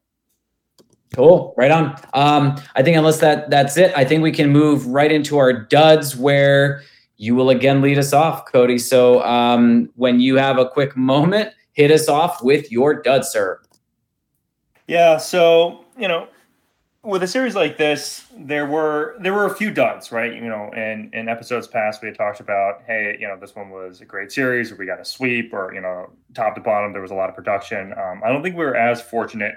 Cool. 1.15 1.55
Right 1.57 1.71
on. 1.71 1.99
Um, 2.13 2.61
I 2.77 2.83
think 2.83 2.97
unless 2.97 3.21
that 3.21 3.51
that's 3.51 3.77
it, 3.77 3.93
I 3.97 4.05
think 4.05 4.23
we 4.23 4.33
can 4.33 4.51
move 4.51 4.87
right 4.87 5.11
into 5.11 5.39
our 5.39 5.53
duds 5.53 6.17
where 6.17 6.83
you 7.17 7.35
will 7.35 7.51
again 7.51 7.81
lead 7.81 7.99
us 7.99 8.13
off, 8.13 8.47
Cody. 8.47 8.79
So 8.79 9.23
um, 9.25 9.91
when 9.97 10.21
you 10.21 10.37
have 10.37 10.59
a 10.59 10.69
quick 10.69 10.97
moment, 10.97 11.53
hit 11.73 11.91
us 11.91 12.09
off 12.09 12.43
with 12.43 12.71
your 12.71 13.03
dud, 13.03 13.25
sir. 13.25 13.61
Yeah. 14.87 15.17
So 15.19 15.85
you 15.99 16.09
know, 16.09 16.29
with 17.09 17.23
a 17.23 17.27
series 17.27 17.55
like 17.55 17.79
this, 17.79 18.27
there 18.37 18.67
were 18.67 19.17
there 19.21 19.33
were 19.33 19.47
a 19.47 19.55
few 19.55 19.71
duds, 19.71 20.13
right? 20.13 20.33
You 20.33 20.49
know, 20.49 20.71
in 20.77 21.11
in 21.15 21.29
episodes 21.29 21.67
past, 21.67 22.03
we 22.03 22.09
had 22.09 22.17
talked 22.17 22.41
about, 22.41 22.83
hey, 22.87 23.17
you 23.19 23.27
know, 23.27 23.37
this 23.39 23.57
one 23.57 23.71
was 23.71 24.01
a 24.01 24.05
great 24.05 24.31
series, 24.31 24.71
or 24.71 24.77
we 24.77 24.85
got 24.85 25.01
a 25.01 25.05
sweep, 25.05 25.53
or 25.53 25.73
you 25.75 25.81
know, 25.81 26.11
top 26.35 26.55
to 26.55 26.61
bottom, 26.61 26.93
there 26.93 27.03
was 27.03 27.11
a 27.11 27.15
lot 27.15 27.29
of 27.29 27.35
production. 27.35 27.93
Um, 27.93 28.21
I 28.25 28.29
don't 28.29 28.43
think 28.43 28.57
we 28.57 28.65
were 28.65 28.77
as 28.77 29.01
fortunate 29.01 29.55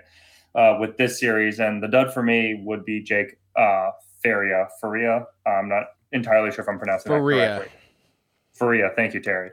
uh, 0.55 0.77
with 0.79 0.97
this 0.97 1.19
series, 1.19 1.59
and 1.59 1.83
the 1.83 1.87
dud 1.87 2.13
for 2.13 2.23
me 2.23 2.61
would 2.63 2.85
be 2.85 3.01
Jake 3.01 3.37
uh, 3.57 3.91
Faria. 4.23 4.69
Faria. 4.79 5.25
I'm 5.45 5.67
not 5.67 5.87
entirely 6.13 6.51
sure 6.51 6.63
if 6.63 6.69
I'm 6.69 6.77
pronouncing 6.77 7.09
Faria. 7.09 7.37
that 7.37 7.57
correctly. 7.57 7.79
Faria. 8.53 8.91
Thank 8.95 9.13
you, 9.13 9.19
Terry. 9.19 9.51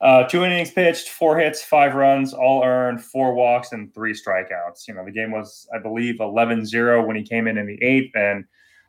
Uh, 0.00 0.26
two 0.26 0.44
innings 0.44 0.70
pitched, 0.70 1.10
four 1.10 1.38
hits, 1.38 1.62
five 1.62 1.94
runs, 1.94 2.32
all 2.32 2.64
earned, 2.64 3.04
four 3.04 3.34
walks, 3.34 3.72
and 3.72 3.92
three 3.94 4.14
strikeouts. 4.14 4.88
You 4.88 4.94
know, 4.94 5.04
the 5.04 5.10
game 5.10 5.30
was, 5.30 5.68
I 5.74 5.78
believe, 5.78 6.20
11 6.20 6.64
0 6.64 7.06
when 7.06 7.16
he 7.16 7.22
came 7.22 7.46
in 7.46 7.58
in 7.58 7.66
the 7.66 7.82
eighth. 7.82 8.14
And, 8.14 8.44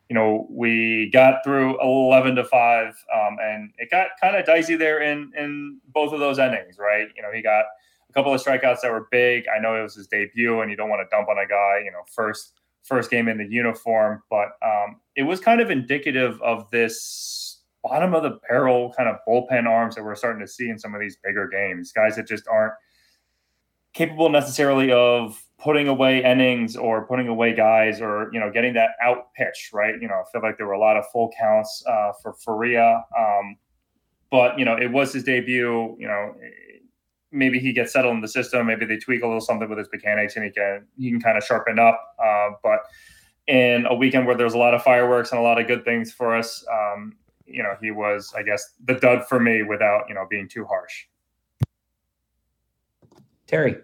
you 0.08 0.14
know, 0.14 0.46
we 0.50 1.10
got 1.12 1.44
through 1.44 1.78
11 1.82 2.36
to 2.36 2.44
5, 2.44 2.86
um, 3.14 3.36
and 3.42 3.70
it 3.76 3.90
got 3.90 4.08
kind 4.20 4.36
of 4.36 4.46
dicey 4.46 4.74
there 4.74 5.02
in, 5.02 5.30
in 5.36 5.80
both 5.88 6.14
of 6.14 6.20
those 6.20 6.38
endings, 6.38 6.76
right? 6.78 7.08
You 7.14 7.22
know, 7.22 7.30
he 7.30 7.42
got 7.42 7.66
a 8.08 8.12
couple 8.14 8.32
of 8.32 8.42
strikeouts 8.42 8.80
that 8.80 8.90
were 8.90 9.08
big. 9.10 9.44
I 9.54 9.60
know 9.60 9.78
it 9.78 9.82
was 9.82 9.96
his 9.96 10.06
debut, 10.06 10.62
and 10.62 10.70
you 10.70 10.78
don't 10.78 10.88
want 10.88 11.02
to 11.02 11.14
dump 11.14 11.28
on 11.28 11.36
a 11.36 11.46
guy, 11.46 11.82
you 11.84 11.92
know, 11.92 12.02
first 12.10 12.54
first 12.82 13.10
game 13.10 13.28
in 13.28 13.38
the 13.38 13.46
uniform, 13.46 14.22
but 14.28 14.56
um, 14.62 15.00
it 15.14 15.22
was 15.22 15.40
kind 15.40 15.60
of 15.60 15.70
indicative 15.70 16.40
of 16.42 16.68
this 16.70 17.00
bottom 17.82 18.14
of 18.14 18.22
the 18.22 18.38
barrel 18.48 18.92
kind 18.96 19.08
of 19.08 19.16
bullpen 19.26 19.66
arms 19.66 19.94
that 19.94 20.04
we're 20.04 20.14
starting 20.14 20.40
to 20.40 20.48
see 20.50 20.68
in 20.68 20.78
some 20.78 20.94
of 20.94 21.00
these 21.00 21.16
bigger 21.22 21.48
games. 21.48 21.92
Guys 21.92 22.16
that 22.16 22.26
just 22.26 22.46
aren't 22.48 22.74
capable 23.92 24.28
necessarily 24.28 24.90
of 24.92 25.42
putting 25.58 25.88
away 25.88 26.24
innings 26.24 26.76
or 26.76 27.06
putting 27.06 27.28
away 27.28 27.54
guys 27.54 28.00
or 28.00 28.30
you 28.32 28.40
know 28.40 28.50
getting 28.50 28.72
that 28.74 28.90
out 29.02 29.32
pitch 29.34 29.70
right? 29.72 29.94
You 30.00 30.08
know 30.08 30.14
i 30.14 30.22
feel 30.32 30.42
like 30.42 30.56
there 30.56 30.66
were 30.66 30.72
a 30.72 30.80
lot 30.80 30.96
of 30.96 31.04
full 31.12 31.30
counts 31.38 31.84
uh, 31.86 32.12
for 32.22 32.32
Faria 32.32 33.04
um, 33.18 33.56
but 34.30 34.58
you 34.58 34.64
know 34.64 34.76
it 34.76 34.90
was 34.90 35.12
his 35.12 35.24
debut 35.24 35.94
you 35.98 36.08
know 36.08 36.34
maybe 37.32 37.58
he 37.58 37.72
gets 37.72 37.92
settled 37.92 38.14
in 38.14 38.20
the 38.20 38.28
system. 38.28 38.66
Maybe 38.66 38.84
they 38.84 38.98
tweak 38.98 39.22
a 39.22 39.26
little 39.26 39.40
something 39.40 39.68
with 39.68 39.78
his 39.78 39.88
mechanics 39.92 40.36
and 40.36 40.44
he 40.44 40.50
can 40.50 40.86
he 40.98 41.10
can 41.10 41.20
kind 41.20 41.36
of 41.36 41.42
sharpen 41.42 41.78
up 41.78 42.00
uh, 42.22 42.50
but 42.62 42.80
in 43.48 43.86
a 43.86 43.94
weekend 43.94 44.26
where 44.26 44.36
there's 44.36 44.54
a 44.54 44.58
lot 44.58 44.74
of 44.74 44.82
fireworks 44.82 45.32
and 45.32 45.40
a 45.40 45.42
lot 45.42 45.60
of 45.60 45.66
good 45.66 45.84
things 45.84 46.12
for 46.12 46.36
us 46.36 46.64
um, 46.70 47.14
you 47.46 47.62
know 47.62 47.74
he 47.80 47.90
was 47.90 48.32
i 48.36 48.42
guess 48.42 48.74
the 48.84 48.94
dud 48.94 49.26
for 49.28 49.40
me 49.40 49.62
without 49.62 50.04
you 50.08 50.14
know 50.14 50.26
being 50.28 50.48
too 50.48 50.64
harsh 50.64 51.04
terry 53.46 53.76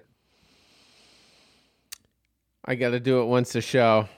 I 2.68 2.74
got 2.74 2.90
to 2.90 3.00
do 3.00 3.22
it 3.22 3.24
once 3.24 3.54
a 3.54 3.62
show. 3.62 4.11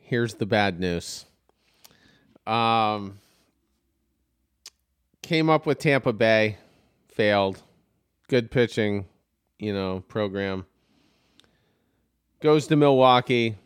Here's 0.00 0.32
the 0.32 0.46
bad 0.46 0.80
news. 0.80 1.26
Um, 2.46 3.18
came 5.20 5.50
up 5.50 5.66
with 5.66 5.78
Tampa 5.78 6.14
Bay, 6.14 6.56
failed. 7.08 7.62
Good 8.28 8.50
pitching, 8.50 9.04
you 9.58 9.74
know, 9.74 10.00
program. 10.08 10.64
Goes 12.40 12.66
to 12.68 12.76
Milwaukee, 12.76 13.56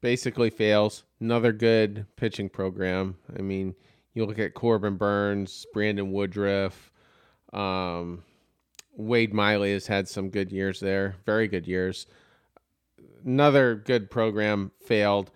basically 0.00 0.50
fails. 0.50 1.02
Another 1.24 1.52
good 1.52 2.06
pitching 2.16 2.48
program. 2.48 3.16
I 3.36 3.42
mean, 3.42 3.74
you 4.12 4.26
look 4.26 4.38
at 4.38 4.54
Corbin 4.54 4.96
Burnes, 4.96 5.66
Brandon 5.72 6.12
Woodruff, 6.12 6.92
um, 7.52 8.22
Wade 8.96 9.32
Miley 9.32 9.72
has 9.72 9.86
had 9.86 10.08
some 10.08 10.30
good 10.30 10.52
years 10.52 10.80
there, 10.80 11.16
very 11.24 11.48
good 11.48 11.66
years 11.66 12.06
another 13.24 13.74
good 13.74 14.10
program 14.10 14.70
failed. 14.84 15.30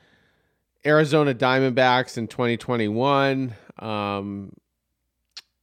Arizona 0.86 1.34
Diamondbacks 1.34 2.16
in 2.18 2.28
2021. 2.28 3.54
Um, 3.78 4.52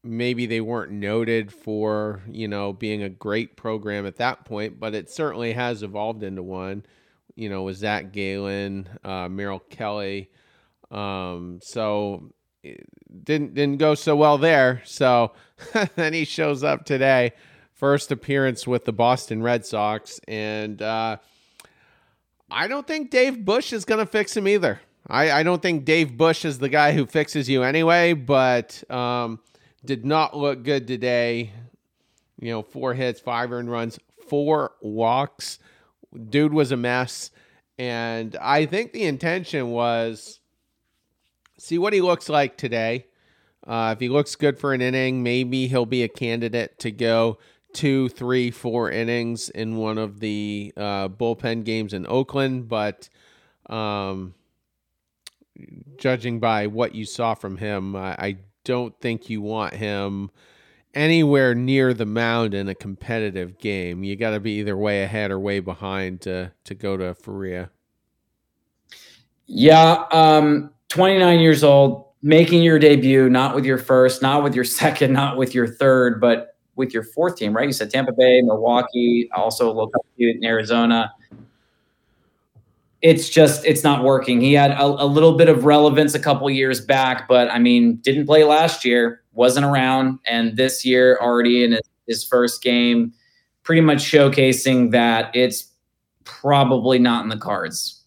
maybe 0.04 0.46
they 0.46 0.62
weren't 0.62 0.92
noted 0.92 1.52
for 1.52 2.22
you 2.30 2.48
know 2.48 2.74
being 2.74 3.04
a 3.04 3.10
great 3.10 3.56
program 3.56 4.06
at 4.06 4.18
that 4.18 4.46
point, 4.46 4.80
but 4.80 4.94
it 4.94 5.10
certainly 5.10 5.54
has 5.54 5.84
evolved 5.84 6.24
into 6.24 6.44
one. 6.44 6.84
You 7.36 7.50
know, 7.50 7.64
with 7.64 7.78
Zac 7.78 8.12
Gallen, 8.12 8.88
uh, 9.04 9.28
Merrill 9.30 9.60
Kelly. 9.60 10.30
Um, 10.92 11.60
so 11.62 12.32
didn't 13.24 13.54
didn't 13.54 13.78
go 13.78 13.96
so 13.96 14.16
well 14.16 14.38
there. 14.38 14.82
So 14.86 15.34
then 15.96 16.14
he 16.14 16.26
shows 16.26 16.64
up 16.64 16.86
today, 16.86 17.34
first 17.74 18.12
appearance 18.12 18.68
with 18.68 18.86
the 18.86 18.94
Boston 18.94 19.44
Red 19.44 19.66
Sox, 19.66 20.20
and 20.28 20.82
uh, 20.82 21.18
I 22.50 22.68
don't 22.68 22.88
think 22.88 23.12
Dave 23.12 23.44
Bush 23.44 23.74
is 23.74 23.86
going 23.86 24.00
to 24.00 24.06
fix 24.06 24.36
him 24.36 24.48
either. 24.48 24.80
I, 25.08 25.32
I 25.32 25.44
don't 25.44 25.62
think 25.62 25.86
Dave 25.86 26.18
Bush 26.18 26.46
is 26.46 26.58
the 26.58 26.70
guy 26.70 26.94
who 26.94 27.06
fixes 27.06 27.48
you 27.48 27.64
anyway, 27.64 28.14
but 28.14 28.84
um, 28.90 29.40
did 29.84 30.06
not 30.06 30.36
look 30.36 30.64
good 30.64 30.88
today. 30.88 31.52
You 32.40 32.52
know, 32.52 32.64
four 32.64 32.94
hits, 32.94 33.20
five 33.20 33.52
earned 33.52 33.70
runs, 33.70 34.00
four 34.28 34.74
walks. 34.82 35.60
Dude 36.30 36.54
was 36.54 36.72
a 36.72 36.78
mess. 36.78 37.32
And 37.78 38.36
I 38.42 38.66
think 38.66 38.94
the 38.94 39.04
intention 39.04 39.72
was 39.72 40.40
see 41.58 41.78
what 41.78 41.94
he 41.94 42.02
looks 42.02 42.30
like 42.30 42.58
today. 42.58 43.06
Uh, 43.66 43.92
if 43.96 44.00
he 44.00 44.10
looks 44.10 44.36
good 44.36 44.60
for 44.60 44.74
an 44.74 44.82
inning, 44.82 45.24
maybe 45.24 45.68
he'll 45.68 45.86
be 45.86 46.04
a 46.04 46.08
candidate 46.08 46.78
to 46.80 46.92
go 46.92 47.38
two, 47.74 48.08
three, 48.10 48.52
four 48.52 48.90
innings 48.90 49.50
in 49.50 49.76
one 49.76 49.98
of 49.98 50.20
the 50.20 50.72
uh, 50.78 51.10
bullpen 51.10 51.66
games 51.66 51.94
in 51.94 52.06
Oakland, 52.08 52.70
but 52.70 53.10
um, 53.70 54.34
judging 55.98 56.40
by 56.40 56.68
what 56.68 56.96
you 56.96 57.06
saw 57.06 57.34
from 57.34 57.58
him, 57.58 57.96
I, 57.96 58.16
I, 58.18 58.38
don't 58.64 59.00
think 59.00 59.30
you 59.30 59.44
want 59.44 59.76
him 59.76 60.32
anywhere 60.96 61.54
near 61.54 61.94
the 61.94 62.06
mound 62.06 62.54
in 62.54 62.68
a 62.68 62.76
competitive 62.76 63.60
game. 63.60 64.04
You 64.04 64.16
got 64.16 64.32
to 64.32 64.40
be 64.40 64.54
either 64.60 64.76
way 64.76 65.04
ahead 65.04 65.30
or 65.30 65.40
way 65.40 65.60
behind 65.60 66.22
to 66.22 66.52
to 66.64 66.74
go 66.74 66.98
to 66.98 67.14
Faria. 67.14 67.70
Yeah, 69.48 70.06
um, 70.12 70.72
29 70.90 71.40
years 71.40 71.64
old, 71.64 72.08
making 72.24 72.64
your 72.64 72.80
debut, 72.80 73.30
not 73.30 73.54
with 73.54 73.66
your 73.66 73.78
first, 73.78 74.22
not 74.22 74.44
with 74.44 74.56
your 74.56 74.64
second, 74.64 75.14
not 75.14 75.38
with 75.38 75.54
your 75.54 75.68
third, 75.68 76.20
but 76.20 76.56
with 76.76 76.94
your 76.94 77.04
fourth 77.04 77.38
team, 77.38 77.56
right? 77.56 77.68
You 77.68 77.74
said 77.74 77.90
Tampa 77.90 78.12
Bay, 78.12 78.42
Milwaukee, 78.42 79.30
also 79.34 79.68
little 79.68 79.92
in 80.18 80.44
Arizona. 80.44 81.12
It's 83.06 83.30
just 83.30 83.64
it's 83.66 83.84
not 83.84 84.04
working. 84.04 84.42
He 84.42 84.54
had 84.54 84.72
a, 84.72 84.84
a 84.84 85.06
little 85.06 85.38
bit 85.38 85.48
of 85.48 85.64
relevance 85.64 86.16
a 86.16 86.20
couple 86.20 86.50
years 86.50 86.82
back, 86.82 87.28
but 87.28 87.52
I 87.52 87.60
mean, 87.60 87.98
didn't 87.98 88.26
play 88.26 88.44
last 88.44 88.84
year, 88.84 89.22
wasn't 89.34 89.66
around, 89.66 90.18
and 90.26 90.58
this 90.58 90.84
year 90.84 91.20
already 91.22 91.64
in 91.64 91.78
his, 92.08 92.24
first 92.24 92.64
game, 92.64 93.14
pretty 93.64 93.82
much 93.82 94.00
showcasing 94.00 94.92
that 94.92 95.36
it's 95.36 95.72
probably 96.24 96.98
not 96.98 97.24
in 97.24 97.30
the 97.30 97.38
cards. 97.38 98.04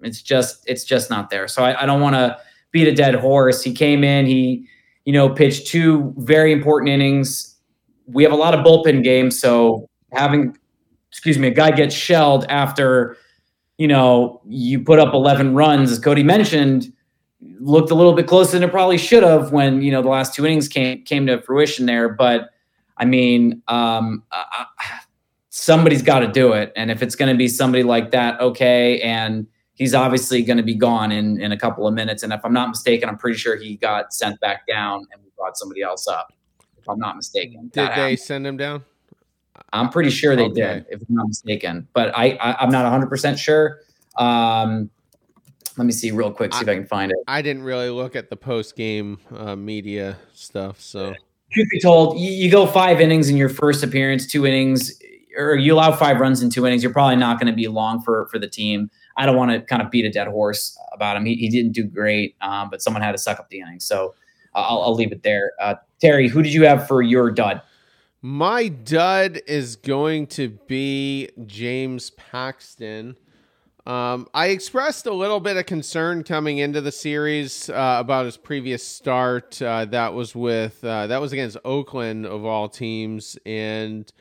It's 0.00 0.22
just 0.22 0.64
it's 0.66 0.84
just 0.84 1.10
not 1.10 1.28
there. 1.28 1.46
So 1.46 1.62
I, 1.62 1.82
I 1.82 1.86
don't 1.86 2.00
want 2.00 2.16
to 2.16 2.38
beat 2.70 2.88
a 2.88 2.94
dead 2.94 3.14
horse. 3.16 3.62
He 3.62 3.74
came 3.74 4.02
in, 4.02 4.24
he 4.24 4.66
you 5.04 5.12
know 5.12 5.28
pitched 5.28 5.66
two 5.66 6.14
very 6.16 6.52
important 6.52 6.90
innings 6.90 7.50
we 8.12 8.22
have 8.22 8.32
a 8.32 8.36
lot 8.36 8.54
of 8.54 8.64
bullpen 8.64 9.04
games, 9.04 9.38
so 9.38 9.88
having 10.12 10.56
excuse 11.10 11.38
me, 11.38 11.48
a 11.48 11.52
guy 11.52 11.70
gets 11.70 11.94
shelled 11.94 12.46
after 12.48 13.16
you 13.80 13.88
know 13.88 14.42
you 14.46 14.84
put 14.84 14.98
up 14.98 15.14
11 15.14 15.54
runs, 15.54 15.90
as 15.90 15.98
Cody 15.98 16.22
mentioned, 16.22 16.92
looked 17.60 17.90
a 17.90 17.94
little 17.94 18.12
bit 18.12 18.26
closer 18.26 18.52
than 18.52 18.68
it 18.68 18.70
probably 18.70 18.98
should 18.98 19.22
have 19.22 19.52
when 19.52 19.80
you 19.80 19.90
know 19.90 20.02
the 20.02 20.08
last 20.10 20.34
two 20.34 20.44
innings 20.44 20.68
came 20.68 21.02
came 21.04 21.26
to 21.26 21.40
fruition 21.40 21.86
there. 21.86 22.10
But 22.10 22.50
I 22.98 23.06
mean, 23.06 23.62
um, 23.68 24.22
uh, 24.32 24.64
somebody's 25.48 26.02
got 26.02 26.18
to 26.18 26.28
do 26.28 26.52
it, 26.52 26.74
and 26.76 26.90
if 26.90 27.02
it's 27.02 27.14
going 27.14 27.32
to 27.32 27.38
be 27.38 27.48
somebody 27.48 27.82
like 27.82 28.10
that, 28.10 28.38
okay, 28.42 29.00
and 29.00 29.46
he's 29.72 29.94
obviously 29.94 30.42
going 30.42 30.58
to 30.58 30.62
be 30.62 30.74
gone 30.74 31.10
in 31.10 31.40
in 31.40 31.50
a 31.50 31.56
couple 31.56 31.88
of 31.88 31.94
minutes. 31.94 32.22
And 32.22 32.34
if 32.34 32.44
I'm 32.44 32.52
not 32.52 32.68
mistaken, 32.68 33.08
I'm 33.08 33.16
pretty 33.16 33.38
sure 33.38 33.56
he 33.56 33.76
got 33.76 34.12
sent 34.12 34.38
back 34.40 34.66
down 34.66 35.06
and 35.10 35.22
we 35.22 35.30
brought 35.38 35.56
somebody 35.56 35.80
else 35.80 36.06
up 36.06 36.34
if 36.76 36.86
I'm 36.86 36.98
not 36.98 37.16
mistaken. 37.16 37.62
Did 37.62 37.72
that 37.72 37.96
they 37.96 38.02
happened. 38.02 38.18
send 38.18 38.46
him 38.46 38.58
down? 38.58 38.84
I'm 39.72 39.88
pretty 39.88 40.10
sure 40.10 40.34
they 40.36 40.44
okay. 40.44 40.54
did, 40.54 40.86
if 40.90 41.00
I'm 41.08 41.14
not 41.14 41.28
mistaken. 41.28 41.86
But 41.92 42.16
I, 42.16 42.32
I 42.40 42.64
am 42.64 42.70
not 42.70 42.82
100 42.84 43.06
percent 43.08 43.38
sure. 43.38 43.80
Um, 44.16 44.90
let 45.76 45.84
me 45.84 45.92
see 45.92 46.10
real 46.10 46.32
quick, 46.32 46.52
see 46.52 46.58
I, 46.58 46.62
if 46.62 46.68
I 46.68 46.74
can 46.74 46.86
find 46.86 47.12
it. 47.12 47.18
I 47.28 47.42
didn't 47.42 47.62
really 47.62 47.90
look 47.90 48.16
at 48.16 48.28
the 48.28 48.36
post 48.36 48.76
game 48.76 49.18
uh, 49.34 49.56
media 49.56 50.18
stuff, 50.34 50.80
so. 50.80 51.14
Truth 51.52 51.68
be 51.70 51.80
told, 51.80 52.20
you, 52.20 52.30
you 52.30 52.50
go 52.50 52.64
five 52.64 53.00
innings 53.00 53.28
in 53.28 53.36
your 53.36 53.48
first 53.48 53.82
appearance, 53.82 54.24
two 54.26 54.46
innings, 54.46 55.00
or 55.36 55.56
you 55.56 55.74
allow 55.74 55.90
five 55.92 56.20
runs 56.20 56.42
in 56.42 56.50
two 56.50 56.66
innings. 56.66 56.82
You're 56.82 56.92
probably 56.92 57.16
not 57.16 57.40
going 57.40 57.48
to 57.48 57.56
be 57.56 57.66
long 57.66 58.02
for 58.02 58.26
for 58.26 58.38
the 58.38 58.46
team. 58.48 58.90
I 59.16 59.26
don't 59.26 59.36
want 59.36 59.50
to 59.50 59.60
kind 59.60 59.82
of 59.82 59.90
beat 59.90 60.04
a 60.04 60.10
dead 60.10 60.28
horse 60.28 60.78
about 60.92 61.16
him. 61.16 61.24
He, 61.24 61.34
he 61.34 61.48
didn't 61.48 61.72
do 61.72 61.84
great, 61.84 62.36
um, 62.40 62.70
but 62.70 62.82
someone 62.82 63.02
had 63.02 63.12
to 63.12 63.18
suck 63.18 63.40
up 63.40 63.48
the 63.48 63.60
innings. 63.60 63.84
So 63.84 64.14
I'll, 64.54 64.82
I'll 64.82 64.94
leave 64.94 65.12
it 65.12 65.22
there. 65.22 65.52
Uh, 65.60 65.74
Terry, 66.00 66.28
who 66.28 66.42
did 66.42 66.52
you 66.52 66.64
have 66.64 66.86
for 66.86 67.02
your 67.02 67.30
dud? 67.30 67.62
My 68.22 68.68
dud 68.68 69.40
is 69.46 69.76
going 69.76 70.26
to 70.28 70.50
be 70.66 71.30
James 71.46 72.10
Paxton. 72.10 73.16
Um, 73.86 74.28
I 74.34 74.48
expressed 74.48 75.06
a 75.06 75.14
little 75.14 75.40
bit 75.40 75.56
of 75.56 75.64
concern 75.64 76.22
coming 76.22 76.58
into 76.58 76.82
the 76.82 76.92
series 76.92 77.70
uh, 77.70 77.96
about 77.98 78.26
his 78.26 78.36
previous 78.36 78.86
start. 78.86 79.60
Uh, 79.62 79.86
that 79.86 80.12
was 80.12 80.36
with 80.36 80.84
uh, 80.84 81.06
that 81.06 81.18
was 81.18 81.32
against 81.32 81.56
Oakland 81.64 82.26
of 82.26 82.44
all 82.44 82.68
teams, 82.68 83.38
and 83.46 84.12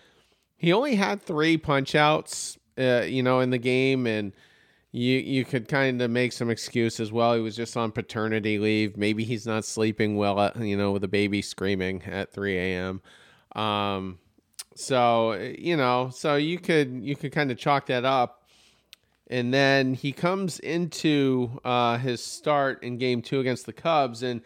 he 0.55 0.71
only 0.71 0.95
had 0.95 1.21
three 1.21 1.57
punch 1.57 1.93
outs, 1.93 2.57
uh, 2.77 3.01
you 3.01 3.21
know, 3.21 3.41
in 3.41 3.49
the 3.49 3.57
game, 3.57 4.07
and 4.07 4.31
you 4.93 5.17
you 5.17 5.43
could 5.43 5.67
kind 5.67 6.01
of 6.01 6.09
make 6.09 6.31
some 6.31 6.49
excuses. 6.49 7.11
Well, 7.11 7.35
he 7.35 7.41
was 7.41 7.57
just 7.57 7.75
on 7.75 7.91
paternity 7.91 8.59
leave. 8.59 8.95
Maybe 8.95 9.25
he's 9.25 9.45
not 9.45 9.65
sleeping 9.65 10.15
well, 10.15 10.39
at, 10.39 10.55
you 10.55 10.77
know, 10.77 10.93
with 10.93 11.03
a 11.03 11.09
baby 11.09 11.41
screaming 11.41 12.03
at 12.03 12.31
3 12.31 12.57
a.m. 12.57 13.01
Um, 13.55 14.19
so 14.75 15.33
you 15.33 15.75
know, 15.75 16.09
so 16.13 16.35
you 16.35 16.59
could 16.59 17.03
you 17.03 17.15
could 17.15 17.31
kind 17.31 17.51
of 17.51 17.57
chalk 17.57 17.87
that 17.87 18.05
up. 18.05 18.35
And 19.31 19.53
then 19.53 19.93
he 19.93 20.11
comes 20.11 20.57
into 20.59 21.59
uh, 21.63 21.99
his 21.99 22.23
start 22.23 22.81
in 22.83 22.97
game 22.97 23.21
two 23.21 23.39
against 23.39 23.67
the 23.67 23.73
Cubs 23.73 24.23
and 24.23 24.41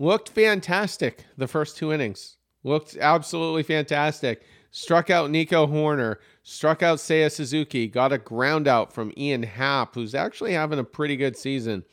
looked 0.00 0.28
fantastic 0.28 1.24
the 1.36 1.46
first 1.46 1.76
two 1.76 1.92
innings. 1.92 2.36
Looked 2.64 2.96
absolutely 2.96 3.62
fantastic. 3.62 4.42
Struck 4.72 5.08
out 5.08 5.30
Nico 5.30 5.68
Hoerner, 5.68 6.16
struck 6.42 6.82
out 6.82 6.98
Seiya 6.98 7.30
Suzuki, 7.30 7.86
got 7.86 8.12
a 8.12 8.18
ground 8.18 8.66
out 8.66 8.92
from 8.92 9.12
Ian 9.16 9.44
Happ, 9.44 9.94
who's 9.94 10.16
actually 10.16 10.52
having 10.52 10.80
a 10.80 10.84
pretty 10.84 11.16
good 11.16 11.36
season. 11.36 11.84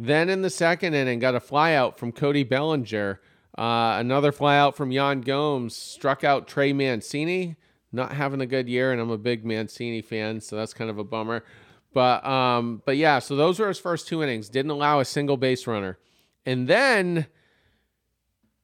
Then 0.00 0.28
in 0.28 0.42
the 0.42 0.50
second 0.50 0.94
inning, 0.94 1.20
got 1.20 1.36
a 1.36 1.40
flyout 1.40 1.96
from 1.96 2.10
Cody 2.10 2.42
Bellinger, 2.42 3.20
uh, 3.58 3.96
another 3.98 4.32
flyout 4.32 4.74
from 4.74 4.90
Yan 4.90 5.20
Gomes, 5.20 5.76
struck 5.76 6.24
out 6.24 6.48
Trey 6.48 6.72
Mancini, 6.72 7.56
not 7.92 8.12
having 8.12 8.40
a 8.40 8.46
good 8.46 8.68
year, 8.68 8.92
and 8.92 9.00
I'm 9.00 9.10
a 9.10 9.18
big 9.18 9.44
Mancini 9.44 10.00
fan, 10.00 10.40
so 10.40 10.56
that's 10.56 10.72
kind 10.72 10.90
of 10.90 10.98
a 10.98 11.04
bummer. 11.04 11.44
But 11.92 12.24
um, 12.26 12.82
but 12.86 12.96
yeah, 12.96 13.18
so 13.18 13.36
those 13.36 13.58
were 13.58 13.68
his 13.68 13.78
first 13.78 14.08
two 14.08 14.22
innings. 14.22 14.48
Didn't 14.48 14.70
allow 14.70 15.00
a 15.00 15.04
single 15.04 15.36
base 15.36 15.66
runner, 15.66 15.98
and 16.46 16.66
then 16.66 17.26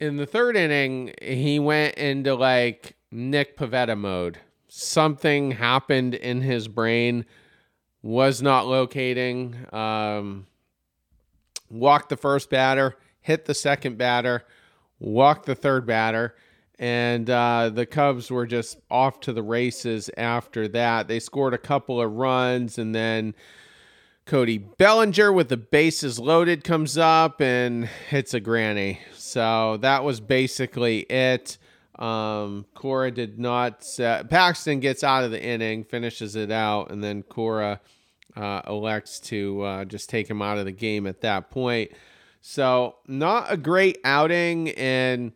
in 0.01 0.17
the 0.17 0.27
third 0.27 0.57
inning, 0.57 1.13
he 1.21 1.59
went 1.59 1.97
into 1.97 2.35
like 2.35 2.97
Nick 3.11 3.57
Pivetta 3.59 3.99
mode. 3.99 4.39
Something 4.69 5.53
happened 5.53 6.15
in 6.15 6.41
his 6.41 6.69
brain, 6.69 7.27
was 8.03 8.41
not 8.41 8.67
locating. 8.67 9.57
Um, 9.73 10.47
walked 11.71 12.09
the 12.09 12.17
first 12.17 12.49
batter, 12.51 12.97
hit 13.21 13.45
the 13.45 13.55
second 13.55 13.99
batter, 13.99 14.45
walked 14.99 15.47
the 15.47 15.55
third 15.55 15.87
batter, 15.87 16.35
and 16.79 17.29
uh, 17.29 17.71
the 17.71 17.87
Cubs 17.87 18.31
were 18.31 18.47
just 18.47 18.79
off 18.91 19.21
to 19.21 19.33
the 19.33 19.43
races 19.43 20.11
after 20.17 20.69
that. 20.69 21.09
They 21.09 21.21
scored 21.21 21.55
a 21.55 21.59
couple 21.59 22.01
of 22.01 22.13
runs, 22.13 22.79
and 22.79 22.95
then 22.95 23.35
Cody 24.27 24.59
Bellinger 24.59 25.33
with 25.33 25.49
the 25.49 25.57
bases 25.57 26.19
loaded 26.19 26.63
comes 26.63 26.99
up 26.99 27.41
and 27.41 27.87
hits 27.87 28.35
a 28.35 28.41
granny. 28.41 29.01
So 29.15 29.79
that 29.79 30.05
was 30.05 30.21
basically 30.21 31.01
it. 31.01 31.59
Um, 31.99 32.67
Cora 32.75 33.11
did 33.11 33.39
not. 33.41 33.83
Set, 33.83 34.31
Paxton 34.31 34.81
gets 34.81 35.03
out 35.03 35.25
of 35.25 35.31
the 35.31 35.43
inning, 35.43 35.83
finishes 35.83 36.37
it 36.37 36.51
out, 36.51 36.93
and 36.93 37.03
then 37.03 37.23
Cora 37.23 37.81
uh, 38.37 38.63
elects 38.67 39.19
to 39.21 39.63
uh, 39.63 39.85
just 39.85 40.09
take 40.09 40.29
him 40.29 40.43
out 40.43 40.59
of 40.59 40.65
the 40.65 40.73
game 40.73 41.07
at 41.07 41.23
that 41.23 41.51
point. 41.51 41.91
So 42.41 42.97
not 43.07 43.47
a 43.53 43.57
great 43.57 43.99
outing, 44.05 44.71
and 44.71 45.33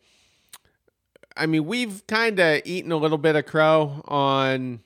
I 1.37 1.47
mean 1.47 1.67
we've 1.67 2.07
kind 2.07 2.39
of 2.39 2.63
eaten 2.65 2.93
a 2.93 2.97
little 2.97 3.19
bit 3.19 3.37
of 3.37 3.47
crow 3.47 4.03
on 4.07 4.81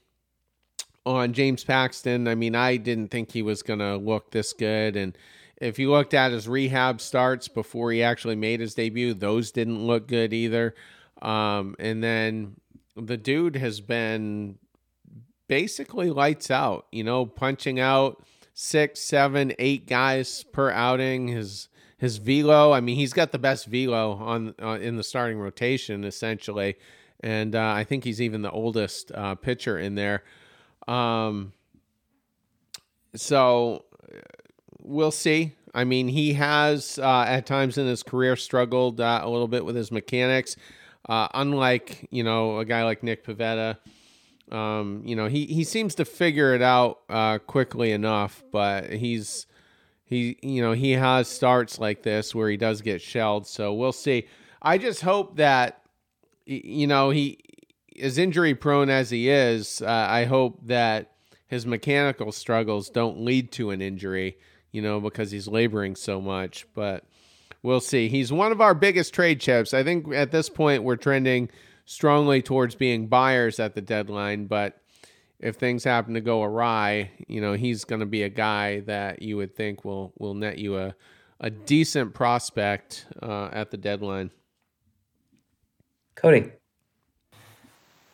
on 1.05 1.33
James 1.33 1.65
Paxton. 1.65 2.29
I 2.29 2.35
mean 2.35 2.55
I 2.55 2.77
didn't 2.77 3.09
think 3.09 3.33
he 3.33 3.43
was 3.43 3.63
gonna 3.63 3.97
look 3.97 4.31
this 4.31 4.53
good, 4.53 4.97
and 4.97 5.17
if 5.59 5.79
you 5.79 5.91
looked 5.91 6.15
at 6.15 6.33
his 6.33 6.49
rehab 6.49 7.01
starts 7.01 7.49
before 7.49 7.93
he 7.93 8.03
actually 8.03 8.37
made 8.37 8.61
his 8.61 8.75
debut, 8.75 9.15
those 9.15 9.51
didn't 9.51 9.87
look 9.87 10.07
good 10.07 10.33
either. 10.33 10.75
Um, 11.23 11.77
and 11.79 12.05
then 12.05 12.57
the 12.95 13.17
dude 13.17 13.57
has 13.57 13.81
been 13.81 14.59
basically 15.49 16.11
lights 16.11 16.51
out, 16.51 16.87
you 16.93 17.05
know, 17.05 17.25
punching 17.25 17.81
out 17.81 18.23
six, 18.53 19.01
seven, 19.01 19.53
eight 19.59 19.87
guys 19.87 20.45
per 20.53 20.71
outing. 20.71 21.29
His 21.29 21.69
his 21.99 22.19
velo, 22.19 22.73
I 22.73 22.81
mean, 22.81 22.97
he's 22.97 23.13
got 23.13 23.33
the 23.33 23.39
best 23.39 23.67
velo 23.67 24.13
on 24.13 24.55
uh, 24.63 24.79
in 24.81 24.97
the 24.97 25.03
starting 25.03 25.39
rotation 25.39 26.05
essentially, 26.05 26.77
and 27.21 27.55
uh, 27.55 27.73
I 27.73 27.85
think 27.85 28.05
he's 28.05 28.21
even 28.21 28.43
the 28.43 28.51
oldest 28.51 29.11
uh, 29.13 29.35
pitcher 29.35 29.79
in 29.79 29.95
there. 29.95 30.23
Um, 30.87 31.53
so 33.15 33.87
we'll 34.83 35.11
see. 35.11 35.55
I 35.75 35.85
mean, 35.85 36.09
he 36.09 36.35
has 36.35 36.99
uh, 36.99 37.25
at 37.27 37.47
times 37.47 37.79
in 37.79 37.87
his 37.87 38.03
career 38.03 38.37
struggled 38.37 39.01
uh, 39.01 39.21
a 39.23 39.29
little 39.29 39.49
bit 39.49 39.65
with 39.65 39.77
his 39.77 39.91
mechanics. 39.91 40.57
Uh, 41.09 41.29
unlike 41.35 42.09
you 42.11 42.25
know 42.25 42.59
a 42.59 42.65
guy 42.65 42.85
like 42.85 43.03
Nick 43.03 43.25
Pivetta, 43.25 43.79
um, 44.53 45.03
you 45.07 45.17
know 45.17 45.29
he 45.29 45.47
he 45.47 45.65
seems 45.65 45.95
to 45.95 46.05
figure 46.05 46.55
it 46.55 46.61
out 46.61 47.07
quickly 47.47 47.93
enough, 47.93 48.43
but 48.53 48.93
he's 48.93 49.47
he 50.07 50.39
you 50.41 50.63
know 50.63 50.73
he 50.73 50.93
has 50.93 51.29
starts 51.29 51.79
like 51.79 52.03
this 52.03 52.35
where 52.35 52.49
he 52.49 52.57
does 52.57 52.81
get 52.81 53.03
shelled. 53.03 53.47
So 53.47 53.75
we'll 53.75 53.93
see. 53.93 54.27
I 54.63 54.79
just 54.79 55.03
hope 55.03 55.37
that 55.37 55.83
you 56.47 56.87
know 56.87 57.11
he 57.11 57.41
as 58.01 58.17
injury 58.17 58.55
prone 58.55 58.89
as 58.89 59.11
he 59.11 59.29
is, 59.29 59.83
uh, 59.83 60.07
I 60.09 60.25
hope 60.25 60.61
that 60.67 61.13
his 61.49 61.67
mechanical 61.67 62.31
struggles 62.31 62.89
don't 62.91 63.21
lead 63.21 63.53
to 63.53 63.71
an 63.71 63.83
injury. 63.83 64.39
You 64.71 64.83
know 64.83 65.01
because 65.01 65.31
he's 65.31 65.49
laboring 65.49 65.97
so 65.97 66.21
much, 66.21 66.67
but 66.75 67.05
we'll 67.63 67.81
see. 67.81 68.09
He's 68.09 68.33
one 68.33 68.53
of 68.53 68.61
our 68.61 68.75
biggest 68.75 69.13
trade 69.13 69.41
chips. 69.41 69.75
I 69.75 69.83
think 69.83 70.13
at 70.15 70.31
this 70.31 70.49
point 70.49 70.85
we're 70.85 70.97
trending 70.97 71.51
strongly 71.85 72.43
towards 72.43 72.75
being 72.75 73.07
buyers 73.07 73.59
at 73.59 73.75
the 73.75 73.81
deadline, 73.81 74.47
but 74.47 74.81
if 75.39 75.57
things 75.57 75.85
happen 75.85 76.15
to 76.15 76.21
go 76.21 76.43
awry, 76.43 77.11
you 77.29 77.41
know, 77.41 77.53
he's 77.53 77.85
going 77.85 78.01
to 78.01 78.07
be 78.07 78.23
a 78.23 78.29
guy 78.29 78.81
that 78.81 79.23
you 79.23 79.37
would 79.37 79.55
think 79.55 79.85
will 79.85 80.13
will 80.19 80.35
net 80.35 80.59
you 80.59 80.79
a 80.79 80.95
a 81.41 81.51
decent 81.51 82.15
prospect 82.15 83.07
uh, 83.23 83.51
at 83.53 83.71
the 83.71 83.77
deadline. 83.77 84.31
Cody. 86.15 86.51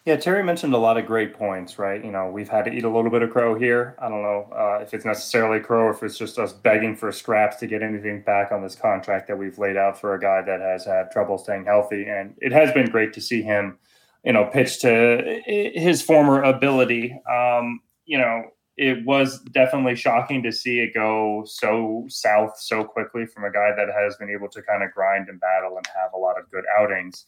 Yeah, 0.04 0.16
Terry 0.16 0.42
mentioned 0.42 0.74
a 0.74 0.78
lot 0.78 0.98
of 0.98 1.06
great 1.06 1.32
points, 1.32 1.78
right? 1.78 2.04
You 2.04 2.10
know, 2.10 2.28
we've 2.28 2.48
had 2.48 2.64
to 2.64 2.72
eat 2.72 2.82
a 2.82 2.88
little 2.88 3.10
bit 3.10 3.22
of 3.22 3.30
crow 3.30 3.54
here. 3.56 3.94
I 4.00 4.08
don't 4.08 4.22
know 4.22 4.48
uh, 4.52 4.82
if 4.82 4.92
it's 4.92 5.04
necessarily 5.04 5.60
crow 5.60 5.84
or 5.84 5.90
if 5.92 6.02
it's 6.02 6.18
just 6.18 6.40
us 6.40 6.52
begging 6.52 6.96
for 6.96 7.12
scraps 7.12 7.58
to 7.58 7.68
get 7.68 7.82
anything 7.82 8.22
back 8.22 8.50
on 8.50 8.62
this 8.62 8.74
contract 8.74 9.28
that 9.28 9.38
we've 9.38 9.58
laid 9.58 9.76
out 9.76 10.00
for 10.00 10.14
a 10.14 10.20
guy 10.20 10.42
that 10.42 10.60
has 10.60 10.84
had 10.84 11.12
trouble 11.12 11.38
staying 11.38 11.66
healthy. 11.66 12.06
And 12.08 12.34
it 12.38 12.50
has 12.50 12.72
been 12.72 12.90
great 12.90 13.12
to 13.12 13.20
see 13.20 13.42
him, 13.42 13.78
you 14.24 14.32
know, 14.32 14.44
pitch 14.46 14.80
to 14.80 15.40
his 15.46 16.02
former 16.02 16.42
ability. 16.42 17.20
Um, 17.30 17.80
you 18.04 18.18
know, 18.18 18.44
it 18.76 19.04
was 19.04 19.40
definitely 19.52 19.96
shocking 19.96 20.42
to 20.42 20.52
see 20.52 20.80
it 20.80 20.94
go 20.94 21.44
so 21.46 22.06
south 22.08 22.58
so 22.58 22.84
quickly 22.84 23.26
from 23.26 23.44
a 23.44 23.52
guy 23.52 23.70
that 23.76 23.88
has 23.92 24.16
been 24.16 24.30
able 24.30 24.48
to 24.48 24.62
kind 24.62 24.82
of 24.82 24.92
grind 24.92 25.28
and 25.28 25.40
battle 25.40 25.76
and 25.76 25.86
have 25.88 26.12
a 26.14 26.18
lot 26.18 26.38
of 26.38 26.50
good 26.50 26.64
outings. 26.78 27.26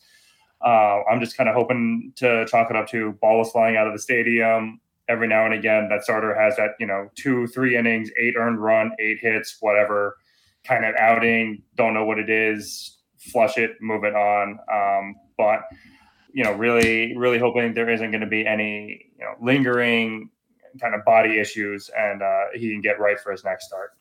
Uh, 0.65 1.03
I'm 1.11 1.21
just 1.21 1.37
kind 1.37 1.49
of 1.49 1.55
hoping 1.55 2.13
to 2.17 2.47
chalk 2.47 2.71
it 2.71 2.77
up 2.77 2.89
to 2.89 3.13
ball 3.21 3.43
is 3.43 3.51
flying 3.51 3.77
out 3.77 3.87
of 3.87 3.93
the 3.93 3.99
stadium 3.99 4.81
every 5.09 5.29
now 5.29 5.45
and 5.45 5.55
again. 5.55 5.89
That 5.91 6.03
starter 6.05 6.35
has 6.35 6.57
that 6.57 6.71
you 6.81 6.87
know 6.87 7.11
two, 7.15 7.47
three 7.49 7.77
innings, 7.77 8.11
eight 8.19 8.35
earned 8.37 8.63
run, 8.63 8.93
eight 8.99 9.19
hits, 9.21 9.59
whatever 9.61 10.17
kind 10.65 10.85
of 10.85 10.95
outing. 10.97 11.63
Don't 11.77 11.93
know 11.93 12.05
what 12.05 12.19
it 12.19 12.31
is. 12.31 12.99
Flush 13.19 13.59
it, 13.59 13.73
move 13.81 14.05
it 14.05 14.15
on. 14.15 14.59
Um, 14.73 15.15
but 15.37 15.61
you 16.35 16.45
know, 16.45 16.53
really, 16.53 17.17
really 17.17 17.39
hoping 17.39 17.73
there 17.73 17.89
isn't 17.89 18.11
going 18.11 18.21
to 18.21 18.27
be 18.27 18.47
any 18.47 19.11
you 19.19 19.25
know 19.25 19.35
lingering 19.41 20.31
kind 20.81 20.95
of 20.95 21.05
body 21.07 21.39
issues, 21.39 21.91
and 21.97 22.21
uh, 22.21 22.45
he 22.53 22.71
can 22.71 22.83
get 22.83 23.01
right 23.01 23.19
for 23.19 23.33
his 23.33 23.45
next 23.45 23.67
start 23.67 23.93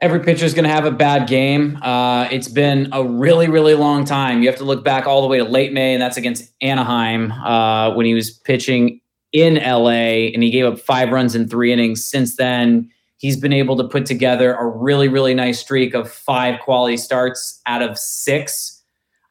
every 0.00 0.20
pitcher 0.20 0.44
is 0.44 0.54
going 0.54 0.64
to 0.64 0.70
have 0.70 0.86
a 0.86 0.90
bad 0.90 1.28
game. 1.28 1.78
Uh, 1.82 2.24
it's 2.30 2.48
been 2.48 2.88
a 2.92 3.04
really, 3.04 3.48
really 3.48 3.74
long 3.74 4.04
time. 4.04 4.42
You 4.42 4.48
have 4.48 4.58
to 4.58 4.64
look 4.64 4.82
back 4.82 5.06
all 5.06 5.22
the 5.22 5.28
way 5.28 5.38
to 5.38 5.44
late 5.44 5.72
May, 5.72 5.92
and 5.92 6.02
that's 6.02 6.16
against 6.16 6.52
Anaheim 6.60 7.32
uh, 7.32 7.94
when 7.94 8.06
he 8.06 8.14
was 8.14 8.30
pitching 8.30 9.00
in 9.32 9.54
LA, 9.56 10.30
and 10.32 10.42
he 10.42 10.50
gave 10.50 10.64
up 10.64 10.78
five 10.78 11.10
runs 11.10 11.34
in 11.34 11.48
three 11.48 11.72
innings. 11.72 12.04
Since 12.04 12.36
then, 12.36 12.90
he's 13.18 13.36
been 13.36 13.52
able 13.52 13.76
to 13.76 13.84
put 13.84 14.06
together 14.06 14.54
a 14.54 14.66
really, 14.66 15.08
really 15.08 15.34
nice 15.34 15.60
streak 15.60 15.94
of 15.94 16.10
five 16.10 16.60
quality 16.60 16.96
starts 16.96 17.60
out 17.66 17.82
of 17.82 17.98
six 17.98 18.79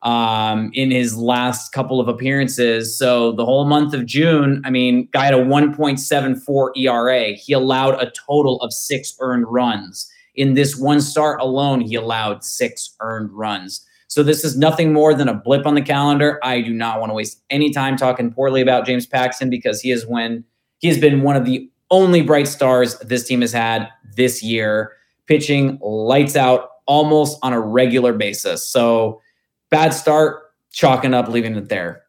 um, 0.02 0.72
in 0.74 0.91
his 0.91 1.18
last 1.18 1.72
couple 1.72 2.00
of 2.00 2.08
appearances. 2.08 2.97
So 2.97 3.34
the 3.34 3.45
whole 3.45 3.66
month 3.66 3.93
of 3.93 4.06
June, 4.06 4.62
I 4.66 4.70
mean, 4.70 5.10
guy 5.12 5.26
had 5.26 5.34
a 5.34 5.38
1.74 5.38 6.78
ERA. 6.78 7.34
He 7.34 7.54
allowed 7.54 8.02
a 8.02 8.12
total 8.12 8.62
of 8.62 8.72
six 8.72 9.16
earned 9.20 9.45
runs 9.47 10.10
in 10.39 10.54
this 10.54 10.78
one 10.78 11.02
start 11.02 11.41
alone, 11.41 11.82
he 11.82 11.95
allowed 11.95 12.45
six 12.45 12.95
earned 13.02 13.30
runs. 13.32 13.86
So 14.08 14.24
this 14.24 14.45
is 14.45 14.58
nothing 14.58 14.93
more 14.93 15.14
than 15.14 15.28
a 15.28 15.34
blip 15.34 15.66
on 15.66 15.76
the 15.76 15.82
calendar. 15.82 16.39
I 16.41 16.62
do 16.62 16.74
not 16.74 17.02
want 17.02 17.10
to 17.10 17.14
waste 17.14 17.43
any 17.50 17.72
time 17.72 17.97
talking 17.97 18.32
poorly 18.32 18.62
about 18.62 18.86
James 18.86 19.06
Paxton 19.06 19.50
because 19.50 19.82
he 19.82 19.91
is 19.91 20.08
when 20.08 20.45
he 20.80 20.88
has 20.88 20.97
been 20.97 21.24
one 21.24 21.36
of 21.36 21.43
the 21.43 21.70
only 21.91 22.22
bright 22.22 22.47
stars 22.47 22.97
this 23.00 23.28
team 23.28 23.41
has 23.41 23.52
had 23.52 23.89
this 24.16 24.41
year, 24.41 24.93
pitching 25.28 25.78
lights 25.82 26.38
out 26.38 26.70
almost 26.86 27.38
on 27.43 27.52
a 27.52 27.60
regular 27.60 28.14
basis. 28.14 28.66
So 28.66 29.22
bad 29.70 29.93
start, 29.93 30.51
chalking 30.72 31.13
up, 31.13 31.28
leaving 31.28 31.55
it 31.55 31.70
there. 31.70 32.03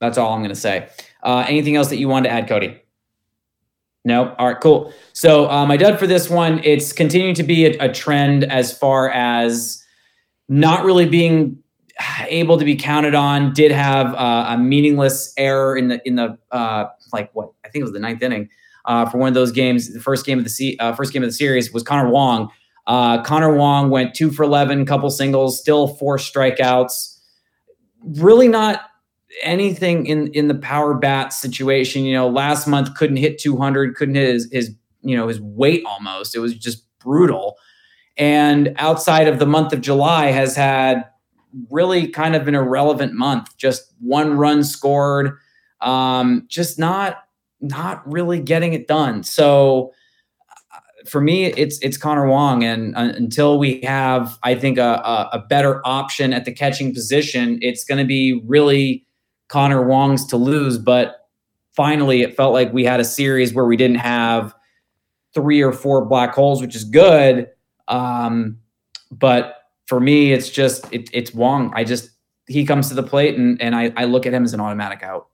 That's 0.00 0.18
all 0.18 0.32
I'm 0.32 0.40
going 0.40 0.50
to 0.50 0.54
say. 0.54 0.88
Uh, 1.22 1.44
anything 1.46 1.76
else 1.76 1.88
that 1.88 1.98
you 1.98 2.08
wanted 2.08 2.28
to 2.28 2.34
add, 2.34 2.48
Cody? 2.48 2.80
No. 4.04 4.34
All 4.34 4.48
right. 4.48 4.60
Cool. 4.60 4.92
So 5.12 5.50
uh, 5.50 5.66
my 5.66 5.76
dud 5.76 5.98
for 5.98 6.06
this 6.06 6.30
one, 6.30 6.60
it's 6.64 6.92
continuing 6.92 7.34
to 7.34 7.42
be 7.42 7.66
a, 7.66 7.84
a, 7.84 7.92
trend 7.92 8.44
as 8.44 8.76
far 8.76 9.10
as 9.10 9.84
not 10.48 10.84
really 10.84 11.06
being 11.06 11.62
able 12.28 12.58
to 12.58 12.64
be 12.64 12.76
counted 12.76 13.14
on. 13.14 13.52
Did 13.52 13.72
have 13.72 14.14
uh, 14.14 14.46
a 14.48 14.58
meaningless 14.58 15.34
error 15.36 15.76
in 15.76 15.88
the 15.88 16.00
in 16.06 16.16
the 16.16 16.38
uh, 16.50 16.86
like 17.12 17.30
what 17.34 17.50
I 17.62 17.68
think 17.68 17.82
it 17.82 17.84
was 17.84 17.92
the 17.92 18.00
ninth 18.00 18.22
inning 18.22 18.48
uh, 18.86 19.04
for 19.04 19.18
one 19.18 19.28
of 19.28 19.34
those 19.34 19.52
games. 19.52 19.92
The 19.92 20.00
first 20.00 20.24
game 20.24 20.38
of 20.38 20.44
the 20.44 20.50
se- 20.50 20.76
uh, 20.80 20.94
first 20.94 21.12
game 21.12 21.22
of 21.22 21.28
the 21.28 21.34
series 21.34 21.70
was 21.70 21.82
Connor 21.82 22.08
Wong. 22.08 22.50
Uh, 22.90 23.22
Connor 23.22 23.54
Wong 23.54 23.88
went 23.88 24.16
two 24.16 24.32
for 24.32 24.42
eleven, 24.42 24.84
couple 24.84 25.08
singles, 25.10 25.60
still 25.60 25.86
four 25.86 26.16
strikeouts. 26.16 27.20
Really 28.02 28.48
not 28.48 28.80
anything 29.44 30.06
in 30.06 30.26
in 30.32 30.48
the 30.48 30.56
power 30.56 30.94
bat 30.94 31.32
situation. 31.32 32.02
You 32.02 32.14
know, 32.14 32.28
last 32.28 32.66
month 32.66 32.96
couldn't 32.96 33.18
hit 33.18 33.38
200, 33.38 33.94
couldn't 33.94 34.16
hit 34.16 34.34
his, 34.34 34.48
his 34.50 34.74
you 35.02 35.16
know 35.16 35.28
his 35.28 35.40
weight 35.40 35.84
almost. 35.86 36.34
It 36.34 36.40
was 36.40 36.52
just 36.52 36.84
brutal. 36.98 37.58
And 38.16 38.74
outside 38.76 39.28
of 39.28 39.38
the 39.38 39.46
month 39.46 39.72
of 39.72 39.82
July, 39.82 40.32
has 40.32 40.56
had 40.56 41.04
really 41.70 42.08
kind 42.08 42.34
of 42.34 42.48
an 42.48 42.56
irrelevant 42.56 43.12
month. 43.12 43.56
Just 43.56 43.94
one 44.00 44.36
run 44.36 44.64
scored. 44.64 45.38
Um, 45.80 46.44
just 46.48 46.76
not 46.76 47.18
not 47.60 48.02
really 48.10 48.40
getting 48.40 48.72
it 48.72 48.88
done. 48.88 49.22
So 49.22 49.92
for 51.10 51.20
me, 51.20 51.46
it's 51.46 51.78
it's 51.80 51.96
Connor 51.96 52.26
Wong, 52.28 52.62
and 52.62 52.96
uh, 52.96 53.12
until 53.16 53.58
we 53.58 53.80
have, 53.82 54.38
I 54.42 54.54
think, 54.54 54.78
a, 54.78 55.02
a, 55.04 55.30
a 55.34 55.38
better 55.40 55.80
option 55.84 56.32
at 56.32 56.44
the 56.44 56.52
catching 56.52 56.94
position, 56.94 57.58
it's 57.60 57.84
going 57.84 57.98
to 57.98 58.04
be 58.04 58.40
really 58.46 59.04
Connor 59.48 59.86
Wong's 59.86 60.24
to 60.26 60.36
lose. 60.36 60.78
But 60.78 61.28
finally, 61.74 62.22
it 62.22 62.36
felt 62.36 62.52
like 62.52 62.72
we 62.72 62.84
had 62.84 63.00
a 63.00 63.04
series 63.04 63.52
where 63.52 63.64
we 63.64 63.76
didn't 63.76 63.98
have 63.98 64.54
three 65.34 65.60
or 65.60 65.72
four 65.72 66.04
black 66.04 66.32
holes, 66.34 66.60
which 66.60 66.76
is 66.76 66.84
good. 66.84 67.48
Um, 67.88 68.58
but 69.10 69.56
for 69.86 69.98
me, 69.98 70.32
it's 70.32 70.48
just 70.48 70.90
it, 70.92 71.10
it's 71.12 71.34
Wong. 71.34 71.72
I 71.74 71.82
just 71.82 72.10
he 72.46 72.64
comes 72.64 72.88
to 72.88 72.94
the 72.94 73.02
plate 73.02 73.36
and 73.36 73.60
and 73.60 73.74
I, 73.74 73.92
I 73.96 74.04
look 74.04 74.26
at 74.26 74.32
him 74.32 74.44
as 74.44 74.54
an 74.54 74.60
automatic 74.60 75.02
out. 75.02 75.26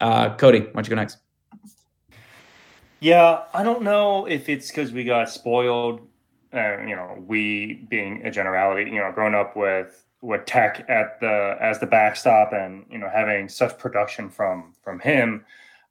Uh, 0.00 0.34
Cody, 0.34 0.60
why 0.60 0.70
don't 0.74 0.86
you 0.86 0.90
go 0.90 0.96
next? 0.96 1.18
Yeah, 3.02 3.42
I 3.52 3.64
don't 3.64 3.82
know 3.82 4.26
if 4.26 4.48
it's 4.48 4.68
because 4.68 4.92
we 4.92 5.02
got 5.02 5.28
spoiled. 5.28 6.02
Uh, 6.54 6.82
you 6.82 6.94
know, 6.94 7.16
we 7.26 7.84
being 7.90 8.24
a 8.24 8.30
generality, 8.30 8.88
you 8.88 9.00
know, 9.00 9.10
growing 9.10 9.34
up 9.34 9.56
with 9.56 10.06
with 10.20 10.46
Tek 10.46 10.88
at 10.88 11.18
the 11.18 11.56
as 11.60 11.80
the 11.80 11.86
backstop, 11.86 12.52
and 12.52 12.86
you 12.88 12.98
know, 12.98 13.10
having 13.12 13.48
such 13.48 13.76
production 13.76 14.30
from 14.30 14.72
from 14.84 15.00
him, 15.00 15.44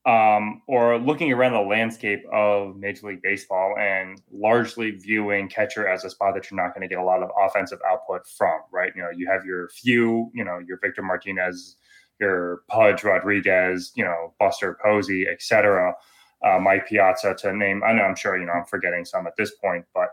um, 0.05 0.61
or 0.67 0.97
looking 0.99 1.33
around 1.33 1.51
the 1.51 1.59
landscape 1.59 2.23
of 2.31 2.77
Major 2.77 3.07
League 3.07 3.21
Baseball 3.21 3.75
and 3.77 4.21
largely 4.31 4.91
viewing 4.91 5.49
catcher 5.49 5.89
as 5.89 6.05
a 6.05 6.09
spot 6.09 6.33
that 6.35 6.49
you're 6.49 6.63
not 6.63 6.73
going 6.73 6.87
to 6.87 6.87
get 6.87 6.97
a 6.97 7.03
lot 7.03 7.21
of 7.21 7.29
offensive 7.37 7.79
output 7.91 8.25
from, 8.25 8.61
right? 8.71 8.93
You 8.95 9.01
know, 9.01 9.09
you 9.13 9.29
have 9.29 9.43
your 9.43 9.67
few, 9.67 10.31
you 10.33 10.45
know, 10.45 10.59
your 10.65 10.79
Victor 10.79 11.01
Martinez, 11.01 11.75
your 12.21 12.61
Pudge 12.69 13.03
Rodriguez, 13.03 13.91
you 13.97 14.05
know, 14.05 14.33
Buster 14.39 14.79
Posey, 14.81 15.27
etc 15.27 15.93
uh, 16.45 16.59
Mike 16.59 16.87
Piazza 16.87 17.35
to 17.35 17.55
name. 17.55 17.83
I 17.83 17.93
know 17.93 18.03
I'm 18.03 18.15
sure 18.15 18.37
you 18.37 18.45
know 18.45 18.53
I'm 18.53 18.65
forgetting 18.65 19.05
some 19.05 19.27
at 19.27 19.35
this 19.37 19.51
point, 19.55 19.85
but 19.93 20.09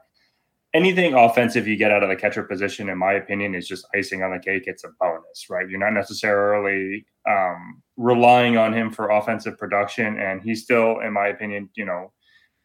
anything 0.74 1.14
offensive 1.14 1.66
you 1.66 1.76
get 1.76 1.91
out 1.91 2.03
of 2.03 2.09
the 2.09 2.16
catcher 2.16 2.43
position, 2.43 2.89
in 2.89 2.99
my 2.99 3.14
opinion, 3.14 3.55
is 3.55 3.66
just 3.66 3.87
icing 3.95 4.22
on 4.22 4.33
the 4.33 4.39
cake. 4.39 4.64
It's 4.66 4.85
a 4.85 4.89
bonus, 5.01 5.49
right? 5.49 5.68
You're 5.68 5.79
not 5.79 5.93
necessarily 5.93 7.07
um, 7.29 7.83
relying 7.97 8.57
on 8.57 8.72
him 8.72 8.91
for 8.91 9.11
offensive 9.11 9.59
production, 9.59 10.18
and 10.18 10.43
he's 10.43 10.62
still, 10.62 11.01
in 11.01 11.12
my 11.12 11.29
opinion, 11.29 11.70
you 11.74 11.85
know, 11.85 12.12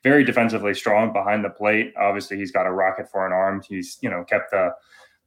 very 0.03 0.23
defensively 0.23 0.73
strong 0.73 1.13
behind 1.13 1.45
the 1.45 1.49
plate. 1.49 1.93
Obviously, 1.97 2.37
he's 2.37 2.51
got 2.51 2.67
a 2.67 2.71
rocket 2.71 3.09
for 3.09 3.25
an 3.25 3.31
arm. 3.31 3.61
He's 3.67 3.97
you 4.01 4.09
know 4.09 4.23
kept 4.23 4.51
the 4.51 4.71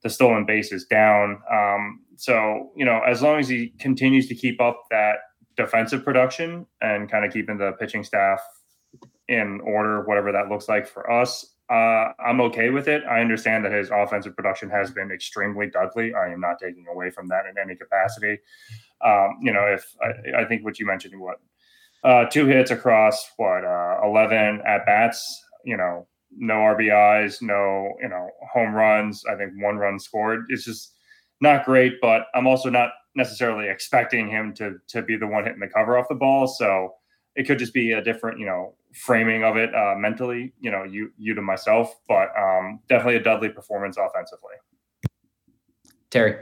the 0.02 0.10
stolen 0.10 0.44
bases 0.44 0.84
down. 0.84 1.40
Um, 1.50 2.04
so 2.16 2.70
you 2.76 2.84
know, 2.84 3.00
as 3.06 3.22
long 3.22 3.40
as 3.40 3.48
he 3.48 3.72
continues 3.80 4.28
to 4.28 4.34
keep 4.34 4.60
up 4.60 4.84
that 4.90 5.16
defensive 5.56 6.04
production 6.04 6.66
and 6.80 7.10
kind 7.10 7.24
of 7.24 7.32
keeping 7.32 7.58
the 7.58 7.72
pitching 7.72 8.04
staff 8.04 8.40
in 9.28 9.60
order, 9.62 10.02
whatever 10.04 10.32
that 10.32 10.48
looks 10.48 10.68
like 10.68 10.86
for 10.86 11.10
us. 11.10 11.54
Uh, 11.68 12.12
I'm 12.24 12.40
okay 12.42 12.70
with 12.70 12.86
it. 12.86 13.02
I 13.10 13.20
understand 13.20 13.64
that 13.64 13.72
his 13.72 13.90
offensive 13.90 14.36
production 14.36 14.70
has 14.70 14.92
been 14.92 15.10
extremely 15.10 15.68
Dudley. 15.68 16.14
I 16.14 16.28
am 16.28 16.40
not 16.40 16.60
taking 16.60 16.86
away 16.88 17.10
from 17.10 17.26
that 17.28 17.46
in 17.46 17.58
any 17.58 17.74
capacity. 17.74 18.38
Um, 19.04 19.38
you 19.42 19.52
know, 19.52 19.66
if 19.66 19.84
I, 20.00 20.42
I, 20.42 20.44
think 20.44 20.64
what 20.64 20.78
you 20.78 20.86
mentioned, 20.86 21.20
what 21.20 21.40
uh, 22.04 22.26
two 22.26 22.46
hits 22.46 22.70
across 22.70 23.30
what 23.36 23.64
uh, 23.64 23.98
11 24.04 24.62
at 24.64 24.86
bats, 24.86 25.44
you 25.64 25.76
know, 25.76 26.06
no 26.38 26.54
RBIs, 26.54 27.42
no 27.42 27.94
you 28.00 28.08
know 28.08 28.30
home 28.52 28.74
runs. 28.74 29.24
I 29.30 29.36
think 29.36 29.52
one 29.56 29.76
run 29.76 29.98
scored. 29.98 30.46
It's 30.48 30.64
just 30.64 30.94
not 31.40 31.64
great. 31.64 31.94
But 32.00 32.26
I'm 32.34 32.46
also 32.46 32.70
not 32.70 32.90
necessarily 33.16 33.68
expecting 33.68 34.28
him 34.28 34.54
to 34.54 34.76
to 34.88 35.02
be 35.02 35.16
the 35.16 35.26
one 35.26 35.44
hitting 35.44 35.60
the 35.60 35.68
cover 35.68 35.98
off 35.98 36.08
the 36.08 36.14
ball. 36.14 36.46
So 36.46 36.94
it 37.34 37.46
could 37.46 37.58
just 37.58 37.74
be 37.74 37.92
a 37.92 38.02
different, 38.02 38.38
you 38.38 38.46
know, 38.46 38.74
framing 38.94 39.44
of 39.44 39.56
it 39.56 39.74
uh, 39.74 39.94
mentally. 39.96 40.52
You 40.60 40.70
know, 40.70 40.84
you 40.84 41.10
you 41.18 41.34
to 41.34 41.42
myself, 41.42 41.94
but 42.08 42.28
um, 42.38 42.80
definitely 42.88 43.16
a 43.16 43.22
Dudley 43.22 43.48
performance 43.48 43.96
offensively. 43.96 44.54
Terry. 46.10 46.36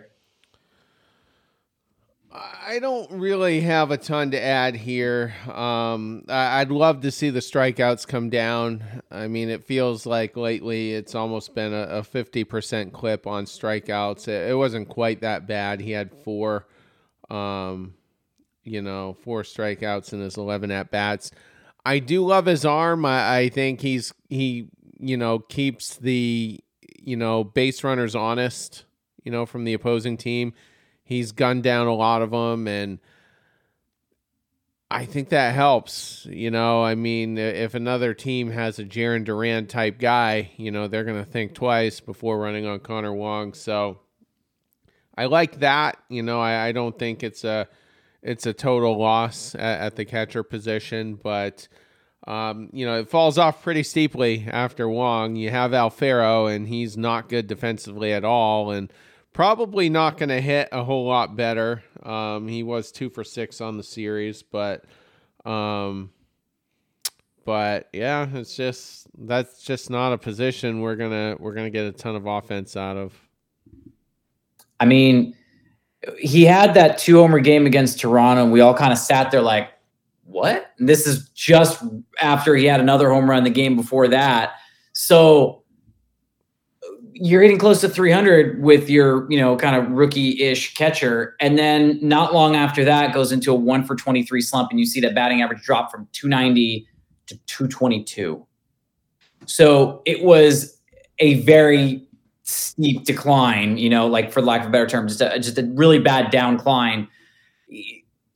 I 2.35 2.81
don't 2.81 3.09
really 3.13 3.61
have 3.61 3.93
a 3.93 3.97
ton 3.97 4.33
to 4.33 4.43
add 4.43 4.75
here. 4.75 5.35
Um, 5.47 6.25
I'd 6.29 6.73
love 6.73 7.03
to 7.03 7.13
see 7.13 7.31
the 7.31 7.39
strikeouts 7.39 8.09
come 8.09 8.29
down. 8.29 8.83
I 9.09 9.29
mean, 9.29 9.49
it 9.49 9.65
feels 9.65 10.05
like 10.05 10.37
lately 10.37 10.95
it's 10.95 11.15
almost 11.15 11.55
been 11.55 11.73
a, 11.73 12.03
50% 12.03 12.93
clip 12.93 13.29
on 13.29 13.45
strikeouts. 13.45 14.27
It, 14.27 14.51
it, 14.51 14.55
wasn't 14.55 14.89
quite 14.89 15.21
that 15.21 15.47
bad. 15.47 15.81
He 15.81 15.93
had 15.93 16.13
four, 16.13 16.67
um, 17.31 17.95
you 18.65 18.83
know, 18.83 19.17
four 19.23 19.43
strikeouts 19.43 20.13
in 20.13 20.21
his 20.21 20.37
11 20.37 20.73
at 20.73 20.91
bats. 20.91 21.31
I 21.87 22.01
do 22.01 22.27
love 22.27 22.47
his 22.47 22.65
arm. 22.65 23.05
I, 23.05 23.37
I 23.37 23.49
think 23.49 23.81
he's, 23.81 24.13
he, 24.29 24.71
you 24.99 25.17
know, 25.17 25.39
keeps 25.39 25.97
the, 25.97 26.59
you 26.99 27.17
know, 27.17 27.45
base 27.45 27.85
runners 27.85 28.17
honest, 28.17 28.87
you 29.23 29.31
know, 29.31 29.47
from 29.47 29.63
the 29.63 29.75
opposing 29.75 30.17
team 30.17 30.53
He's 31.05 31.33
gunned 31.33 31.63
down 31.63 31.87
a 31.87 31.95
lot 31.95 32.23
of 32.23 32.31
them, 32.31 32.67
and 32.67 32.99
I 34.91 35.05
think 35.05 35.29
that 35.29 35.55
helps. 35.55 36.27
You 36.31 36.51
know, 36.51 36.83
I 36.83 36.95
mean, 36.95 37.37
if 37.37 37.75
another 37.75 38.15
team 38.15 38.51
has 38.51 38.79
a 38.79 38.85
Jarren 38.85 39.25
Duran 39.25 39.67
type 39.67 39.99
guy, 39.99 40.53
you 40.57 40.71
know, 40.71 40.89
they're 40.89 41.05
going 41.05 41.23
to 41.23 41.31
think 41.31 41.55
twice 41.55 42.01
before 42.01 42.39
running 42.39 42.67
on 42.67 42.81
Connor 42.81 43.13
Wong. 43.13 43.53
So 43.53 44.01
I 45.15 45.27
like 45.27 45.61
that. 45.61 45.99
You 46.09 46.23
know, 46.23 46.41
I, 46.41 46.69
I 46.69 46.73
don't 46.73 46.99
think 46.99 47.23
it's 47.23 47.45
a 47.45 47.69
it's 48.23 48.47
a 48.47 48.55
total 48.55 48.97
loss 48.99 49.55
at, 49.55 49.81
at 49.81 49.97
the 49.97 50.05
catcher 50.05 50.43
position, 50.43 51.15
but. 51.23 51.69
Um, 52.27 52.71
you 52.73 52.87
know, 52.87 53.01
it 53.01 53.11
falls 53.11 53.37
off 53.37 53.63
pretty 53.63 53.83
steeply 53.83 54.47
after 54.51 54.89
Wong. 54.89 55.37
You 55.37 55.51
have 55.51 55.73
Alfaro, 55.73 56.51
and 56.51 56.67
he's 56.67 56.97
not 56.97 57.29
good 57.29 57.47
defensively 57.47 58.15
at 58.15 58.25
all. 58.25 58.71
And 58.71 58.91
Probably 59.35 59.91
not 59.91 60.17
going 60.17 60.31
to 60.31 60.41
hit 60.41 60.71
a 60.73 60.83
whole 60.83 61.07
lot 61.07 61.37
better. 61.37 61.83
Um, 62.03 62.49
he 62.49 62.63
was 62.63 62.91
two 62.91 63.11
for 63.11 63.25
six 63.25 63.61
on 63.61 63.77
the 63.77 63.83
series, 63.83 64.43
but, 64.43 64.87
um, 65.45 66.11
but 67.45 67.89
yeah, 67.93 68.27
it's 68.33 68.57
just 68.57 69.07
that's 69.27 69.63
just 69.63 69.91
not 69.91 70.13
a 70.13 70.19
position 70.19 70.81
we're 70.81 70.97
gonna 70.97 71.37
we're 71.39 71.53
gonna 71.53 71.71
get 71.71 71.85
a 71.85 71.93
ton 71.93 72.17
of 72.17 72.27
offense 72.27 72.77
out 72.77 72.97
of. 72.97 73.13
I 74.81 74.87
mean, 74.87 75.37
he 76.19 76.45
had 76.45 76.75
that 76.75 76.99
two 76.99 77.17
homer 77.17 77.41
game 77.41 77.67
against 77.67 78.01
Toronto, 78.01 78.43
and 78.43 78.53
we 78.53 78.61
all 78.61 78.75
kind 78.75 78.93
of 78.93 78.99
sat 78.99 79.31
there 79.31 79.43
like, 79.43 79.71
"What?" 80.25 80.73
And 80.79 80.89
this 80.89 81.07
is 81.07 81.29
just 81.31 81.83
after 82.21 82.57
he 82.57 82.65
had 82.65 82.81
another 82.81 83.11
home 83.11 83.29
run 83.29 83.45
the 83.45 83.51
game 83.51 83.77
before 83.77 84.09
that. 84.09 84.55
So 84.93 85.64
you're 87.15 87.41
getting 87.43 87.59
close 87.59 87.81
to 87.81 87.89
300 87.89 88.61
with 88.61 88.91
your, 88.91 89.31
you 89.31 89.39
know, 89.39 89.57
kind 89.57 89.77
of 89.77 89.91
rookie-ish 89.93 90.75
catcher, 90.75 91.37
and 91.41 91.57
then 91.57 91.99
not 92.03 92.35
long 92.35 92.57
after 92.57 92.85
that 92.85 93.15
goes 93.15 93.31
into 93.31 93.53
a 93.53 93.55
one 93.55 93.85
for 93.85 93.95
23 93.95 94.41
slump, 94.41 94.71
and 94.71 94.81
you 94.81 94.87
see 94.87 95.01
that 95.01 95.15
batting 95.15 95.41
average 95.41 95.63
drop 95.63 95.93
from 95.93 96.09
290 96.13 96.87
to 97.27 97.37
222. 97.47 98.45
So 99.47 100.03
it 100.05 100.25
was 100.25 100.81
a 101.21 101.41
very 101.43 102.05
steep 102.43 103.05
decline, 103.05 103.79
you 103.79 103.89
know, 103.89 104.09
like 104.09 104.33
for 104.33 104.43
lack 104.43 104.63
of 104.63 104.69
a 104.69 104.71
better 104.71 104.87
term, 104.87 105.07
just 105.07 105.21
a, 105.21 105.39
just 105.39 105.57
a 105.57 105.63
really 105.75 106.01
bad 106.01 106.33
downcline. 106.33 107.07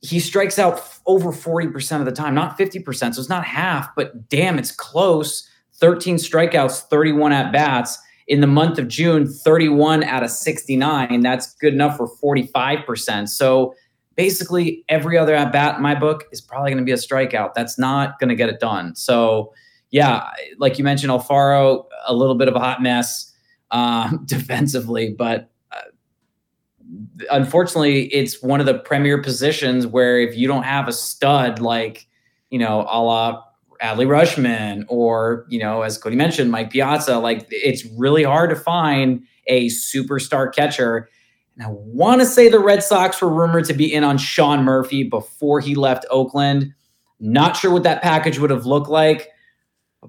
He 0.01 0.19
strikes 0.21 0.57
out 0.57 0.81
over 1.05 1.31
40% 1.31 1.99
of 1.99 2.05
the 2.05 2.11
time, 2.13 2.33
not 2.33 2.57
50%. 2.57 3.13
So 3.13 3.19
it's 3.19 3.29
not 3.29 3.43
half, 3.43 3.93
but 3.95 4.29
damn, 4.29 4.57
it's 4.57 4.71
close. 4.71 5.47
13 5.75 6.15
strikeouts, 6.15 6.83
31 6.83 7.33
at 7.33 7.51
bats 7.51 7.99
in 8.29 8.41
the 8.41 8.47
month 8.47 8.77
of 8.77 8.87
June, 8.87 9.27
31 9.27 10.03
out 10.03 10.23
of 10.23 10.29
69. 10.29 11.21
That's 11.21 11.55
good 11.55 11.73
enough 11.73 11.97
for 11.97 12.07
45%. 12.07 13.27
So 13.27 13.73
basically, 14.15 14.85
every 14.87 15.17
other 15.17 15.33
at 15.33 15.51
bat 15.51 15.77
in 15.77 15.81
my 15.81 15.95
book 15.95 16.25
is 16.31 16.39
probably 16.39 16.69
going 16.69 16.77
to 16.81 16.85
be 16.85 16.91
a 16.91 16.95
strikeout. 16.95 17.55
That's 17.55 17.79
not 17.79 18.19
going 18.19 18.29
to 18.29 18.35
get 18.35 18.47
it 18.47 18.59
done. 18.59 18.95
So, 18.95 19.51
yeah, 19.89 20.29
like 20.59 20.77
you 20.77 20.83
mentioned, 20.83 21.11
Alfaro, 21.11 21.85
a 22.05 22.13
little 22.13 22.35
bit 22.35 22.47
of 22.47 22.55
a 22.55 22.59
hot 22.59 22.83
mess 22.83 23.33
uh, 23.71 24.15
defensively, 24.25 25.15
but 25.17 25.49
uh, 25.71 25.81
unfortunately, 27.31 28.13
it's 28.13 28.43
one 28.43 28.59
of 28.59 28.67
the 28.67 28.77
premier 28.77 29.19
positions 29.19 29.87
where 29.87 30.19
if 30.19 30.37
you 30.37 30.47
don't 30.47 30.63
have 30.63 30.87
a 30.87 30.93
stud 30.93 31.59
like, 31.59 32.07
you 32.51 32.59
know, 32.59 32.81
a 32.81 33.01
la 33.01 33.43
Adley 33.81 34.05
Rutschman 34.05 34.85
or, 34.87 35.45
you 35.49 35.59
know, 35.59 35.81
as 35.83 35.97
Cody 35.97 36.15
mentioned, 36.15 36.51
Mike 36.51 36.71
Piazza, 36.71 37.17
like 37.17 37.47
it's 37.49 37.85
really 37.97 38.23
hard 38.23 38.49
to 38.49 38.55
find 38.55 39.23
a 39.47 39.67
superstar 39.67 40.53
catcher. 40.53 41.09
And 41.55 41.65
I 41.65 41.69
want 41.69 42.21
to 42.21 42.25
say 42.25 42.49
the 42.49 42.59
Red 42.59 42.83
Sox 42.83 43.21
were 43.21 43.29
rumored 43.29 43.65
to 43.65 43.73
be 43.73 43.93
in 43.93 44.03
on 44.03 44.17
Sean 44.17 44.63
Murphy 44.63 45.03
before 45.03 45.59
he 45.59 45.75
left 45.75 46.05
Oakland. 46.09 46.73
Not 47.19 47.57
sure 47.57 47.71
what 47.71 47.83
that 47.83 48.01
package 48.01 48.39
would 48.39 48.49
have 48.49 48.65
looked 48.65 48.89
like. 48.89 49.29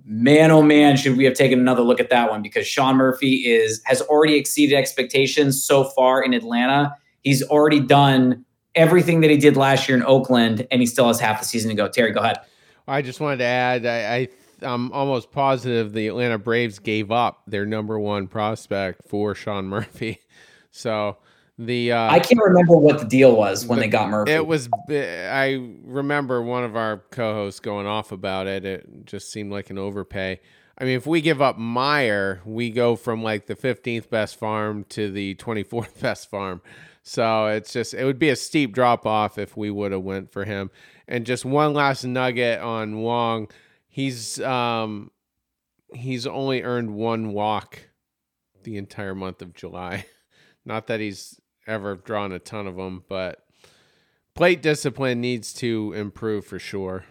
Man, 0.05 0.53
oh 0.53 0.63
man, 0.63 0.97
should 0.97 1.17
we 1.17 1.25
have 1.25 1.35
taken 1.35 1.59
another 1.59 1.83
look 1.83 1.99
at 1.99 2.11
that 2.11 2.31
one 2.31 2.43
because 2.43 2.67
Sean 2.67 2.97
Murphy 2.97 3.45
is 3.47 3.83
has 3.87 4.01
already 4.03 4.37
exceeded 4.37 4.77
expectations 4.77 5.65
so 5.65 5.85
far 5.85 6.23
in 6.23 6.33
Atlanta. 6.33 6.95
He's 7.23 7.43
already 7.43 7.81
done 7.81 8.45
everything 8.77 9.21
that 9.23 9.31
he 9.31 9.37
did 9.37 9.57
last 9.57 9.89
year 9.89 9.97
in 9.97 10.05
Oakland, 10.05 10.67
and 10.71 10.81
he 10.81 10.87
still 10.87 11.09
has 11.09 11.19
half 11.19 11.41
the 11.41 11.47
season 11.47 11.71
to 11.71 11.75
go. 11.75 11.89
Terry, 11.89 12.13
go 12.13 12.21
ahead. 12.21 12.39
I 12.91 13.03
just 13.03 13.21
wanted 13.21 13.39
to 13.39 13.45
add, 13.45 13.87
I, 13.87 14.15
I 14.15 14.29
I'm 14.63 14.93
almost 14.93 15.31
positive 15.31 15.93
the 15.93 16.09
Atlanta 16.09 16.39
Braves 16.39 16.79
gave 16.79 17.11
up 17.11 17.43
their 17.47 17.65
number 17.65 17.99
one 17.99 18.27
prospect 18.27 19.09
for 19.09 19.35
Sean 19.35 19.67
Murphy. 19.67 20.21
So 20.73 21.17
the 21.59 21.91
uh, 21.91 22.13
I 22.13 22.21
can't 22.21 22.41
remember 22.41 22.77
what 22.77 23.01
the 23.01 23.05
deal 23.05 23.35
was 23.35 23.67
when 23.67 23.81
they 23.81 23.89
got 23.89 24.09
Murphy. 24.09 24.31
It 24.31 24.47
was 24.47 24.69
I 24.89 25.75
remember 25.83 26.41
one 26.43 26.63
of 26.63 26.77
our 26.77 26.99
co-hosts 27.11 27.59
going 27.59 27.89
off 27.89 28.13
about 28.13 28.47
it. 28.47 28.65
It 28.65 29.05
just 29.05 29.33
seemed 29.33 29.51
like 29.51 29.71
an 29.71 29.79
overpay. 29.79 30.39
I 30.79 30.85
mean, 30.85 30.97
if 30.97 31.09
we 31.09 31.21
give 31.21 31.43
up 31.43 31.59
Mayer, 31.59 32.41
we 32.45 32.71
go 32.71 32.95
from 32.95 33.25
like 33.25 33.47
the 33.47 33.57
15th 33.57 34.09
best 34.09 34.37
farm 34.37 34.85
to 34.91 35.11
the 35.11 35.35
24th 35.35 36.01
best 36.01 36.31
farm. 36.31 36.63
So 37.03 37.47
it's 37.47 37.73
just 37.73 37.95
it 37.95 38.05
would 38.05 38.19
be 38.19 38.29
a 38.29 38.37
steep 38.37 38.73
drop 38.73 39.07
off 39.07 39.37
if 39.37 39.57
we 39.57 39.71
would 39.71 39.93
have 39.93 40.03
went 40.03 40.31
for 40.33 40.45
him. 40.45 40.71
And 41.11 41.27
just 41.27 41.45
one 41.45 41.75
last 41.75 42.05
nugget 42.05 42.61
on 42.61 42.99
Wong, 42.99 43.49
he's 43.89 44.41
um 44.41 45.11
he's 45.93 46.25
only 46.27 46.63
earned 46.63 46.95
one 46.95 47.33
walk 47.33 47.81
the 48.63 48.77
entire 48.77 49.15
month 49.15 49.43
of 49.43 49.53
July. 49.53 50.07
Not 50.65 50.87
that 50.87 51.01
he's 51.01 51.41
ever 51.67 51.97
drawn 51.97 52.31
a 52.31 52.39
ton 52.39 52.69
of 52.69 52.77
them, 52.77 53.03
but 53.09 53.45
plate 54.35 54.63
discipline 54.63 55.21
needs 55.21 55.53
to 55.55 55.93
improve 55.95 56.47
for 56.47 56.61
sure. 56.61 57.05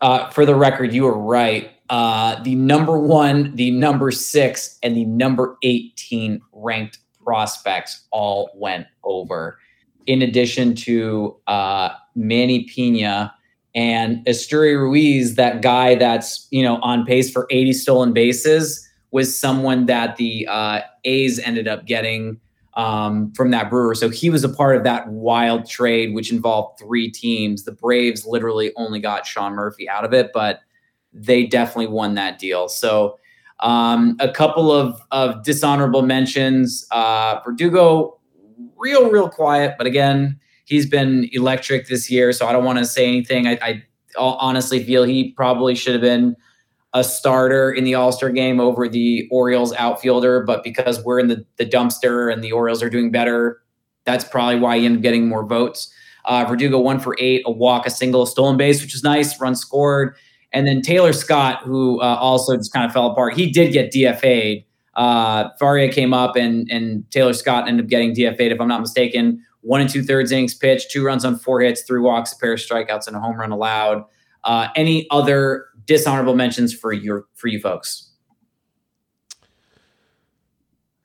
Uh, 0.00 0.28
for 0.30 0.44
the 0.44 0.54
record, 0.54 0.92
you 0.92 1.04
were 1.04 1.18
right. 1.18 1.70
Uh, 1.90 2.42
the 2.42 2.54
number 2.54 2.98
one, 2.98 3.54
the 3.54 3.70
number 3.70 4.10
six, 4.10 4.78
and 4.82 4.96
the 4.96 5.04
number 5.04 5.58
18 5.62 6.40
ranked 6.52 6.98
prospects 7.22 8.06
all 8.10 8.50
went 8.56 8.86
over. 9.04 9.58
In 10.06 10.22
addition 10.22 10.74
to 10.76 11.36
uh, 11.46 11.90
Manny 12.14 12.66
Piña 12.66 13.32
and 13.74 14.24
Esteury 14.26 14.76
Ruiz, 14.76 15.36
that 15.36 15.62
guy 15.62 15.94
that's 15.94 16.48
you 16.50 16.62
know 16.62 16.76
on 16.76 17.04
pace 17.04 17.30
for 17.30 17.46
80 17.50 17.72
stolen 17.74 18.12
bases 18.12 18.86
was 19.10 19.36
someone 19.36 19.86
that 19.86 20.16
the 20.16 20.46
uh, 20.48 20.80
A's 21.04 21.38
ended 21.40 21.66
up 21.66 21.86
getting 21.86 22.40
um, 22.74 23.32
from 23.32 23.50
that 23.50 23.68
brewer. 23.68 23.94
So 23.94 24.08
he 24.08 24.30
was 24.30 24.44
a 24.44 24.48
part 24.48 24.76
of 24.76 24.84
that 24.84 25.08
wild 25.08 25.68
trade, 25.68 26.14
which 26.14 26.32
involved 26.32 26.78
three 26.78 27.10
teams. 27.10 27.64
The 27.64 27.72
Braves 27.72 28.24
literally 28.24 28.72
only 28.76 29.00
got 29.00 29.26
Sean 29.26 29.54
Murphy 29.54 29.88
out 29.88 30.04
of 30.04 30.12
it, 30.12 30.30
but 30.32 30.60
they 31.12 31.46
definitely 31.46 31.88
won 31.88 32.14
that 32.14 32.38
deal. 32.38 32.68
So 32.68 33.18
um, 33.60 34.16
a 34.20 34.30
couple 34.30 34.72
of, 34.72 35.00
of 35.10 35.42
dishonorable 35.42 36.02
mentions. 36.02 36.86
Uh, 36.90 37.40
Verdugo, 37.44 38.19
real, 38.80 39.10
real 39.10 39.28
quiet, 39.28 39.76
but 39.78 39.86
again, 39.86 40.38
he's 40.64 40.86
been 40.86 41.28
electric 41.32 41.88
this 41.88 42.10
year. 42.10 42.32
So 42.32 42.46
I 42.46 42.52
don't 42.52 42.64
want 42.64 42.78
to 42.78 42.84
say 42.84 43.06
anything. 43.06 43.46
I, 43.46 43.58
I 43.62 43.82
honestly 44.16 44.82
feel 44.82 45.04
he 45.04 45.32
probably 45.32 45.74
should 45.74 45.92
have 45.92 46.02
been 46.02 46.36
a 46.92 47.04
starter 47.04 47.70
in 47.70 47.84
the 47.84 47.94
All 47.94 48.10
Star 48.12 48.30
game 48.30 48.58
over 48.58 48.88
the 48.88 49.28
Orioles 49.30 49.72
outfielder, 49.74 50.42
but 50.44 50.64
because 50.64 51.04
we're 51.04 51.20
in 51.20 51.28
the, 51.28 51.44
the 51.56 51.66
dumpster 51.66 52.32
and 52.32 52.42
the 52.42 52.52
Orioles 52.52 52.82
are 52.82 52.90
doing 52.90 53.12
better, 53.12 53.62
that's 54.04 54.24
probably 54.24 54.58
why 54.58 54.78
he 54.78 54.86
ended 54.86 55.00
up 55.00 55.02
getting 55.02 55.28
more 55.28 55.46
votes. 55.46 55.92
Uh, 56.24 56.44
Verdugo 56.48 56.78
one 56.78 56.98
for 56.98 57.16
eight, 57.18 57.42
a 57.46 57.50
walk, 57.50 57.86
a 57.86 57.90
single, 57.90 58.22
a 58.22 58.26
stolen 58.26 58.56
base, 58.56 58.82
which 58.82 58.94
is 58.94 59.02
nice, 59.02 59.40
run 59.40 59.54
scored. 59.54 60.16
And 60.52 60.66
then 60.66 60.82
Taylor 60.82 61.12
Scott, 61.12 61.62
who 61.62 62.00
uh, 62.00 62.16
also 62.16 62.56
just 62.56 62.72
kind 62.72 62.84
of 62.84 62.92
fell 62.92 63.06
apart, 63.06 63.34
he 63.34 63.50
did 63.50 63.72
get 63.72 63.92
DFA'd. 63.92 64.64
Uh, 65.00 65.48
Faria 65.58 65.90
came 65.90 66.12
up 66.12 66.36
and 66.36 66.70
and 66.70 67.10
Taylor 67.10 67.32
Scott 67.32 67.66
ended 67.66 67.86
up 67.86 67.88
getting 67.88 68.14
DFA'd, 68.14 68.52
if 68.52 68.60
I'm 68.60 68.68
not 68.68 68.82
mistaken. 68.82 69.42
One 69.62 69.80
and 69.80 69.88
two 69.88 70.02
thirds 70.02 70.30
innings 70.30 70.52
pitch, 70.52 70.90
two 70.90 71.02
runs 71.02 71.24
on 71.24 71.38
four 71.38 71.62
hits, 71.62 71.84
three 71.84 72.00
walks, 72.00 72.34
a 72.34 72.38
pair 72.38 72.52
of 72.52 72.58
strikeouts, 72.58 73.06
and 73.06 73.16
a 73.16 73.20
home 73.20 73.38
run 73.38 73.50
allowed. 73.50 74.04
Uh, 74.44 74.68
any 74.76 75.06
other 75.10 75.68
dishonorable 75.86 76.36
mentions 76.36 76.74
for 76.74 76.92
your 76.92 77.24
for 77.32 77.48
you 77.48 77.58
folks? 77.60 78.10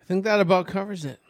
I 0.02 0.06
think 0.06 0.26
that 0.26 0.42
about 0.42 0.68
covers 0.68 1.06
it. 1.06 1.22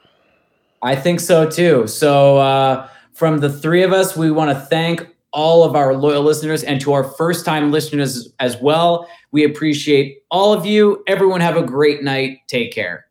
I 0.82 0.96
think 0.96 1.20
so 1.20 1.48
too. 1.48 1.86
So 1.86 2.38
uh, 2.38 2.90
from 3.14 3.42
the 3.42 3.50
three 3.50 3.84
of 3.84 3.94
us, 3.94 4.18
we 4.18 4.32
want 4.32 4.50
to 4.50 4.60
thank 4.60 5.15
all 5.36 5.64
of 5.66 5.76
our 5.76 5.94
loyal 5.94 6.24
listeners 6.24 6.64
and 6.64 6.80
to 6.82 6.94
our 6.94 7.04
first 7.04 7.46
time 7.46 7.72
listeners 7.72 8.34
as 8.40 8.58
well. 8.62 9.08
We 9.32 9.44
appreciate 9.44 10.20
all 10.32 10.54
of 10.54 10.66
you. 10.66 11.04
Everyone 11.08 11.42
have 11.42 11.58
a 11.58 11.64
great 11.64 12.02
night. 12.02 12.40
Take 12.48 12.72
care. 12.72 13.06